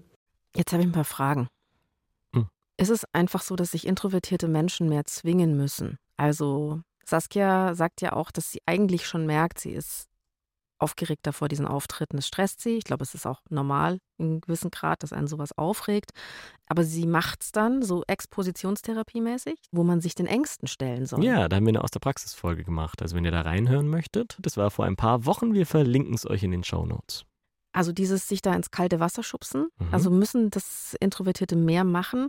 Jetzt 0.54 0.72
habe 0.72 0.82
ich 0.82 0.88
ein 0.88 0.92
paar 0.92 1.04
Fragen. 1.04 1.48
Hm. 2.34 2.48
Ist 2.76 2.90
es 2.90 3.04
einfach 3.12 3.42
so, 3.42 3.56
dass 3.56 3.72
sich 3.72 3.87
introvertierte 3.87 4.48
Menschen 4.48 4.88
mehr 4.88 5.04
zwingen 5.04 5.56
müssen? 5.56 5.98
Also 6.16 6.82
Saskia 7.04 7.74
sagt 7.74 8.00
ja 8.00 8.12
auch, 8.12 8.30
dass 8.30 8.50
sie 8.50 8.61
eigentlich 8.66 9.06
schon 9.06 9.26
merkt, 9.26 9.61
sie 9.61 9.72
ist 9.72 10.08
aufgeregter 10.78 11.32
vor 11.32 11.48
diesen 11.48 11.66
Auftritten. 11.66 12.18
Es 12.18 12.26
stresst 12.26 12.61
sie. 12.61 12.76
Ich 12.76 12.84
glaube, 12.84 13.02
es 13.02 13.14
ist 13.14 13.26
auch 13.26 13.40
normal 13.50 13.98
in 14.16 14.40
gewissem 14.40 14.70
Grad, 14.70 15.02
dass 15.02 15.12
einen 15.12 15.26
sowas 15.26 15.56
aufregt. 15.56 16.12
Aber 16.66 16.84
sie 16.84 17.06
macht 17.06 17.42
es 17.42 17.52
dann 17.52 17.82
so 17.82 18.04
Expositionstherapiemäßig, 18.06 19.58
wo 19.72 19.84
man 19.84 20.00
sich 20.00 20.14
den 20.14 20.26
Ängsten 20.26 20.68
stellen 20.68 21.06
soll. 21.06 21.24
Ja, 21.24 21.48
da 21.48 21.56
haben 21.56 21.66
wir 21.66 21.70
eine 21.70 21.82
aus 21.82 21.90
der 21.90 22.00
Praxisfolge 22.00 22.64
gemacht. 22.64 23.02
Also 23.02 23.16
wenn 23.16 23.24
ihr 23.24 23.30
da 23.30 23.42
reinhören 23.42 23.88
möchtet, 23.88 24.38
das 24.40 24.56
war 24.56 24.70
vor 24.70 24.84
ein 24.84 24.96
paar 24.96 25.26
Wochen. 25.26 25.54
Wir 25.54 25.66
verlinken 25.66 26.14
es 26.14 26.28
euch 26.28 26.42
in 26.42 26.50
den 26.50 26.64
Show 26.64 26.87
Notes. 26.87 27.24
Also 27.72 27.92
dieses 27.92 28.28
sich 28.28 28.42
da 28.42 28.54
ins 28.54 28.70
kalte 28.70 29.00
Wasser 29.00 29.22
schubsen. 29.22 29.68
Mhm. 29.78 29.88
Also 29.92 30.11
müssen 30.11 30.50
das 30.50 30.96
Introvertierte 31.00 31.57
mehr 31.57 31.85
machen. 31.85 32.28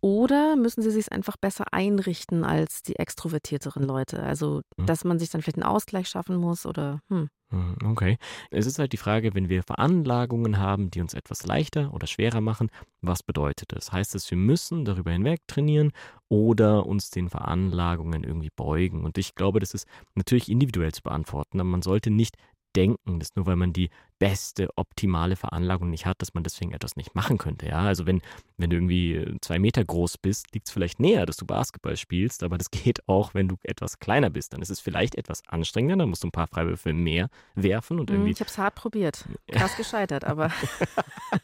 Oder 0.00 0.56
müssen 0.56 0.82
sie 0.82 0.90
sich 0.90 1.10
einfach 1.10 1.36
besser 1.36 1.64
einrichten 1.72 2.44
als 2.44 2.82
die 2.82 2.96
extrovertierteren 2.96 3.82
Leute? 3.82 4.22
Also, 4.22 4.60
mhm. 4.76 4.86
dass 4.86 5.04
man 5.04 5.18
sich 5.18 5.30
dann 5.30 5.42
vielleicht 5.42 5.56
einen 5.56 5.64
Ausgleich 5.64 6.08
schaffen 6.08 6.36
muss 6.36 6.66
oder 6.66 7.00
hm. 7.08 7.28
Mhm, 7.50 7.76
okay. 7.84 8.16
Es 8.50 8.66
ist 8.66 8.78
halt 8.78 8.92
die 8.92 8.96
Frage, 8.96 9.34
wenn 9.34 9.48
wir 9.48 9.62
Veranlagungen 9.62 10.58
haben, 10.58 10.90
die 10.90 11.00
uns 11.00 11.14
etwas 11.14 11.46
leichter 11.46 11.94
oder 11.94 12.06
schwerer 12.08 12.40
machen, 12.40 12.70
was 13.02 13.22
bedeutet 13.22 13.72
das? 13.72 13.92
Heißt 13.92 14.14
das, 14.14 14.28
wir 14.30 14.38
müssen 14.38 14.84
darüber 14.84 15.12
hinweg 15.12 15.40
trainieren 15.46 15.92
oder 16.28 16.86
uns 16.86 17.10
den 17.10 17.28
Veranlagungen 17.28 18.24
irgendwie 18.24 18.50
beugen? 18.54 19.04
Und 19.04 19.16
ich 19.16 19.36
glaube, 19.36 19.60
das 19.60 19.74
ist 19.74 19.86
natürlich 20.16 20.48
individuell 20.50 20.92
zu 20.92 21.02
beantworten, 21.02 21.60
aber 21.60 21.68
man 21.68 21.82
sollte 21.82 22.10
nicht 22.10 22.36
denken, 22.76 23.18
dass 23.18 23.34
nur 23.34 23.46
weil 23.46 23.56
man 23.56 23.72
die 23.72 23.90
beste, 24.18 24.68
optimale 24.76 25.36
Veranlagung 25.36 25.90
nicht 25.90 26.06
hat, 26.06 26.20
dass 26.22 26.34
man 26.34 26.42
deswegen 26.42 26.72
etwas 26.72 26.96
nicht 26.96 27.14
machen 27.14 27.38
könnte. 27.38 27.66
Ja, 27.66 27.80
also 27.80 28.06
wenn, 28.06 28.22
wenn 28.56 28.70
du 28.70 28.76
irgendwie 28.76 29.14
äh, 29.14 29.36
zwei 29.40 29.58
Meter 29.58 29.84
groß 29.84 30.18
bist, 30.18 30.52
liegt 30.54 30.68
es 30.68 30.72
vielleicht 30.72 31.00
näher, 31.00 31.26
dass 31.26 31.36
du 31.36 31.46
Basketball 31.46 31.96
spielst, 31.96 32.42
aber 32.42 32.58
das 32.58 32.70
geht 32.70 33.06
auch, 33.08 33.34
wenn 33.34 33.48
du 33.48 33.56
etwas 33.62 33.98
kleiner 33.98 34.30
bist. 34.30 34.52
Dann 34.52 34.62
ist 34.62 34.70
es 34.70 34.80
vielleicht 34.80 35.14
etwas 35.16 35.42
anstrengender, 35.46 35.96
dann 35.96 36.10
musst 36.10 36.22
du 36.22 36.28
ein 36.28 36.32
paar 36.32 36.46
Freiwürfe 36.46 36.92
mehr 36.92 37.28
werfen 37.54 37.98
und 37.98 38.10
mhm, 38.10 38.16
irgendwie. 38.16 38.32
Ich 38.32 38.40
habe 38.40 38.50
es 38.50 38.58
hart 38.58 38.74
probiert. 38.74 39.26
Krass 39.50 39.76
gescheitert, 39.76 40.24
aber. 40.24 40.50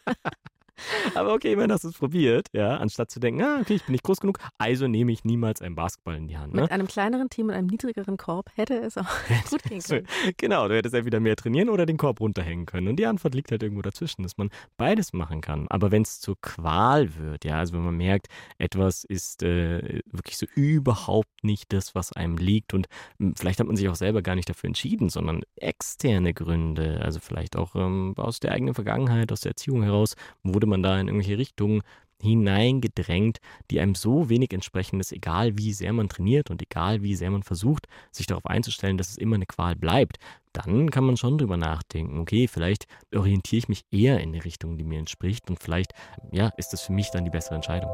Aber 1.14 1.35
okay, 1.35 1.52
immerhin 1.52 1.72
hast 1.72 1.85
du 1.85 1.88
es 1.88 1.98
probiert, 1.98 2.48
ja, 2.52 2.76
anstatt 2.76 3.11
zu 3.11 3.20
denken, 3.20 3.42
ah, 3.42 3.58
okay, 3.61 3.74
ich 3.74 3.85
bin 3.85 3.92
nicht 3.92 4.04
groß 4.04 4.20
genug, 4.20 4.38
also 4.58 4.88
nehme 4.88 5.12
ich 5.12 5.24
niemals 5.24 5.62
einen 5.62 5.74
Basketball 5.74 6.16
in 6.16 6.28
die 6.28 6.37
Hand. 6.37 6.54
Ne? 6.54 6.62
Mit 6.62 6.70
einem 6.70 6.87
kleineren 6.87 7.30
Team 7.30 7.48
und 7.48 7.54
einem 7.54 7.66
niedrigeren 7.68 8.16
Korb 8.16 8.50
hätte 8.54 8.74
es 8.74 8.98
auch 8.98 9.06
gut 9.50 9.62
gehen 9.64 9.80
können. 9.80 10.06
genau, 10.37 10.68
du 10.68 10.76
hättest 10.76 10.94
entweder 10.94 11.20
mehr 11.20 11.37
trainieren 11.37 11.68
oder 11.68 11.87
den 11.87 11.96
Korb 11.96 12.20
runterhängen 12.20 12.66
können. 12.66 12.88
Und 12.88 12.96
die 12.96 13.06
Antwort 13.06 13.35
liegt 13.35 13.50
halt 13.50 13.62
irgendwo 13.62 13.82
dazwischen, 13.82 14.22
dass 14.22 14.37
man 14.37 14.50
beides 14.76 15.12
machen 15.12 15.40
kann. 15.40 15.66
Aber 15.68 15.90
wenn 15.90 16.02
es 16.02 16.20
zur 16.20 16.40
Qual 16.40 17.16
wird, 17.16 17.44
ja, 17.44 17.58
also 17.58 17.74
wenn 17.74 17.85
man 17.85 17.96
merkt, 17.96 18.28
etwas 18.58 19.04
ist 19.04 19.42
äh, 19.42 20.00
wirklich 20.11 20.37
so 20.37 20.46
überhaupt 20.54 21.44
nicht 21.44 21.72
das, 21.72 21.94
was 21.94 22.12
einem 22.12 22.37
liegt 22.37 22.74
und 22.74 22.87
hm, 23.18 23.35
vielleicht 23.37 23.61
hat 23.61 23.66
man 23.66 23.76
sich 23.76 23.88
auch 23.88 23.94
selber 23.94 24.22
gar 24.22 24.35
nicht 24.35 24.48
dafür 24.48 24.68
entschieden, 24.68 25.08
sondern 25.08 25.42
externe 25.56 26.35
Gründe, 26.35 27.00
also 27.02 27.20
vielleicht 27.20 27.56
auch 27.56 27.74
ähm, 27.74 28.14
aus 28.16 28.40
der 28.40 28.52
eigenen 28.52 28.74
Vergangenheit, 28.74 29.32
aus 29.32 29.40
der 29.40 29.50
Erziehung 29.50 29.82
heraus, 29.82 30.14
wurde 30.42 30.62
man 30.66 30.83
da 30.83 30.98
in 30.98 31.09
irgendwelche 31.09 31.38
Richtungen 31.38 31.83
hineingedrängt, 32.22 33.38
die 33.70 33.81
einem 33.81 33.94
so 33.94 34.29
wenig 34.29 34.53
entsprechen, 34.53 34.98
dass 34.98 35.12
egal 35.12 35.59
wie 35.59 35.72
sehr 35.72 35.92
man 35.92 36.09
trainiert 36.09 36.51
und 36.51 36.62
egal 36.62 37.03
wie 37.03 37.16
sehr 37.16 37.31
man 37.31 37.42
versucht, 37.42 37.88
sich 38.12 38.27
darauf 38.27 38.46
einzustellen, 38.46 38.96
dass 38.96 39.11
es 39.11 39.18
immer 39.18 39.37
eine 39.37 39.46
Qual 39.46 39.75
bleibt, 39.75 40.18
dann 40.53 40.90
kann 40.90 41.05
man 41.05 41.16
schon 41.16 41.38
drüber 41.38 41.57
nachdenken, 41.57 42.20
okay, 42.20 42.46
vielleicht 42.46 42.87
orientiere 43.14 43.59
ich 43.59 43.68
mich 43.68 43.85
eher 43.90 44.20
in 44.20 44.33
die 44.33 44.38
Richtung, 44.38 44.79
die 44.79 44.85
mir 44.85 44.98
entspricht 44.98 45.51
und 45.51 45.59
vielleicht, 45.61 45.92
ja, 46.31 46.48
ist 46.57 46.72
das 46.72 46.83
für 46.83 46.92
mich 46.92 47.11
dann 47.11 47.25
die 47.25 47.31
bessere 47.31 47.57
Entscheidung. 47.57 47.90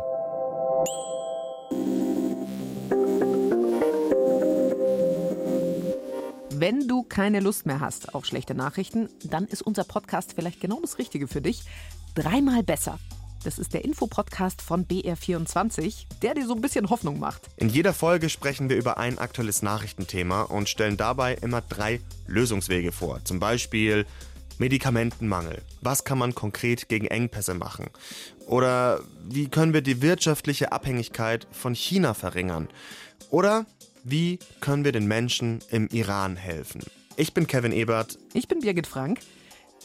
Wenn 6.61 6.89
du 6.89 7.05
keine 7.05 7.39
Lust 7.39 7.67
mehr 7.67 7.79
hast 7.79 8.17
auf 8.17 8.27
schlechte 8.27 8.53
Nachrichten, 8.53 9.09
dann 9.23 9.45
ist 9.45 9.63
unser 9.63 9.85
Podcast 9.85 10.33
vielleicht 10.33 10.61
genau 10.61 10.81
das 10.81 10.99
Richtige 10.99 11.29
für 11.29 11.41
dich. 11.41 11.63
Dreimal 12.19 12.65
besser. 12.65 12.99
Das 13.45 13.61
ist 13.61 13.75
der 13.75 13.85
Infopodcast 13.85 14.61
von 14.61 14.85
BR24, 14.85 16.07
der 16.21 16.35
dir 16.35 16.49
so 16.49 16.55
ein 16.57 16.61
bisschen 16.61 16.91
Hoffnung 16.91 17.21
macht. 17.21 17.49
In 17.57 17.69
jeder 17.69 17.93
Folge 17.93 18.29
sprechen 18.29 18.69
wir 18.69 18.77
über 18.77 18.99
ein 18.99 19.19
aktuelles 19.19 19.63
Nachrichtenthema 19.63 20.43
und 20.43 20.69
stellen 20.69 20.97
dabei 20.97 21.35
immer 21.35 21.61
drei 21.61 22.01
Lösungswege 22.27 22.91
vor. 22.91 23.25
Zum 23.25 23.39
Beispiel 23.39 24.05
Medikamentenmangel. 24.59 25.63
Was 25.81 26.03
kann 26.03 26.19
man 26.19 26.35
konkret 26.35 26.89
gegen 26.89 27.07
Engpässe 27.07 27.55
machen? 27.55 27.87
Oder 28.49 29.01
wie 29.29 29.47
können 29.47 29.73
wir 29.73 29.83
die 29.83 30.03
wirtschaftliche 30.03 30.73
Abhängigkeit 30.73 31.47
von 31.53 31.77
China 31.77 32.15
verringern? 32.15 32.67
Oder 33.31 33.65
wie 34.03 34.41
können 34.59 34.85
wir 34.85 34.91
den 34.91 35.07
Menschen 35.07 35.61
im 35.71 35.87
Iran 35.93 36.35
helfen? 36.35 36.83
Ich 37.15 37.33
bin 37.33 37.47
Kevin 37.47 37.71
Ebert. 37.71 38.19
Ich 38.35 38.49
bin 38.49 38.59
Birgit 38.59 38.89
Frank. 38.89 39.21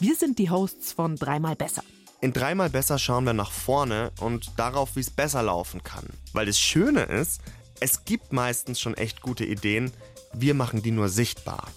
Wir 0.00 0.16
sind 0.16 0.40
die 0.40 0.50
Hosts 0.50 0.92
von 0.92 1.14
Dreimal 1.14 1.54
Besser. 1.54 1.84
In 2.24 2.32
Dreimal 2.32 2.70
Besser 2.70 2.98
schauen 2.98 3.26
wir 3.26 3.34
nach 3.34 3.50
vorne 3.50 4.10
und 4.18 4.58
darauf, 4.58 4.96
wie 4.96 5.00
es 5.00 5.10
besser 5.10 5.42
laufen 5.42 5.82
kann. 5.82 6.06
Weil 6.32 6.46
das 6.46 6.58
Schöne 6.58 7.02
ist, 7.02 7.42
es 7.80 8.06
gibt 8.06 8.32
meistens 8.32 8.80
schon 8.80 8.94
echt 8.94 9.20
gute 9.20 9.44
Ideen, 9.44 9.92
wir 10.32 10.54
machen 10.54 10.80
die 10.80 10.90
nur 10.90 11.10
sichtbar. 11.10 11.68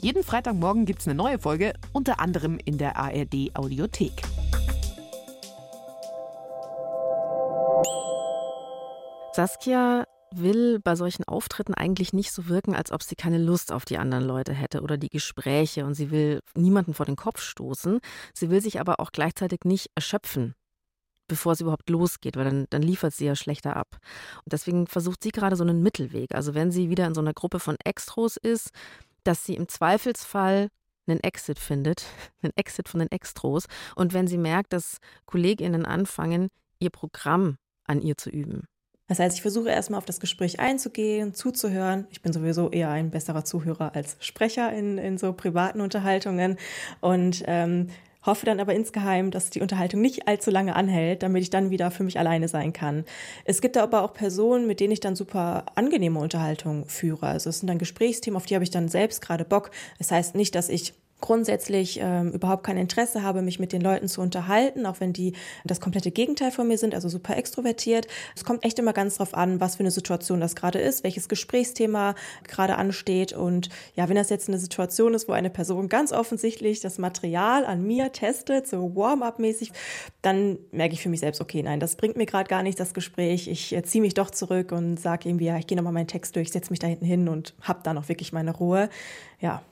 Jeden 0.00 0.24
Freitagmorgen 0.24 0.86
gibt 0.86 1.00
es 1.00 1.06
eine 1.06 1.16
neue 1.16 1.38
Folge, 1.38 1.74
unter 1.92 2.18
anderem 2.18 2.58
in 2.64 2.78
der 2.78 2.96
ARD 2.96 3.50
Audiothek. 3.52 4.22
Saskia 9.34 10.06
will 10.34 10.78
bei 10.80 10.96
solchen 10.96 11.24
Auftritten 11.24 11.74
eigentlich 11.74 12.12
nicht 12.12 12.32
so 12.32 12.48
wirken, 12.48 12.74
als 12.74 12.92
ob 12.92 13.02
sie 13.02 13.16
keine 13.16 13.38
Lust 13.38 13.72
auf 13.72 13.84
die 13.84 13.98
anderen 13.98 14.24
Leute 14.24 14.52
hätte 14.52 14.82
oder 14.82 14.96
die 14.96 15.08
Gespräche 15.08 15.84
und 15.84 15.94
sie 15.94 16.10
will 16.10 16.40
niemanden 16.54 16.94
vor 16.94 17.06
den 17.06 17.16
Kopf 17.16 17.40
stoßen. 17.40 18.00
Sie 18.34 18.50
will 18.50 18.60
sich 18.60 18.80
aber 18.80 19.00
auch 19.00 19.12
gleichzeitig 19.12 19.60
nicht 19.64 19.90
erschöpfen, 19.94 20.54
bevor 21.28 21.54
sie 21.54 21.64
überhaupt 21.64 21.90
losgeht, 21.90 22.36
weil 22.36 22.44
dann, 22.44 22.66
dann 22.70 22.82
liefert 22.82 23.14
sie 23.14 23.26
ja 23.26 23.36
schlechter 23.36 23.76
ab. 23.76 23.98
Und 24.44 24.52
deswegen 24.52 24.86
versucht 24.86 25.22
sie 25.22 25.30
gerade 25.30 25.56
so 25.56 25.64
einen 25.64 25.82
Mittelweg. 25.82 26.34
Also 26.34 26.54
wenn 26.54 26.70
sie 26.70 26.90
wieder 26.90 27.06
in 27.06 27.14
so 27.14 27.20
einer 27.20 27.34
Gruppe 27.34 27.60
von 27.60 27.76
Extros 27.84 28.36
ist, 28.36 28.70
dass 29.24 29.44
sie 29.44 29.54
im 29.54 29.68
Zweifelsfall 29.68 30.68
einen 31.06 31.20
Exit 31.20 31.58
findet, 31.58 32.04
einen 32.42 32.52
Exit 32.56 32.88
von 32.88 33.00
den 33.00 33.10
Extros. 33.10 33.66
Und 33.96 34.12
wenn 34.12 34.26
sie 34.26 34.38
merkt, 34.38 34.72
dass 34.72 34.98
KollegInnen 35.26 35.84
anfangen, 35.84 36.48
ihr 36.78 36.90
Programm 36.90 37.56
an 37.84 38.00
ihr 38.00 38.16
zu 38.16 38.30
üben, 38.30 38.66
Das 39.10 39.18
heißt, 39.18 39.34
ich 39.34 39.42
versuche 39.42 39.70
erstmal 39.70 39.98
auf 39.98 40.04
das 40.04 40.20
Gespräch 40.20 40.60
einzugehen, 40.60 41.34
zuzuhören. 41.34 42.06
Ich 42.12 42.22
bin 42.22 42.32
sowieso 42.32 42.70
eher 42.70 42.90
ein 42.90 43.10
besserer 43.10 43.44
Zuhörer 43.44 43.92
als 43.92 44.16
Sprecher 44.20 44.72
in, 44.72 44.98
in 44.98 45.18
so 45.18 45.32
privaten 45.32 45.80
Unterhaltungen 45.80 46.56
und 47.00 47.42
ähm, 47.48 47.88
hoffe 48.24 48.46
dann 48.46 48.60
aber 48.60 48.72
insgeheim, 48.72 49.32
dass 49.32 49.50
die 49.50 49.62
Unterhaltung 49.62 50.00
nicht 50.00 50.28
allzu 50.28 50.52
lange 50.52 50.76
anhält, 50.76 51.24
damit 51.24 51.42
ich 51.42 51.50
dann 51.50 51.70
wieder 51.70 51.90
für 51.90 52.04
mich 52.04 52.20
alleine 52.20 52.46
sein 52.46 52.72
kann. 52.72 53.04
Es 53.44 53.60
gibt 53.60 53.76
aber 53.76 54.04
auch 54.04 54.14
Personen, 54.14 54.68
mit 54.68 54.78
denen 54.78 54.92
ich 54.92 55.00
dann 55.00 55.16
super 55.16 55.66
angenehme 55.74 56.20
Unterhaltung 56.20 56.86
führe. 56.86 57.26
Also 57.26 57.50
es 57.50 57.58
sind 57.58 57.66
dann 57.66 57.78
Gesprächsthemen, 57.78 58.36
auf 58.36 58.46
die 58.46 58.54
habe 58.54 58.62
ich 58.62 58.70
dann 58.70 58.86
selbst 58.86 59.22
gerade 59.22 59.44
Bock. 59.44 59.72
Das 59.98 60.12
heißt 60.12 60.36
nicht, 60.36 60.54
dass 60.54 60.68
ich 60.68 60.94
grundsätzlich 61.20 61.98
ähm, 62.02 62.32
überhaupt 62.32 62.64
kein 62.64 62.76
Interesse 62.76 63.22
habe, 63.22 63.42
mich 63.42 63.58
mit 63.58 63.72
den 63.72 63.80
Leuten 63.80 64.08
zu 64.08 64.20
unterhalten, 64.20 64.86
auch 64.86 65.00
wenn 65.00 65.12
die 65.12 65.34
das 65.64 65.80
komplette 65.80 66.10
Gegenteil 66.10 66.50
von 66.50 66.68
mir 66.68 66.78
sind, 66.78 66.94
also 66.94 67.08
super 67.08 67.36
extrovertiert. 67.36 68.06
Es 68.36 68.44
kommt 68.44 68.64
echt 68.64 68.78
immer 68.78 68.92
ganz 68.92 69.16
drauf 69.16 69.34
an, 69.34 69.60
was 69.60 69.76
für 69.76 69.80
eine 69.80 69.90
Situation 69.90 70.40
das 70.40 70.56
gerade 70.56 70.78
ist, 70.78 71.04
welches 71.04 71.28
Gesprächsthema 71.28 72.14
gerade 72.46 72.76
ansteht. 72.76 73.32
Und 73.32 73.68
ja, 73.94 74.08
wenn 74.08 74.16
das 74.16 74.30
jetzt 74.30 74.48
eine 74.48 74.58
Situation 74.58 75.14
ist, 75.14 75.28
wo 75.28 75.32
eine 75.32 75.50
Person 75.50 75.88
ganz 75.88 76.12
offensichtlich 76.12 76.80
das 76.80 76.98
Material 76.98 77.64
an 77.64 77.86
mir 77.86 78.12
testet, 78.12 78.66
so 78.66 78.94
Warm-up-mäßig, 78.94 79.72
dann 80.22 80.58
merke 80.72 80.94
ich 80.94 81.02
für 81.02 81.08
mich 81.08 81.20
selbst, 81.20 81.40
okay, 81.40 81.62
nein, 81.62 81.80
das 81.80 81.96
bringt 81.96 82.16
mir 82.16 82.26
gerade 82.26 82.48
gar 82.48 82.62
nicht 82.62 82.78
das 82.80 82.94
Gespräch. 82.94 83.48
Ich 83.48 83.74
äh, 83.74 83.82
ziehe 83.82 84.02
mich 84.02 84.14
doch 84.14 84.30
zurück 84.30 84.72
und 84.72 84.98
sage 84.98 85.28
irgendwie, 85.28 85.46
ja, 85.46 85.58
ich 85.58 85.66
gehe 85.66 85.76
nochmal 85.76 85.92
meinen 85.92 86.06
Text 86.06 86.36
durch, 86.36 86.50
setze 86.50 86.70
mich 86.70 86.78
da 86.78 86.86
hinten 86.86 87.04
hin 87.04 87.28
und 87.28 87.54
habe 87.62 87.80
dann 87.82 87.98
auch 87.98 88.08
wirklich 88.08 88.32
meine 88.32 88.54
Ruhe. 88.54 88.88
Ja, 89.40 89.62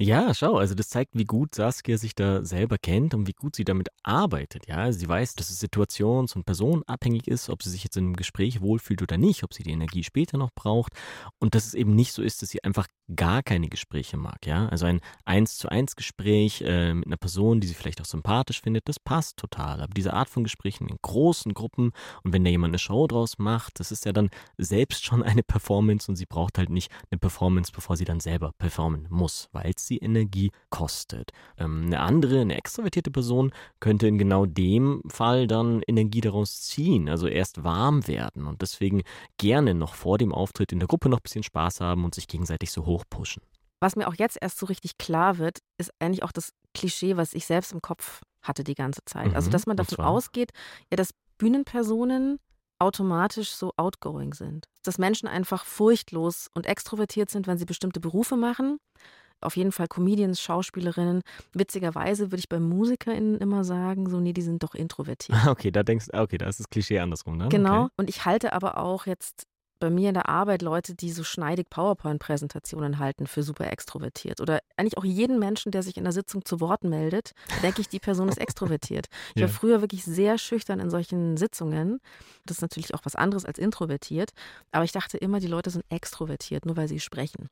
ja, 0.00 0.32
schau, 0.32 0.56
also 0.56 0.76
das 0.76 0.88
zeigt, 0.90 1.16
wie 1.16 1.24
gut 1.24 1.56
Saskia 1.56 1.98
sich 1.98 2.14
da 2.14 2.44
selber 2.44 2.78
kennt 2.78 3.14
und 3.14 3.26
wie 3.26 3.32
gut 3.32 3.56
sie 3.56 3.64
damit 3.64 3.88
arbeitet. 4.04 4.68
Ja, 4.68 4.76
also 4.76 4.98
sie 5.00 5.08
weiß, 5.08 5.34
dass 5.34 5.50
es 5.50 5.58
situations- 5.60 6.36
und 6.36 6.44
personenabhängig 6.44 7.26
ist, 7.26 7.48
ob 7.50 7.64
sie 7.64 7.70
sich 7.70 7.82
jetzt 7.82 7.96
in 7.96 8.04
einem 8.04 8.16
Gespräch 8.16 8.60
wohlfühlt 8.60 9.02
oder 9.02 9.18
nicht, 9.18 9.42
ob 9.42 9.54
sie 9.54 9.64
die 9.64 9.72
Energie 9.72 10.04
später 10.04 10.38
noch 10.38 10.50
braucht 10.54 10.92
und 11.40 11.56
dass 11.56 11.66
es 11.66 11.74
eben 11.74 11.96
nicht 11.96 12.12
so 12.12 12.22
ist, 12.22 12.42
dass 12.42 12.50
sie 12.50 12.62
einfach 12.62 12.86
gar 13.14 13.42
keine 13.42 13.68
Gespräche 13.68 14.16
mag. 14.16 14.46
Ja, 14.46 14.68
also 14.68 14.86
ein 14.86 15.00
eins 15.24 15.56
zu 15.56 15.68
eins 15.68 15.96
Gespräch 15.96 16.62
äh, 16.62 16.94
mit 16.94 17.06
einer 17.06 17.16
Person, 17.16 17.60
die 17.60 17.66
sie 17.66 17.74
vielleicht 17.74 18.00
auch 18.00 18.06
sympathisch 18.06 18.60
findet, 18.60 18.88
das 18.88 19.00
passt 19.00 19.38
total. 19.38 19.80
Aber 19.80 19.92
diese 19.94 20.12
Art 20.12 20.28
von 20.28 20.44
Gesprächen 20.44 20.88
in 20.88 20.98
großen 21.00 21.54
Gruppen 21.54 21.92
und 22.22 22.32
wenn 22.32 22.44
da 22.44 22.50
jemand 22.50 22.72
eine 22.72 22.78
Show 22.78 23.06
draus 23.06 23.38
macht, 23.38 23.80
das 23.80 23.92
ist 23.92 24.04
ja 24.04 24.12
dann 24.12 24.30
selbst 24.58 25.04
schon 25.04 25.22
eine 25.22 25.42
Performance 25.42 26.10
und 26.10 26.16
sie 26.16 26.26
braucht 26.26 26.58
halt 26.58 26.70
nicht 26.70 26.90
eine 27.10 27.18
Performance, 27.18 27.72
bevor 27.74 27.96
sie 27.96 28.04
dann 28.04 28.20
selber 28.20 28.52
performen 28.58 29.06
muss, 29.08 29.48
weil 29.52 29.72
es 29.74 29.86
sie 29.86 29.98
Energie 29.98 30.50
kostet. 30.70 31.30
Ähm, 31.56 31.84
eine 31.86 32.00
andere, 32.00 32.40
eine 32.40 32.56
extrovertierte 32.56 33.10
Person 33.10 33.52
könnte 33.80 34.06
in 34.06 34.18
genau 34.18 34.44
dem 34.44 35.02
Fall 35.08 35.46
dann 35.46 35.82
Energie 35.86 36.20
daraus 36.20 36.62
ziehen, 36.62 37.08
also 37.08 37.26
erst 37.26 37.64
warm 37.64 38.06
werden 38.06 38.46
und 38.46 38.60
deswegen 38.60 39.02
gerne 39.38 39.74
noch 39.74 39.94
vor 39.94 40.18
dem 40.18 40.32
Auftritt 40.32 40.72
in 40.72 40.78
der 40.78 40.88
Gruppe 40.88 41.08
noch 41.08 41.18
ein 41.18 41.22
bisschen 41.22 41.42
Spaß 41.42 41.80
haben 41.80 42.04
und 42.04 42.14
sich 42.14 42.28
gegenseitig 42.28 42.70
so 42.70 42.86
hochpushen. 42.98 43.42
Was 43.80 43.96
mir 43.96 44.08
auch 44.08 44.14
jetzt 44.14 44.38
erst 44.40 44.58
so 44.58 44.66
richtig 44.66 44.98
klar 44.98 45.38
wird, 45.38 45.58
ist 45.78 45.92
eigentlich 46.00 46.24
auch 46.24 46.32
das 46.32 46.52
Klischee, 46.74 47.16
was 47.16 47.32
ich 47.32 47.46
selbst 47.46 47.72
im 47.72 47.80
Kopf 47.80 48.22
hatte 48.42 48.64
die 48.64 48.74
ganze 48.74 49.04
Zeit. 49.04 49.26
Also, 49.26 49.30
mhm, 49.30 49.36
also, 49.36 49.50
dass 49.50 49.66
man 49.66 49.76
davon 49.76 50.04
ausgeht, 50.04 50.50
ja, 50.90 50.96
dass 50.96 51.10
Bühnenpersonen 51.38 52.38
automatisch 52.80 53.50
so 53.50 53.72
outgoing 53.76 54.34
sind. 54.34 54.66
Dass 54.84 54.98
Menschen 54.98 55.28
einfach 55.28 55.64
furchtlos 55.64 56.48
und 56.54 56.66
extrovertiert 56.66 57.30
sind, 57.30 57.46
wenn 57.46 57.58
sie 57.58 57.64
bestimmte 57.64 58.00
Berufe 58.00 58.36
machen 58.36 58.78
auf 59.40 59.56
jeden 59.56 59.72
Fall 59.72 59.88
Comedians, 59.88 60.40
Schauspielerinnen. 60.40 61.22
Witzigerweise 61.52 62.30
würde 62.30 62.40
ich 62.40 62.48
bei 62.48 62.60
MusikerInnen 62.60 63.38
immer 63.38 63.64
sagen, 63.64 64.08
so, 64.08 64.20
nee, 64.20 64.32
die 64.32 64.42
sind 64.42 64.62
doch 64.62 64.74
introvertiert. 64.74 65.38
Okay, 65.48 65.70
da 65.70 65.82
denkst 65.82 66.06
du, 66.10 66.20
okay, 66.20 66.38
da 66.38 66.46
ist 66.46 66.60
das 66.60 66.68
Klischee 66.68 66.98
andersrum, 66.98 67.36
ne? 67.36 67.48
Genau. 67.48 67.84
Okay. 67.84 67.92
Und 67.96 68.10
ich 68.10 68.24
halte 68.24 68.52
aber 68.52 68.78
auch 68.78 69.06
jetzt 69.06 69.46
bei 69.78 69.90
mir 69.90 70.08
in 70.08 70.14
der 70.14 70.28
Arbeit 70.28 70.62
Leute, 70.62 70.94
die 70.94 71.10
so 71.10 71.24
schneidig 71.24 71.70
PowerPoint-Präsentationen 71.70 72.98
halten, 72.98 73.26
für 73.26 73.42
super 73.42 73.70
extrovertiert. 73.70 74.40
Oder 74.40 74.60
eigentlich 74.76 74.98
auch 74.98 75.04
jeden 75.04 75.38
Menschen, 75.38 75.72
der 75.72 75.82
sich 75.82 75.96
in 75.96 76.04
der 76.04 76.12
Sitzung 76.12 76.44
zu 76.44 76.60
Wort 76.60 76.84
meldet, 76.84 77.32
denke 77.62 77.80
ich, 77.80 77.88
die 77.88 78.00
Person 78.00 78.28
ist 78.28 78.38
extrovertiert. 78.38 79.06
Ich 79.34 79.42
war 79.42 79.48
früher 79.48 79.80
wirklich 79.80 80.04
sehr 80.04 80.36
schüchtern 80.36 80.80
in 80.80 80.90
solchen 80.90 81.36
Sitzungen. 81.36 82.00
Das 82.44 82.56
ist 82.56 82.62
natürlich 82.62 82.94
auch 82.94 83.00
was 83.04 83.14
anderes 83.14 83.44
als 83.44 83.58
introvertiert. 83.58 84.30
Aber 84.72 84.84
ich 84.84 84.90
dachte 84.90 85.16
immer, 85.16 85.38
die 85.38 85.46
Leute 85.46 85.70
sind 85.70 85.84
extrovertiert, 85.90 86.66
nur 86.66 86.76
weil 86.76 86.88
sie 86.88 86.98
sprechen. 86.98 87.48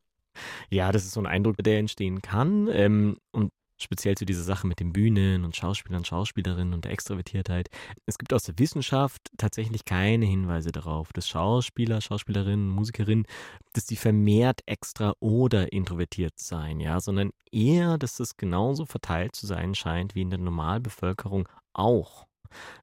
Ja, 0.70 0.90
das 0.90 1.04
ist 1.04 1.12
so 1.12 1.20
ein 1.20 1.26
Eindruck, 1.26 1.56
der 1.58 1.78
entstehen 1.78 2.22
kann. 2.22 2.68
Ähm, 2.68 3.18
und 3.30 3.52
speziell 3.78 4.16
zu 4.16 4.24
dieser 4.24 4.42
Sache 4.42 4.66
mit 4.66 4.80
den 4.80 4.92
Bühnen 4.92 5.44
und 5.44 5.56
Schauspielern, 5.56 6.04
Schauspielerinnen 6.04 6.74
und 6.74 6.84
der 6.84 6.92
Extrovertiertheit. 6.92 7.68
Es 8.06 8.18
gibt 8.18 8.32
aus 8.32 8.44
der 8.44 8.58
Wissenschaft 8.58 9.22
tatsächlich 9.36 9.84
keine 9.84 10.26
Hinweise 10.26 10.72
darauf, 10.72 11.12
dass 11.12 11.28
Schauspieler, 11.28 12.00
Schauspielerinnen, 12.00 12.68
Musikerinnen, 12.68 13.26
dass 13.72 13.86
die 13.86 13.96
vermehrt 13.96 14.60
extra 14.66 15.14
oder 15.20 15.72
introvertiert 15.72 16.38
seien, 16.38 16.80
ja, 16.80 17.00
sondern 17.00 17.30
eher, 17.52 17.98
dass 17.98 18.16
das 18.16 18.36
genauso 18.36 18.86
verteilt 18.86 19.36
zu 19.36 19.46
sein 19.46 19.74
scheint 19.74 20.14
wie 20.14 20.22
in 20.22 20.30
der 20.30 20.38
Normalbevölkerung 20.38 21.48
auch. 21.72 22.26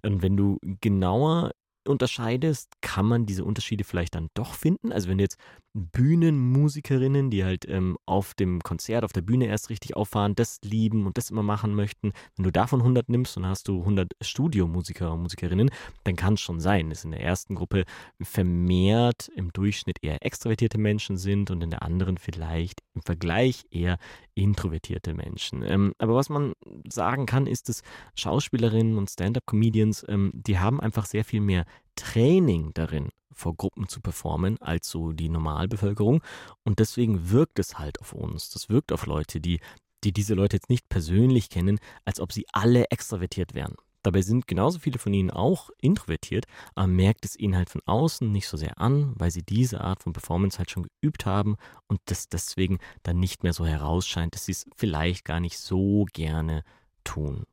Und 0.04 0.22
wenn 0.22 0.38
du 0.38 0.60
genauer 0.82 1.52
unterscheidest, 1.88 2.82
kann 2.82 3.06
man 3.06 3.26
diese 3.26 3.44
Unterschiede 3.44 3.84
vielleicht 3.84 4.16
dann 4.16 4.30
doch 4.34 4.54
finden. 4.54 4.92
Also 4.92 5.10
wenn 5.10 5.18
du 5.18 5.24
jetzt 5.24 5.38
Bühnenmusikerinnen, 5.74 7.32
die 7.32 7.44
halt 7.44 7.68
ähm, 7.68 7.98
auf 8.06 8.36
dem 8.36 8.62
Konzert, 8.62 9.04
auf 9.04 9.14
der 9.14 9.22
Bühne 9.22 9.48
erst 9.48 9.70
richtig 9.70 9.96
auffahren, 9.96 10.36
das 10.36 10.60
lieben 10.64 11.08
und 11.08 11.18
das 11.18 11.32
immer 11.32 11.42
machen 11.42 11.74
möchten, 11.74 12.14
wenn 12.36 12.44
du 12.44 12.52
davon 12.52 12.82
100 12.82 13.10
nimmst 13.10 13.38
und 13.38 13.48
hast 13.48 13.68
du 13.68 13.80
100 13.80 14.14
Studiomusiker 14.22 15.12
und 15.12 15.24
Musikerinnen, 15.24 15.72
dann 16.04 16.16
kann 16.16 16.36
es 16.36 16.42
schon 16.42 16.60
sein, 16.60 16.90
dass 16.90 17.06
in 17.06 17.12
der 17.12 17.22
ersten 17.22 17.56
Gruppe 17.56 17.86
vermehrt 18.22 19.30
im 19.36 19.52
Durchschnitt 19.52 19.98
eher 20.02 20.24
extrovertierte 20.24 20.78
Menschen 20.78 21.18
sind 21.18 21.50
und 21.50 21.64
in 21.64 21.72
der 21.72 21.82
anderen 21.82 22.18
vielleicht 22.18 22.82
im 22.94 23.02
Vergleich 23.02 23.66
eher 23.72 23.98
introvertierte 24.36 25.14
Menschen. 25.14 25.64
Ähm, 25.64 25.94
aber 25.98 26.16
was 26.16 26.30
man 26.30 26.54
sagen 26.88 27.26
kann, 27.26 27.48
ist, 27.48 27.70
dass 27.70 27.82
Schauspielerinnen 28.16 28.98
und 28.98 29.10
Stand-up-Comedians, 29.10 30.06
ähm, 30.08 30.32
die 30.34 30.60
haben 30.60 30.80
einfach 30.80 31.06
sehr 31.06 31.26
viel 31.26 31.42
mehr 31.42 31.66
Training 31.96 32.72
darin, 32.74 33.10
vor 33.32 33.56
Gruppen 33.56 33.88
zu 33.88 34.02
performen, 34.02 34.62
als 34.62 34.90
so 34.90 35.12
die 35.12 35.30
Normalbevölkerung. 35.30 36.22
Und 36.64 36.80
deswegen 36.80 37.30
wirkt 37.32 37.60
es 37.60 37.80
halt 37.80 38.00
auf 38.02 38.14
uns. 38.14 38.50
Das 38.50 38.70
wirkt 38.70 38.92
auf 38.92 39.06
Leute, 39.06 39.42
die, 39.42 39.60
die 40.04 40.14
diese 40.14 40.34
Leute 40.34 40.58
jetzt 40.58 40.70
nicht 40.70 40.90
persönlich 40.90 41.50
kennen, 41.50 41.80
als 42.06 42.20
ob 42.20 42.32
sie 42.32 42.46
alle 42.52 42.86
extravertiert 42.92 43.54
wären. 43.54 43.76
Dabei 44.04 44.22
sind 44.22 44.48
genauso 44.48 44.80
viele 44.80 45.00
von 45.00 45.14
ihnen 45.14 45.32
auch 45.32 45.70
introvertiert, 45.80 46.46
aber 46.76 46.88
merkt 46.88 47.24
es 47.24 47.40
ihnen 47.40 47.56
halt 47.56 47.70
von 47.70 47.82
außen 47.86 48.30
nicht 48.30 48.50
so 48.50 48.58
sehr 48.58 48.80
an, 48.80 49.14
weil 49.16 49.32
sie 49.32 49.44
diese 49.44 49.80
Art 49.80 50.04
von 50.04 50.12
Performance 50.12 50.58
halt 50.58 50.70
schon 50.70 50.88
geübt 51.02 51.26
haben 51.26 51.56
und 51.88 52.02
das 52.06 52.28
deswegen 52.28 52.80
dann 53.04 53.20
nicht 53.20 53.44
mehr 53.44 53.54
so 53.54 53.66
herausscheint, 53.66 54.36
dass 54.36 54.46
sie 54.46 54.52
es 54.52 54.66
vielleicht 54.76 55.24
gar 55.24 55.40
nicht 55.40 55.58
so 55.58 56.06
gerne 56.12 56.64
tun. 57.06 57.46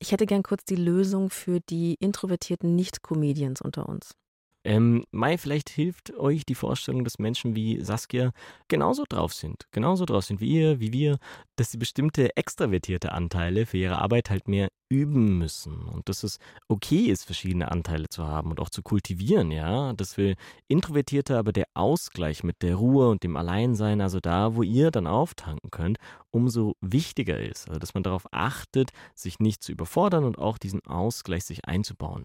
Ich 0.00 0.12
hätte 0.12 0.26
gern 0.26 0.42
kurz 0.44 0.64
die 0.64 0.76
Lösung 0.76 1.28
für 1.28 1.60
die 1.60 1.94
introvertierten 1.98 2.76
Nicht-Comedians 2.76 3.60
unter 3.60 3.88
uns. 3.88 4.14
Ähm, 4.64 5.04
Mai, 5.12 5.38
vielleicht 5.38 5.70
hilft 5.70 6.12
euch 6.16 6.44
die 6.44 6.54
Vorstellung, 6.54 7.04
dass 7.04 7.18
Menschen 7.18 7.54
wie 7.54 7.80
Saskia 7.82 8.32
genauso 8.66 9.04
drauf 9.08 9.32
sind, 9.32 9.66
genauso 9.70 10.04
drauf 10.04 10.24
sind 10.24 10.40
wie 10.40 10.52
ihr, 10.52 10.80
wie 10.80 10.92
wir, 10.92 11.18
dass 11.56 11.70
sie 11.70 11.78
bestimmte 11.78 12.36
extravertierte 12.36 13.12
Anteile 13.12 13.66
für 13.66 13.78
ihre 13.78 13.98
Arbeit 13.98 14.30
halt 14.30 14.48
mehr 14.48 14.68
üben 14.90 15.38
müssen. 15.38 15.82
Und 15.88 16.08
dass 16.08 16.22
es 16.22 16.38
okay 16.68 17.06
ist, 17.06 17.24
verschiedene 17.24 17.70
Anteile 17.70 18.08
zu 18.08 18.26
haben 18.26 18.50
und 18.50 18.58
auch 18.58 18.70
zu 18.70 18.82
kultivieren, 18.82 19.52
ja, 19.52 19.92
dass 19.92 20.16
wir 20.16 20.34
Introvertierte 20.66 21.38
aber 21.38 21.52
der 21.52 21.66
Ausgleich 21.74 22.42
mit 22.42 22.62
der 22.62 22.74
Ruhe 22.76 23.08
und 23.10 23.22
dem 23.22 23.36
Alleinsein, 23.36 24.00
also 24.00 24.18
da, 24.18 24.56
wo 24.56 24.62
ihr 24.62 24.90
dann 24.90 25.06
auftanken 25.06 25.70
könnt, 25.70 25.98
umso 26.30 26.74
wichtiger 26.80 27.40
ist, 27.40 27.68
also 27.68 27.78
dass 27.78 27.94
man 27.94 28.02
darauf 28.02 28.26
achtet, 28.32 28.90
sich 29.14 29.38
nicht 29.38 29.62
zu 29.62 29.72
überfordern 29.72 30.24
und 30.24 30.38
auch 30.38 30.58
diesen 30.58 30.84
Ausgleich 30.84 31.44
sich 31.44 31.64
einzubauen. 31.64 32.24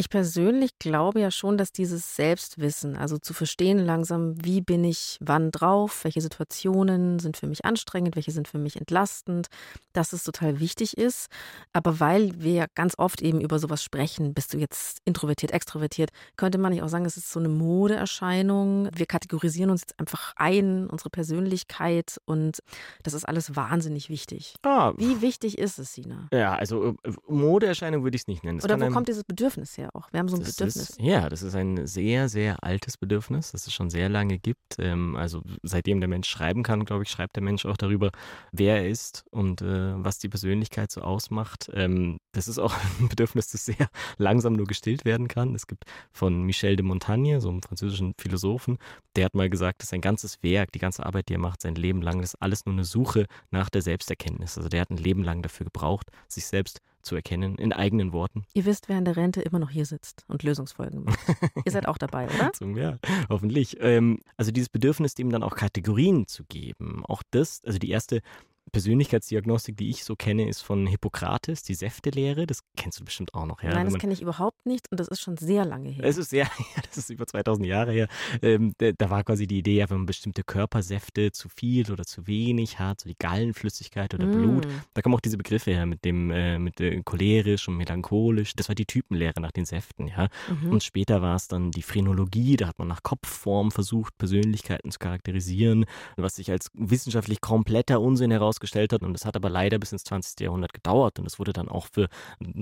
Ich 0.00 0.10
persönlich 0.10 0.78
glaube 0.78 1.18
ja 1.18 1.32
schon, 1.32 1.58
dass 1.58 1.72
dieses 1.72 2.14
Selbstwissen, 2.14 2.96
also 2.96 3.18
zu 3.18 3.34
verstehen 3.34 3.80
langsam, 3.80 4.36
wie 4.44 4.60
bin 4.60 4.84
ich 4.84 5.18
wann 5.20 5.50
drauf, 5.50 6.04
welche 6.04 6.20
Situationen 6.20 7.18
sind 7.18 7.36
für 7.36 7.48
mich 7.48 7.64
anstrengend, 7.64 8.14
welche 8.14 8.30
sind 8.30 8.46
für 8.46 8.58
mich 8.58 8.76
entlastend, 8.76 9.48
dass 9.92 10.12
es 10.12 10.22
total 10.22 10.60
wichtig 10.60 10.96
ist. 10.96 11.26
Aber 11.72 11.98
weil 11.98 12.40
wir 12.40 12.52
ja 12.52 12.66
ganz 12.76 12.94
oft 12.96 13.20
eben 13.20 13.40
über 13.40 13.58
sowas 13.58 13.82
sprechen, 13.82 14.34
bist 14.34 14.54
du 14.54 14.58
jetzt 14.58 15.00
introvertiert, 15.04 15.50
extrovertiert, 15.50 16.10
könnte 16.36 16.58
man 16.58 16.72
nicht 16.72 16.84
auch 16.84 16.88
sagen, 16.88 17.04
es 17.04 17.16
ist 17.16 17.32
so 17.32 17.40
eine 17.40 17.48
Modeerscheinung. 17.48 18.90
Wir 18.94 19.06
kategorisieren 19.06 19.70
uns 19.70 19.80
jetzt 19.80 19.98
einfach 19.98 20.32
ein, 20.36 20.86
unsere 20.86 21.10
Persönlichkeit 21.10 22.20
und 22.24 22.60
das 23.02 23.14
ist 23.14 23.24
alles 23.24 23.56
wahnsinnig 23.56 24.10
wichtig. 24.10 24.54
Ah. 24.62 24.92
Wie 24.96 25.22
wichtig 25.22 25.58
ist 25.58 25.80
es, 25.80 25.94
Sina? 25.94 26.28
Ja, 26.32 26.54
also 26.54 26.94
äh, 27.02 27.10
Modeerscheinung 27.26 28.04
würde 28.04 28.14
ich 28.14 28.22
es 28.22 28.28
nicht 28.28 28.44
nennen. 28.44 28.58
Das 28.58 28.64
Oder 28.64 28.80
wo 28.80 28.92
kommt 28.92 29.08
dieses 29.08 29.24
Bedürfnis 29.24 29.76
her? 29.76 29.87
Ja 29.88 30.00
auch. 30.00 30.12
Wir 30.12 30.20
haben 30.20 30.28
so 30.28 30.36
ein 30.36 30.42
Das 30.42 30.56
Bedürfnis. 30.56 30.90
Ist, 30.90 31.00
ja, 31.00 31.28
das 31.28 31.42
ist 31.42 31.54
ein 31.54 31.86
sehr, 31.86 32.28
sehr 32.28 32.62
altes 32.62 32.96
Bedürfnis, 32.96 33.52
das 33.52 33.66
es 33.66 33.72
schon 33.72 33.90
sehr 33.90 34.08
lange 34.08 34.38
gibt. 34.38 34.76
Ähm, 34.78 35.16
also 35.16 35.42
seitdem 35.62 36.00
der 36.00 36.08
Mensch 36.08 36.28
schreiben 36.28 36.62
kann, 36.62 36.84
glaube 36.84 37.04
ich, 37.04 37.10
schreibt 37.10 37.36
der 37.36 37.42
Mensch 37.42 37.66
auch 37.66 37.76
darüber, 37.76 38.10
wer 38.52 38.78
er 38.78 38.88
ist 38.88 39.24
und 39.30 39.62
äh, 39.62 39.92
was 39.96 40.18
die 40.18 40.28
Persönlichkeit 40.28 40.90
so 40.90 41.00
ausmacht. 41.00 41.70
Ähm, 41.74 42.18
das 42.32 42.48
ist 42.48 42.58
auch 42.58 42.74
ein 43.00 43.08
Bedürfnis, 43.08 43.48
das 43.48 43.64
sehr 43.64 43.88
langsam 44.16 44.54
nur 44.54 44.66
gestillt 44.66 45.04
werden 45.04 45.28
kann. 45.28 45.54
Es 45.54 45.66
gibt 45.66 45.84
von 46.12 46.42
Michel 46.42 46.76
de 46.76 46.84
Montaigne, 46.84 47.40
so 47.40 47.48
einem 47.48 47.62
französischen 47.62 48.14
Philosophen, 48.18 48.78
der 49.16 49.24
hat 49.24 49.34
mal 49.34 49.50
gesagt, 49.50 49.82
dass 49.82 49.90
sein 49.90 50.00
ganzes 50.00 50.42
Werk, 50.42 50.72
die 50.72 50.78
ganze 50.78 51.04
Arbeit, 51.04 51.28
die 51.28 51.34
er 51.34 51.40
macht, 51.40 51.62
sein 51.62 51.74
Leben 51.74 52.02
lang, 52.02 52.20
das 52.20 52.34
ist 52.34 52.42
alles 52.42 52.66
nur 52.66 52.74
eine 52.74 52.84
Suche 52.84 53.26
nach 53.50 53.70
der 53.70 53.82
Selbsterkenntnis. 53.82 54.56
Also 54.56 54.68
der 54.68 54.82
hat 54.82 54.90
ein 54.90 54.96
Leben 54.96 55.22
lang 55.22 55.42
dafür 55.42 55.64
gebraucht, 55.64 56.08
sich 56.28 56.46
selbst 56.46 56.80
zu 57.08 57.16
erkennen, 57.16 57.56
in 57.56 57.72
eigenen 57.72 58.12
Worten. 58.12 58.44
Ihr 58.54 58.66
wisst, 58.66 58.88
wer 58.88 58.98
in 58.98 59.04
der 59.04 59.16
Rente 59.16 59.40
immer 59.40 59.58
noch 59.58 59.70
hier 59.70 59.86
sitzt 59.86 60.24
und 60.28 60.42
Lösungsfolgen 60.42 61.04
macht. 61.04 61.18
Ihr 61.64 61.72
seid 61.72 61.88
auch 61.88 61.98
dabei, 61.98 62.26
oder? 62.26 62.52
Ja, 62.78 62.98
hoffentlich. 63.28 63.78
Ähm, 63.80 64.20
also 64.36 64.52
dieses 64.52 64.68
Bedürfnis, 64.68 65.14
dem 65.14 65.30
dann 65.30 65.42
auch 65.42 65.56
Kategorien 65.56 66.26
zu 66.26 66.44
geben. 66.44 67.02
Auch 67.06 67.22
das, 67.30 67.62
also 67.64 67.78
die 67.78 67.90
erste 67.90 68.20
Persönlichkeitsdiagnostik, 68.68 69.76
die 69.76 69.90
ich 69.90 70.04
so 70.04 70.16
kenne, 70.16 70.48
ist 70.48 70.62
von 70.62 70.86
Hippokrates, 70.86 71.62
die 71.62 71.74
Säftelehre. 71.74 72.46
Das 72.46 72.60
kennst 72.76 73.00
du 73.00 73.04
bestimmt 73.04 73.34
auch 73.34 73.46
noch. 73.46 73.62
Ja? 73.62 73.70
Nein, 73.70 73.86
das 73.86 73.98
kenne 73.98 74.12
ich 74.12 74.22
überhaupt 74.22 74.66
nicht 74.66 74.90
und 74.90 75.00
das 75.00 75.08
ist 75.08 75.20
schon 75.20 75.36
sehr 75.36 75.64
lange 75.64 75.90
her. 75.90 76.04
Es 76.04 76.16
ist 76.16 76.30
sehr, 76.30 76.44
ja, 76.76 76.82
das 76.86 76.98
ist 76.98 77.10
über 77.10 77.26
2000 77.26 77.66
Jahre 77.66 77.92
her. 77.92 78.08
Ähm, 78.42 78.72
da, 78.78 78.92
da 78.92 79.10
war 79.10 79.24
quasi 79.24 79.46
die 79.46 79.58
Idee, 79.58 79.76
ja, 79.76 79.90
wenn 79.90 79.98
man 79.98 80.06
bestimmte 80.06 80.42
Körpersäfte 80.42 81.32
zu 81.32 81.48
viel 81.48 81.90
oder 81.92 82.04
zu 82.04 82.26
wenig 82.26 82.78
hat, 82.78 83.00
so 83.00 83.08
die 83.08 83.16
Gallenflüssigkeit 83.18 84.14
oder 84.14 84.26
Blut, 84.26 84.48
Mm. 84.66 84.70
da 84.94 85.02
kommen 85.02 85.14
auch 85.14 85.20
diese 85.20 85.36
Begriffe 85.36 85.70
her 85.72 85.86
mit 85.86 86.04
dem, 86.04 86.30
äh, 86.30 86.58
mit 86.58 86.80
äh, 86.80 87.02
cholerisch 87.04 87.68
und 87.68 87.76
melancholisch. 87.76 88.54
Das 88.54 88.68
war 88.68 88.74
die 88.74 88.86
Typenlehre 88.86 89.40
nach 89.40 89.52
den 89.52 89.64
Säften, 89.64 90.08
ja. 90.08 90.28
Mhm. 90.48 90.72
Und 90.72 90.82
später 90.82 91.22
war 91.22 91.36
es 91.36 91.48
dann 91.48 91.70
die 91.70 91.82
Phrenologie, 91.82 92.56
da 92.56 92.68
hat 92.68 92.78
man 92.78 92.88
nach 92.88 93.02
Kopfform 93.02 93.70
versucht, 93.70 94.16
Persönlichkeiten 94.18 94.90
zu 94.90 94.98
charakterisieren, 94.98 95.84
was 96.16 96.36
sich 96.36 96.50
als 96.50 96.70
wissenschaftlich 96.74 97.40
kompletter 97.40 98.00
Unsinn 98.00 98.30
herausgestellt 98.58 98.92
hat. 98.92 99.02
Und 99.02 99.12
das 99.12 99.24
hat 99.24 99.36
aber 99.36 99.48
leider 99.48 99.78
bis 99.78 99.92
ins 99.92 100.04
20. 100.04 100.40
Jahrhundert 100.40 100.72
gedauert. 100.72 101.18
Und 101.18 101.26
es 101.26 101.38
wurde 101.38 101.52
dann 101.52 101.68
auch 101.68 101.86
für 101.92 102.08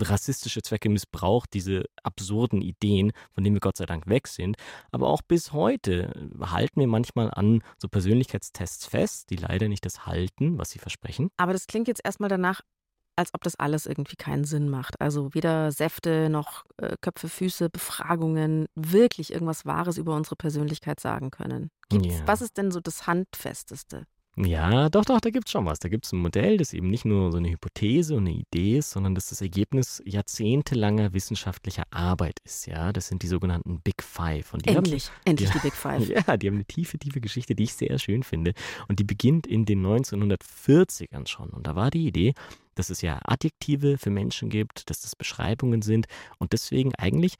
rassistische 0.00 0.62
Zwecke 0.62 0.88
missbraucht, 0.88 1.52
diese 1.54 1.84
absurden 2.02 2.62
Ideen, 2.62 3.12
von 3.32 3.44
denen 3.44 3.56
wir 3.56 3.60
Gott 3.60 3.76
sei 3.76 3.86
Dank 3.86 4.06
weg 4.06 4.28
sind. 4.28 4.56
Aber 4.92 5.08
auch 5.08 5.22
bis 5.22 5.52
heute 5.52 6.30
halten 6.40 6.80
wir 6.80 6.86
manchmal 6.86 7.30
an 7.32 7.62
so 7.78 7.88
Persönlichkeitstests 7.88 8.86
fest, 8.86 9.30
die 9.30 9.36
leider 9.36 9.68
nicht 9.68 9.84
das 9.84 10.06
halten, 10.06 10.58
was 10.58 10.70
sie 10.70 10.78
versprechen. 10.78 11.30
Aber 11.36 11.52
das 11.52 11.66
klingt 11.66 11.88
jetzt 11.88 12.04
erstmal 12.04 12.28
danach, 12.28 12.60
als 13.18 13.32
ob 13.32 13.42
das 13.42 13.56
alles 13.56 13.86
irgendwie 13.86 14.16
keinen 14.16 14.44
Sinn 14.44 14.68
macht. 14.68 15.00
Also 15.00 15.32
weder 15.32 15.72
Säfte 15.72 16.28
noch 16.28 16.64
äh, 16.76 16.96
Köpfe, 17.00 17.30
Füße, 17.30 17.70
Befragungen 17.70 18.66
wirklich 18.74 19.32
irgendwas 19.32 19.64
Wahres 19.64 19.96
über 19.96 20.14
unsere 20.14 20.36
Persönlichkeit 20.36 21.00
sagen 21.00 21.30
können. 21.30 21.70
Gibt's, 21.88 22.18
Ja. 22.18 22.26
Was 22.26 22.42
ist 22.42 22.58
denn 22.58 22.70
so 22.70 22.80
das 22.80 23.06
Handfesteste? 23.06 24.04
Ja, 24.38 24.90
doch, 24.90 25.06
doch, 25.06 25.18
da 25.22 25.30
gibt 25.30 25.48
es 25.48 25.52
schon 25.52 25.64
was. 25.64 25.78
Da 25.78 25.88
gibt 25.88 26.04
es 26.04 26.12
ein 26.12 26.18
Modell, 26.18 26.58
das 26.58 26.74
eben 26.74 26.90
nicht 26.90 27.06
nur 27.06 27.32
so 27.32 27.38
eine 27.38 27.48
Hypothese 27.48 28.14
und 28.14 28.26
eine 28.26 28.36
Idee 28.36 28.76
ist, 28.78 28.90
sondern 28.90 29.14
das 29.14 29.30
das 29.30 29.40
Ergebnis 29.40 30.02
jahrzehntelanger 30.04 31.14
wissenschaftlicher 31.14 31.84
Arbeit 31.90 32.40
ist. 32.44 32.66
Ja, 32.66 32.92
das 32.92 33.08
sind 33.08 33.22
die 33.22 33.28
sogenannten 33.28 33.80
Big 33.80 34.02
Five. 34.02 34.52
Und 34.52 34.66
die 34.66 34.74
Endlich, 34.74 35.10
endlich 35.24 35.48
Ja. 35.48 35.54
die 35.54 35.60
Big 35.62 35.72
Five. 35.72 36.02
Haben, 36.10 36.24
ja, 36.26 36.36
die 36.36 36.48
haben 36.48 36.54
eine 36.56 36.66
tiefe, 36.66 36.98
tiefe 36.98 37.22
Geschichte, 37.22 37.54
die 37.54 37.62
ich 37.64 37.72
sehr 37.72 37.98
schön 37.98 38.22
finde. 38.22 38.52
Und 38.88 38.98
die 38.98 39.04
beginnt 39.04 39.46
in 39.46 39.64
den 39.64 39.84
1940ern 39.86 41.26
schon. 41.26 41.48
Und 41.48 41.66
da 41.66 41.74
war 41.74 41.90
die 41.90 42.06
Idee, 42.06 42.34
dass 42.74 42.90
es 42.90 43.00
ja 43.00 43.18
Adjektive 43.24 43.96
für 43.96 44.10
Menschen 44.10 44.50
gibt, 44.50 44.90
dass 44.90 45.00
das 45.00 45.16
Beschreibungen 45.16 45.80
sind 45.80 46.08
und 46.38 46.52
deswegen 46.52 46.94
eigentlich 46.96 47.36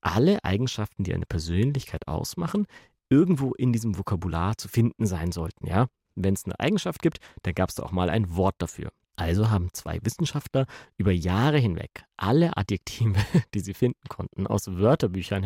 alle 0.00 0.42
Eigenschaften, 0.44 1.04
die 1.04 1.12
eine 1.12 1.26
Persönlichkeit 1.26 2.08
ausmachen, 2.08 2.66
irgendwo 3.10 3.52
in 3.52 3.72
diesem 3.74 3.98
Vokabular 3.98 4.56
zu 4.56 4.68
finden 4.68 5.04
sein 5.04 5.30
sollten, 5.32 5.66
ja. 5.66 5.88
Wenn 6.22 6.34
es 6.34 6.44
eine 6.44 6.58
Eigenschaft 6.60 7.02
gibt, 7.02 7.18
dann 7.42 7.54
gab 7.54 7.68
es 7.70 7.74
da 7.76 7.82
auch 7.84 7.92
mal 7.92 8.10
ein 8.10 8.36
Wort 8.36 8.56
dafür. 8.58 8.90
Also 9.16 9.50
haben 9.50 9.68
zwei 9.72 9.98
Wissenschaftler 10.04 10.66
über 10.96 11.10
Jahre 11.10 11.58
hinweg 11.58 12.04
alle 12.16 12.56
Adjektive, 12.56 13.16
die 13.54 13.58
sie 13.60 13.74
finden 13.74 13.98
konnten, 14.08 14.46
aus 14.46 14.68
Wörterbüchern 14.68 15.42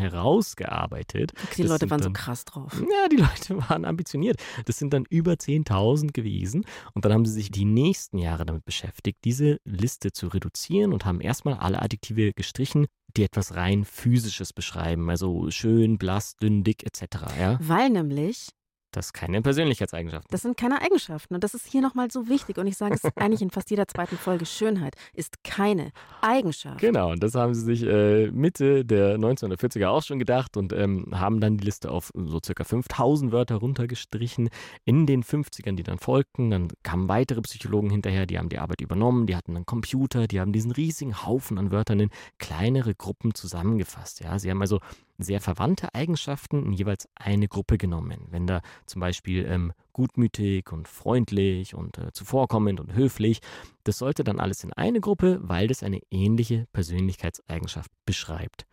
herausgearbeitet. 0.56 1.32
Die 1.56 1.62
Das 1.62 1.70
Leute 1.70 1.90
waren 1.90 2.00
so 2.00 2.04
dann- 2.04 2.12
krass 2.12 2.44
drauf. 2.44 2.80
Ja, 2.80 3.08
die 3.10 3.16
Leute 3.16 3.56
waren 3.70 3.84
ambitioniert. 3.84 4.36
Das 4.66 4.78
sind 4.78 4.92
dann 4.92 5.04
über 5.08 5.32
10.000 5.32 6.12
gewesen. 6.12 6.64
Und 6.94 7.04
dann 7.04 7.12
haben 7.12 7.24
sie 7.24 7.32
sich 7.32 7.50
die 7.50 7.64
nächsten 7.64 8.18
Jahre 8.18 8.44
damit 8.44 8.64
beschäftigt, 8.64 9.18
diese 9.24 9.58
Liste 9.64 10.12
zu 10.12 10.28
reduzieren 10.28 10.92
und 10.92 11.04
haben 11.04 11.20
erstmal 11.20 11.54
alle 11.54 11.80
Adjektive 11.80 12.32
gestrichen, 12.34 12.86
die 13.16 13.24
etwas 13.24 13.54
rein 13.54 13.84
physisches 13.84 14.52
beschreiben. 14.52 15.08
Also 15.10 15.50
schön, 15.50 15.98
blass, 15.98 16.36
dünn, 16.36 16.64
dick 16.64 16.84
etc. 16.84 17.16
Ja? 17.38 17.58
Weil 17.62 17.90
nämlich, 17.90 18.48
Das 18.92 19.14
keine 19.14 19.40
Persönlichkeitseigenschaften. 19.40 20.28
das 20.30 20.42
sind 20.42 20.56
keine 20.56 20.82
Eigenschaften. 20.82 21.34
Und 21.34 21.42
das 21.42 21.54
ist 21.54 21.66
hier 21.66 21.80
nochmal 21.80 22.10
so 22.10 22.28
wichtig. 22.28 22.58
Und 22.58 22.66
ich 22.66 22.76
sage 22.76 22.94
es 22.94 23.02
eigentlich 23.16 23.40
in 23.40 23.50
fast 23.50 23.70
jeder 23.70 23.88
zweiten 23.88 24.16
Folge, 24.16 24.44
Schönheit 24.44 24.96
ist 25.14 25.42
keine 25.44 25.92
Eigenschaft. 26.20 26.78
Genau, 26.78 27.10
und 27.12 27.22
das 27.22 27.34
haben 27.34 27.54
sie 27.54 27.62
sich 27.62 27.82
äh, 27.84 28.30
Mitte 28.30 28.84
der 28.84 29.16
1940er 29.16 29.88
auch 29.88 30.02
schon 30.02 30.18
gedacht 30.18 30.56
und 30.58 30.74
ähm, 30.74 31.06
haben 31.12 31.40
dann 31.40 31.56
die 31.56 31.64
Liste 31.64 31.90
auf 31.90 32.12
so 32.14 32.38
circa 32.44 32.64
5000 32.64 33.32
Wörter 33.32 33.56
runtergestrichen. 33.56 34.50
In 34.84 35.06
den 35.06 35.24
50ern, 35.24 35.74
die 35.74 35.82
dann 35.82 35.98
folgten, 35.98 36.50
dann 36.50 36.68
kamen 36.82 37.08
weitere 37.08 37.40
Psychologen 37.40 37.88
hinterher, 37.88 38.26
die 38.26 38.38
haben 38.38 38.50
die 38.50 38.58
Arbeit 38.58 38.82
übernommen, 38.82 39.26
die 39.26 39.36
hatten 39.36 39.54
dann 39.54 39.64
Computer, 39.64 40.26
die 40.26 40.38
haben 40.38 40.52
diesen 40.52 40.70
riesigen 40.70 41.24
Haufen 41.24 41.58
an 41.58 41.70
Wörtern 41.70 42.00
in 42.00 42.10
kleinere 42.38 42.94
Gruppen 42.94 43.34
zusammengefasst. 43.34 44.20
Ja, 44.22 44.38
sie 44.38 44.50
haben 44.50 44.60
also 44.60 44.80
sehr 45.18 45.40
verwandte 45.40 45.94
Eigenschaften 45.94 46.64
in 46.64 46.72
jeweils 46.72 47.08
eine 47.14 47.48
Gruppe 47.48 47.78
genommen. 47.78 48.26
Wenn 48.30 48.46
da 48.46 48.60
zum 48.86 49.00
Beispiel 49.00 49.46
ähm, 49.46 49.72
gutmütig 49.92 50.72
und 50.72 50.88
freundlich 50.88 51.74
und 51.74 51.98
äh, 51.98 52.12
zuvorkommend 52.12 52.80
und 52.80 52.94
höflich, 52.94 53.40
das 53.84 53.98
sollte 53.98 54.24
dann 54.24 54.40
alles 54.40 54.64
in 54.64 54.72
eine 54.72 55.00
Gruppe, 55.00 55.38
weil 55.42 55.68
das 55.68 55.82
eine 55.82 56.00
ähnliche 56.10 56.66
Persönlichkeitseigenschaft 56.72 57.90
beschreibt. 58.06 58.66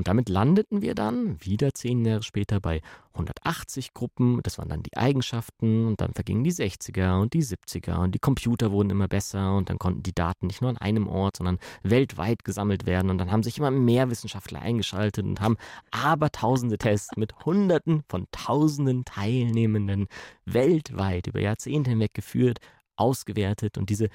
Und 0.00 0.08
damit 0.08 0.30
landeten 0.30 0.80
wir 0.80 0.94
dann 0.94 1.36
wieder 1.44 1.74
zehn 1.74 2.02
Jahre 2.06 2.22
später 2.22 2.58
bei 2.58 2.80
180 3.12 3.92
Gruppen. 3.92 4.40
Das 4.42 4.56
waren 4.56 4.70
dann 4.70 4.82
die 4.82 4.96
Eigenschaften. 4.96 5.86
Und 5.88 6.00
dann 6.00 6.14
vergingen 6.14 6.42
die 6.42 6.54
60er 6.54 7.20
und 7.20 7.34
die 7.34 7.44
70er 7.44 8.02
und 8.02 8.14
die 8.14 8.18
Computer 8.18 8.72
wurden 8.72 8.88
immer 8.88 9.08
besser. 9.08 9.54
Und 9.54 9.68
dann 9.68 9.78
konnten 9.78 10.02
die 10.02 10.14
Daten 10.14 10.46
nicht 10.46 10.62
nur 10.62 10.70
an 10.70 10.78
einem 10.78 11.06
Ort, 11.06 11.36
sondern 11.36 11.58
weltweit 11.82 12.44
gesammelt 12.44 12.86
werden. 12.86 13.10
Und 13.10 13.18
dann 13.18 13.30
haben 13.30 13.42
sich 13.42 13.58
immer 13.58 13.70
mehr 13.70 14.08
Wissenschaftler 14.08 14.62
eingeschaltet 14.62 15.26
und 15.26 15.42
haben 15.42 15.58
abertausende 15.90 16.78
Tests 16.78 17.14
mit 17.18 17.34
Hunderten 17.44 18.02
von 18.08 18.26
Tausenden 18.32 19.04
Teilnehmenden 19.04 20.06
weltweit 20.46 21.26
über 21.26 21.40
Jahrzehnte 21.40 21.90
hinweg 21.90 22.14
geführt, 22.14 22.60
ausgewertet 22.96 23.76
und 23.76 23.90
diese 23.90 24.08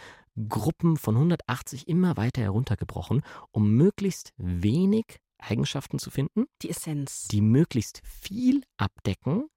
Gruppen 0.50 0.98
von 0.98 1.16
180 1.16 1.88
immer 1.88 2.18
weiter 2.18 2.42
heruntergebrochen, 2.42 3.22
um 3.52 3.70
möglichst 3.76 4.34
wenig 4.38 5.20
Eigenschaften 5.46 6.00
zu 6.00 6.10
finden, 6.12 6.46
Die 6.62 6.70
Essenz. 6.70 7.28
die 7.28 7.42
möglichst 7.42 8.02
viel 8.06 8.64
abdecken 8.78 9.48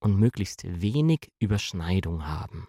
und 0.00 0.16
möglichst 0.16 0.62
wenig 0.64 1.30
Überschneidung 1.38 2.26
haben. 2.26 2.68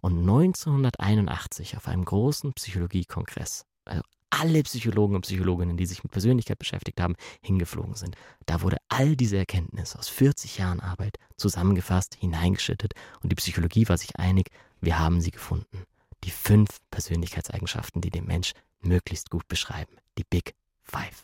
Und 0.00 0.18
1981 0.18 1.76
auf 1.76 1.88
einem 1.88 2.04
großen 2.04 2.52
Psychologiekongress, 2.52 3.64
also 3.84 4.02
alle 4.30 4.62
Psychologen 4.64 5.14
und 5.14 5.22
Psychologinnen, 5.22 5.76
die 5.76 5.86
sich 5.86 6.02
mit 6.02 6.12
Persönlichkeit 6.12 6.58
beschäftigt 6.58 7.00
haben, 7.00 7.14
hingeflogen 7.40 7.94
sind. 7.94 8.16
Da 8.46 8.62
wurde 8.62 8.78
all 8.88 9.16
diese 9.16 9.36
Erkenntnis 9.36 9.94
aus 9.94 10.08
40 10.08 10.58
Jahren 10.58 10.80
Arbeit 10.80 11.18
zusammengefasst, 11.36 12.16
hineingeschüttet 12.16 12.94
und 13.22 13.30
die 13.30 13.36
Psychologie 13.36 13.88
war 13.88 13.96
sich 13.96 14.16
einig, 14.16 14.50
wir 14.80 14.98
haben 14.98 15.20
sie 15.20 15.30
gefunden. 15.30 15.84
Die 16.24 16.30
fünf 16.30 16.68
Persönlichkeitseigenschaften, 16.90 18.00
die 18.00 18.10
den 18.10 18.26
Mensch 18.26 18.52
möglichst 18.80 19.30
gut 19.30 19.46
beschreiben. 19.46 19.96
Die 20.18 20.24
Big 20.24 20.54
Five. 20.82 21.22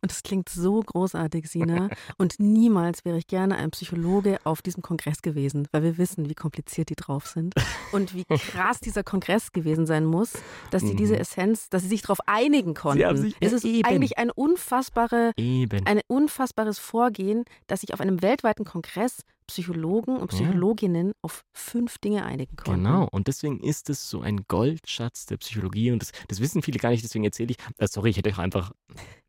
Und 0.00 0.12
es 0.12 0.22
klingt 0.22 0.48
so 0.48 0.80
großartig, 0.80 1.48
Sina. 1.48 1.88
Und 2.18 2.38
niemals 2.38 3.04
wäre 3.04 3.18
ich 3.18 3.26
gerne 3.26 3.56
ein 3.56 3.70
Psychologe 3.72 4.38
auf 4.44 4.62
diesem 4.62 4.82
Kongress 4.82 5.22
gewesen, 5.22 5.66
weil 5.72 5.82
wir 5.82 5.98
wissen, 5.98 6.28
wie 6.28 6.34
kompliziert 6.34 6.88
die 6.90 6.94
drauf 6.96 7.26
sind 7.26 7.54
und 7.92 8.14
wie 8.14 8.24
krass 8.38 8.80
dieser 8.80 9.02
Kongress 9.02 9.52
gewesen 9.52 9.86
sein 9.86 10.04
muss, 10.04 10.32
dass 10.70 10.82
sie 10.82 10.94
diese 10.94 11.14
Mhm. 11.14 11.20
Essenz, 11.20 11.68
dass 11.68 11.82
sie 11.82 11.88
sich 11.88 12.02
darauf 12.02 12.18
einigen 12.26 12.74
konnten. 12.74 13.32
es 13.40 13.52
ist 13.52 13.64
eben. 13.64 13.84
eigentlich 13.84 14.18
ein 14.18 14.30
unfassbare, 14.30 15.32
Eben. 15.36 15.86
ein 15.86 16.00
unfassbares 16.06 16.78
Vorgehen, 16.78 17.44
dass 17.66 17.80
sich 17.80 17.92
auf 17.94 18.00
einem 18.00 18.22
weltweiten 18.22 18.64
Kongress 18.64 19.22
Psychologen 19.46 20.18
und 20.18 20.30
Ja. 20.32 20.38
Psychologinnen 20.38 21.12
auf 21.22 21.42
fünf 21.54 21.96
Dinge 21.98 22.26
einigen 22.26 22.54
konnten. 22.56 22.84
Genau, 22.84 23.08
und 23.10 23.28
deswegen 23.28 23.60
ist 23.60 23.88
es 23.88 24.10
so 24.10 24.20
ein 24.20 24.44
Goldschatz 24.46 25.24
der 25.24 25.38
Psychologie 25.38 25.90
und 25.90 26.02
das, 26.02 26.12
das 26.28 26.40
wissen 26.40 26.60
viele 26.60 26.78
gar 26.78 26.90
nicht, 26.90 27.02
deswegen 27.02 27.24
erzähle 27.24 27.52
ich, 27.52 27.56
äh, 27.78 27.88
sorry, 27.88 28.10
ich 28.10 28.18
hätte 28.18 28.30
auch 28.34 28.38
einfach, 28.38 28.72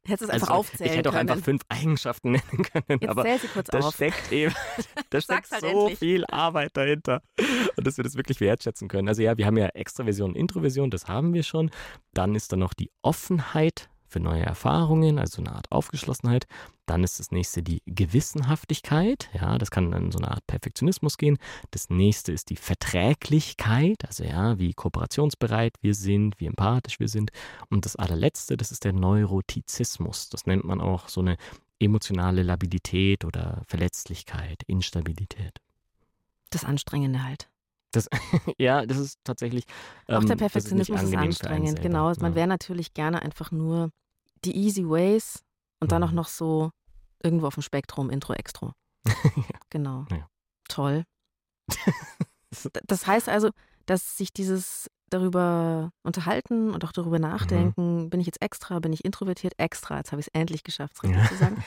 Hättest 0.10 0.24
es 0.24 0.30
einfach 0.30 0.50
also, 0.50 0.60
aufzählen 0.60 0.92
ich 0.92 0.98
hätte 0.98 1.10
auch 1.10 1.14
einfach 1.14 1.38
fünf 1.38 1.62
Eigenschaften 1.70 2.32
nennen 2.32 2.64
können, 2.64 3.00
Jetzt 3.02 3.10
aber 3.10 3.24
zähl 3.24 3.40
sie 3.40 3.48
kurz 3.48 3.68
da 3.68 3.80
auf. 3.80 3.94
steckt 3.96 4.32
eben, 4.32 4.54
da 5.10 5.22
steckt 5.22 5.52
halt 5.52 5.62
so 5.62 5.68
endlich. 5.68 6.00
viel 6.00 6.26
Arbeit 6.26 6.76
dahinter 6.76 7.22
und 7.76 7.86
dass 7.88 7.98
wir 7.98 8.04
das 8.04 8.16
wirklich 8.16 8.40
wertschätzen 8.42 8.88
können. 8.88 9.08
Also 9.08 9.22
ja, 9.22 9.38
wir 9.38 9.46
haben 9.46 9.58
ja 9.58 9.68
Extraversion 9.68 10.32
und 10.32 10.36
Introversion, 10.36 10.90
das 10.90 11.08
haben 11.08 11.34
wir 11.34 11.44
schon. 11.44 11.72
Dann 12.14 12.36
ist 12.36 12.52
da 12.52 12.58
noch 12.58 12.74
die 12.74 12.92
Offenheit 13.02 13.90
für 14.10 14.20
neue 14.20 14.44
Erfahrungen, 14.44 15.20
also 15.20 15.42
eine 15.42 15.54
Art 15.54 15.72
Aufgeschlossenheit. 15.72 16.48
Dann 16.86 17.04
ist 17.04 17.20
das 17.20 17.32
nächste 17.32 17.62
die 17.62 17.82
Gewissenhaftigkeit. 17.86 19.30
Ja, 19.34 19.58
das 19.58 19.70
kann 19.70 19.94
in 19.94 20.12
so 20.12 20.18
eine 20.18 20.32
Art 20.32 20.46
Perfektionismus 20.48 21.18
gehen. 21.18 21.38
Das 21.72 21.90
nächste 21.90 22.32
ist 22.32 22.50
die 22.50 22.56
Verträglichkeit, 22.56 24.06
also 24.06 24.24
ja, 24.24 24.58
wie 24.58 24.74
kooperationsbereit 24.74 25.76
wir 25.82 25.94
sind, 25.94 26.40
wie 26.40 26.48
empathisch 26.48 27.00
wir 27.00 27.08
sind. 27.08 27.32
Und 27.70 27.86
das 27.86 27.96
allerletzte, 27.96 28.58
das 28.58 28.72
ist 28.72 28.84
der 28.84 28.94
Neurotizismus. 28.94 30.30
Das 30.30 30.48
nennt 30.48 30.66
man 30.66 30.82
auch 30.82 31.10
so 31.10 31.22
eine 31.22 31.38
emotionale 31.80 32.44
Labilität 32.44 33.24
oder 33.24 33.64
Verletzlichkeit, 33.68 34.64
Instabilität. 34.68 35.62
Das 36.50 36.66
Anstrengende 36.66 37.24
halt. 37.24 37.48
Das, 37.92 38.08
ja, 38.58 38.86
das 38.86 38.98
ist 38.98 39.20
tatsächlich. 39.24 39.66
Ähm, 40.08 40.18
Auch 40.18 40.26
der 40.26 40.36
Perfektionismus 40.36 41.02
ist, 41.02 41.10
ist 41.10 41.16
anstrengend, 41.16 41.82
genau. 41.82 42.14
Man 42.20 42.36
wäre 42.36 42.48
natürlich 42.48 42.94
gerne 42.94 43.22
einfach 43.22 43.52
nur 43.52 43.90
die 44.46 44.56
easy 44.56 44.88
ways 44.88 45.44
und 45.80 45.88
mhm. 45.88 45.90
dann 45.90 46.04
auch 46.04 46.10
mhm. 46.12 46.18
noch 46.18 46.28
so 46.28 46.72
irgendwo 47.22 47.48
auf 47.48 47.56
dem 47.56 47.64
Spektrum, 47.64 48.10
Intro, 48.10 48.34
Extro. 48.34 48.74
Genau. 49.72 50.06
Ja. 50.10 50.28
Toll. 50.68 51.04
das 52.88 53.06
heißt 53.06 53.30
also, 53.30 53.52
dass 53.86 54.18
sich 54.18 54.34
dieses 54.34 54.90
darüber 55.10 55.92
unterhalten 56.04 56.72
und 56.72 56.84
auch 56.86 56.92
darüber 56.92 57.18
mhm. 57.18 57.24
nachdenken, 57.24 58.04
mhm. 58.04 58.10
bin 58.10 58.20
ich 58.20 58.26
jetzt 58.26 58.42
extra, 58.42 58.80
bin 58.80 58.94
ich 58.94 59.06
introvertiert, 59.06 59.54
extra, 59.58 59.98
jetzt 59.98 60.12
habe 60.12 60.20
ich 60.20 60.28
es 60.28 60.34
endlich 60.34 60.64
geschafft, 60.64 60.96
es 60.98 61.04
richtig 61.04 61.22
ja. 61.22 61.28
zu 61.30 61.36
sagen, 61.36 61.64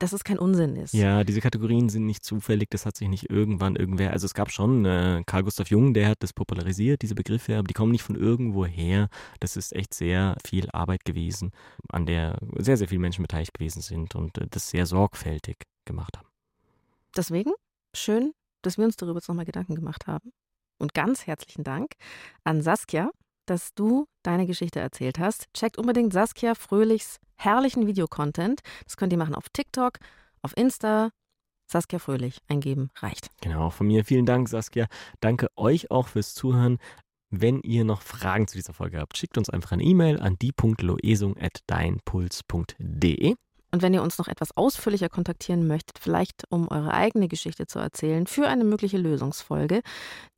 dass 0.00 0.12
es 0.14 0.24
kein 0.24 0.38
Unsinn 0.38 0.76
ist. 0.76 0.94
Ja, 0.94 1.24
diese 1.24 1.40
Kategorien 1.40 1.90
sind 1.90 2.06
nicht 2.06 2.24
zufällig, 2.24 2.70
das 2.70 2.86
hat 2.86 2.96
sich 2.96 3.08
nicht 3.08 3.30
irgendwann 3.30 3.76
irgendwer, 3.76 4.12
also 4.12 4.24
es 4.24 4.34
gab 4.34 4.50
schon 4.50 4.84
äh, 4.86 5.22
Carl 5.26 5.44
Gustav 5.44 5.68
Jung, 5.68 5.94
der 5.94 6.08
hat 6.08 6.22
das 6.22 6.32
popularisiert, 6.32 7.02
diese 7.02 7.14
Begriffe, 7.14 7.56
aber 7.56 7.68
die 7.68 7.74
kommen 7.74 7.92
nicht 7.92 8.02
von 8.02 8.16
irgendwo 8.16 8.64
her. 8.64 9.08
Das 9.40 9.56
ist 9.56 9.74
echt 9.74 9.92
sehr 9.92 10.36
viel 10.44 10.68
Arbeit 10.72 11.04
gewesen, 11.04 11.52
an 11.90 12.06
der 12.06 12.38
sehr, 12.56 12.78
sehr 12.78 12.88
viele 12.88 13.00
Menschen 13.00 13.22
beteiligt 13.22 13.54
gewesen 13.54 13.82
sind 13.82 14.14
und 14.14 14.38
äh, 14.38 14.46
das 14.50 14.70
sehr 14.70 14.86
sorgfältig 14.86 15.58
gemacht 15.84 16.16
haben. 16.16 16.28
Deswegen 17.14 17.52
schön, 17.94 18.32
dass 18.62 18.78
wir 18.78 18.86
uns 18.86 18.96
darüber 18.96 19.18
jetzt 19.18 19.28
nochmal 19.28 19.44
Gedanken 19.44 19.74
gemacht 19.74 20.06
haben. 20.06 20.32
Und 20.80 20.94
ganz 20.94 21.26
herzlichen 21.26 21.64
Dank 21.64 21.92
an 22.44 22.62
Saskia, 22.62 23.10
dass 23.46 23.74
du 23.74 24.06
deine 24.22 24.46
Geschichte 24.46 24.80
erzählt 24.80 25.18
hast. 25.18 25.46
Checkt 25.54 25.78
unbedingt 25.78 26.12
Saskia 26.12 26.54
Fröhlichs 26.54 27.18
herrlichen 27.36 27.86
Videocontent. 27.86 28.60
Das 28.84 28.96
könnt 28.96 29.12
ihr 29.12 29.18
machen 29.18 29.34
auf 29.34 29.48
TikTok, 29.52 29.98
auf 30.42 30.56
Insta. 30.56 31.10
Saskia 31.70 31.98
Fröhlich 32.00 32.40
eingeben 32.48 32.90
reicht. 32.96 33.30
Genau, 33.40 33.70
von 33.70 33.86
mir 33.86 34.04
vielen 34.04 34.26
Dank, 34.26 34.48
Saskia. 34.48 34.88
Danke 35.20 35.46
euch 35.56 35.92
auch 35.92 36.08
fürs 36.08 36.34
Zuhören. 36.34 36.78
Wenn 37.30 37.60
ihr 37.60 37.84
noch 37.84 38.02
Fragen 38.02 38.48
zu 38.48 38.56
dieser 38.56 38.72
Folge 38.72 38.98
habt, 38.98 39.16
schickt 39.16 39.38
uns 39.38 39.50
einfach 39.50 39.70
eine 39.70 39.84
E-Mail 39.84 40.20
an 40.20 40.36
die.loesung.deinpuls.de. 40.36 43.36
Und 43.72 43.82
wenn 43.82 43.94
ihr 43.94 44.02
uns 44.02 44.18
noch 44.18 44.28
etwas 44.28 44.56
ausführlicher 44.56 45.08
kontaktieren 45.08 45.66
möchtet, 45.66 45.98
vielleicht 45.98 46.44
um 46.48 46.68
eure 46.68 46.92
eigene 46.92 47.28
Geschichte 47.28 47.66
zu 47.66 47.78
erzählen 47.78 48.26
für 48.26 48.48
eine 48.48 48.64
mögliche 48.64 48.98
Lösungsfolge, 48.98 49.80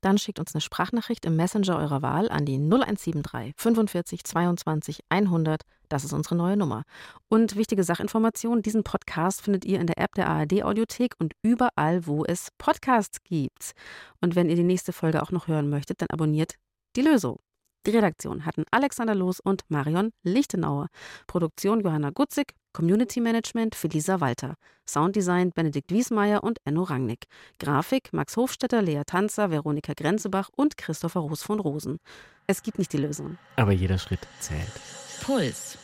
dann 0.01 0.19
schickt 0.19 0.39
uns 0.39 0.55
eine 0.55 0.61
Sprachnachricht 0.61 1.25
im 1.25 1.37
Messenger 1.37 1.79
eurer 1.79 2.03
Wahl 2.03 2.29
an 2.29 2.45
die 2.45 2.59
0173 2.59 3.55
45 3.57 4.25
22 4.25 5.01
100. 5.09 5.63
Das 5.89 6.05
ist 6.05 6.13
unsere 6.13 6.37
neue 6.37 6.57
Nummer. 6.57 6.85
Und 7.29 7.57
wichtige 7.57 7.85
Sachinformation, 7.85 8.63
diesen 8.63 8.83
Podcast 8.83 9.43
findet 9.43 9.65
ihr 9.65 9.81
in 9.81 9.87
der 9.87 9.99
App 9.99 10.15
der 10.15 10.29
ARD 10.29 10.63
Audiothek 10.63 11.15
und 11.19 11.35
überall, 11.43 12.07
wo 12.07 12.25
es 12.25 12.49
Podcasts 12.59 13.23
gibt. 13.25 13.73
Und 14.21 14.35
wenn 14.35 14.49
ihr 14.49 14.57
die 14.57 14.63
nächste 14.63 14.93
Folge 14.93 15.23
auch 15.23 15.31
noch 15.31 15.49
hören 15.49 15.69
möchtet, 15.69 16.01
dann 16.01 16.09
abonniert 16.11 16.55
die 16.97 17.03
Lösung. 17.03 17.39
Die 17.85 17.91
Redaktion 17.91 18.47
hatten 18.47 18.65
Alexander 18.71 19.15
Loos 19.15 19.41
und 19.41 19.63
Marion 19.69 20.13
Lichtenauer. 20.23 20.87
Produktion 21.27 21.81
Johanna 21.81 22.11
Gutzig, 22.11 22.55
Community 22.73 23.21
Management 23.21 23.75
Felisa 23.75 24.21
Walter. 24.21 24.55
Sounddesign 24.89 25.51
Benedikt 25.51 25.91
Wiesmeier 25.91 26.45
und 26.45 26.59
Enno 26.65 26.85
Rangnick. 26.85 27.27
Grafik 27.59 28.13
Max 28.13 28.37
Hofstetter, 28.37 28.83
Lea 28.83 29.03
Tanzer, 29.05 29.51
Veronika 29.51 29.95
Grenzebach 29.95 30.49
und 30.55 30.77
Christopher 30.77 31.21
Roos 31.21 31.43
von 31.43 31.59
Rosen. 31.59 31.99
Es 32.47 32.63
gibt 32.63 32.79
nicht 32.79 32.93
die 32.93 32.99
Lösung. 32.99 33.37
Aber 33.57 33.73
jeder 33.73 33.99
Schritt 33.99 34.21
zählt. 34.39 34.81
Puls. 35.23 35.77